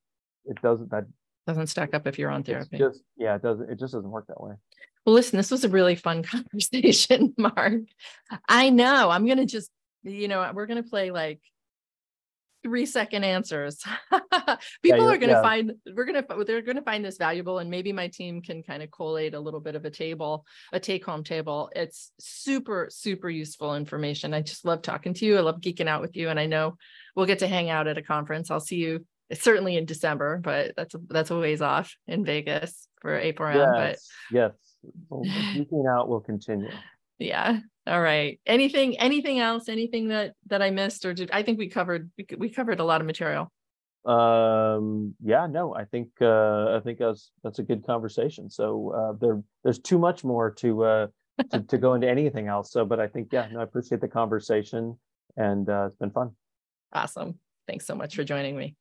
it 0.44 0.60
doesn't, 0.60 0.90
that 0.90 1.04
doesn't 1.46 1.68
stack 1.68 1.94
up 1.94 2.08
if 2.08 2.18
you're 2.18 2.28
on 2.28 2.42
therapy. 2.42 2.76
Just, 2.76 3.02
yeah, 3.16 3.36
it 3.36 3.42
doesn't, 3.42 3.70
it 3.70 3.78
just 3.78 3.92
doesn't 3.92 4.10
work 4.10 4.26
that 4.26 4.40
way. 4.40 4.54
Well, 5.04 5.14
listen, 5.14 5.36
this 5.36 5.52
was 5.52 5.62
a 5.62 5.68
really 5.68 5.94
fun 5.94 6.22
conversation, 6.24 7.34
Mark. 7.38 7.74
I 8.48 8.70
know 8.70 9.10
I'm 9.10 9.26
going 9.26 9.38
to 9.38 9.46
just, 9.46 9.70
you 10.02 10.26
know, 10.26 10.50
we're 10.52 10.66
going 10.66 10.82
to 10.82 10.90
play 10.90 11.12
like 11.12 11.40
three 12.66 12.84
second 12.84 13.22
answers. 13.22 13.80
People 14.82 15.06
yeah, 15.06 15.14
are 15.14 15.18
going 15.18 15.20
to 15.20 15.26
yeah. 15.28 15.42
find 15.42 15.72
we're 15.94 16.04
going 16.04 16.20
to 16.20 16.44
they're 16.44 16.62
going 16.62 16.76
to 16.76 16.82
find 16.82 17.04
this 17.04 17.16
valuable, 17.16 17.60
and 17.60 17.70
maybe 17.70 17.92
my 17.92 18.08
team 18.08 18.42
can 18.42 18.64
kind 18.64 18.82
of 18.82 18.90
collate 18.90 19.34
a 19.34 19.40
little 19.40 19.60
bit 19.60 19.76
of 19.76 19.84
a 19.84 19.90
table, 19.90 20.44
a 20.72 20.80
take 20.80 21.04
home 21.04 21.22
table. 21.22 21.70
It's 21.76 22.10
super 22.18 22.88
super 22.90 23.30
useful 23.30 23.76
information. 23.76 24.34
I 24.34 24.42
just 24.42 24.64
love 24.64 24.82
talking 24.82 25.14
to 25.14 25.24
you. 25.24 25.38
I 25.38 25.42
love 25.42 25.60
geeking 25.60 25.86
out 25.86 26.02
with 26.02 26.16
you, 26.16 26.28
and 26.28 26.40
I 26.40 26.46
know 26.46 26.76
we'll 27.14 27.26
get 27.26 27.38
to 27.38 27.46
hang 27.46 27.70
out 27.70 27.86
at 27.86 27.98
a 27.98 28.02
conference. 28.02 28.50
I'll 28.50 28.58
see 28.58 28.76
you 28.76 29.06
certainly 29.32 29.76
in 29.76 29.86
December, 29.86 30.38
but 30.38 30.72
that's 30.76 30.94
a, 30.94 30.98
that's 31.08 31.30
a 31.30 31.38
ways 31.38 31.62
off 31.62 31.94
in 32.08 32.24
Vegas 32.24 32.88
for 33.00 33.20
A4M. 33.20 33.54
Yes, 33.54 34.10
but 34.30 34.36
yes, 34.36 34.52
well, 35.08 35.22
geeking 35.54 35.88
out 35.88 36.08
will 36.08 36.20
continue. 36.20 36.70
Yeah. 37.18 37.60
All 37.86 38.00
right. 38.00 38.40
Anything, 38.46 38.98
anything 38.98 39.38
else? 39.38 39.68
Anything 39.68 40.08
that 40.08 40.34
that 40.48 40.60
I 40.60 40.70
missed, 40.70 41.04
or 41.04 41.14
did 41.14 41.30
I 41.32 41.42
think 41.42 41.58
we 41.58 41.68
covered? 41.68 42.10
We, 42.18 42.26
we 42.36 42.48
covered 42.50 42.80
a 42.80 42.84
lot 42.84 43.00
of 43.00 43.06
material. 43.06 43.50
Um, 44.04 45.14
yeah, 45.22 45.46
no, 45.46 45.74
I 45.74 45.84
think 45.84 46.08
uh, 46.20 46.76
I 46.76 46.80
think 46.82 46.98
that's 46.98 47.30
that's 47.42 47.58
a 47.58 47.62
good 47.62 47.84
conversation. 47.86 48.50
So 48.50 48.92
uh, 48.92 49.18
there 49.20 49.42
there's 49.64 49.78
too 49.78 49.98
much 49.98 50.24
more 50.24 50.50
to 50.52 50.84
uh, 50.84 51.06
to, 51.50 51.60
to 51.60 51.78
go 51.78 51.94
into 51.94 52.08
anything 52.08 52.48
else. 52.48 52.70
So, 52.70 52.84
but 52.84 53.00
I 53.00 53.08
think 53.08 53.32
yeah, 53.32 53.48
no, 53.52 53.60
I 53.60 53.62
appreciate 53.62 54.00
the 54.00 54.08
conversation, 54.08 54.98
and 55.36 55.68
uh, 55.68 55.86
it's 55.86 55.96
been 55.96 56.10
fun. 56.10 56.30
Awesome. 56.92 57.38
Thanks 57.66 57.86
so 57.86 57.94
much 57.94 58.14
for 58.14 58.24
joining 58.24 58.56
me. 58.56 58.76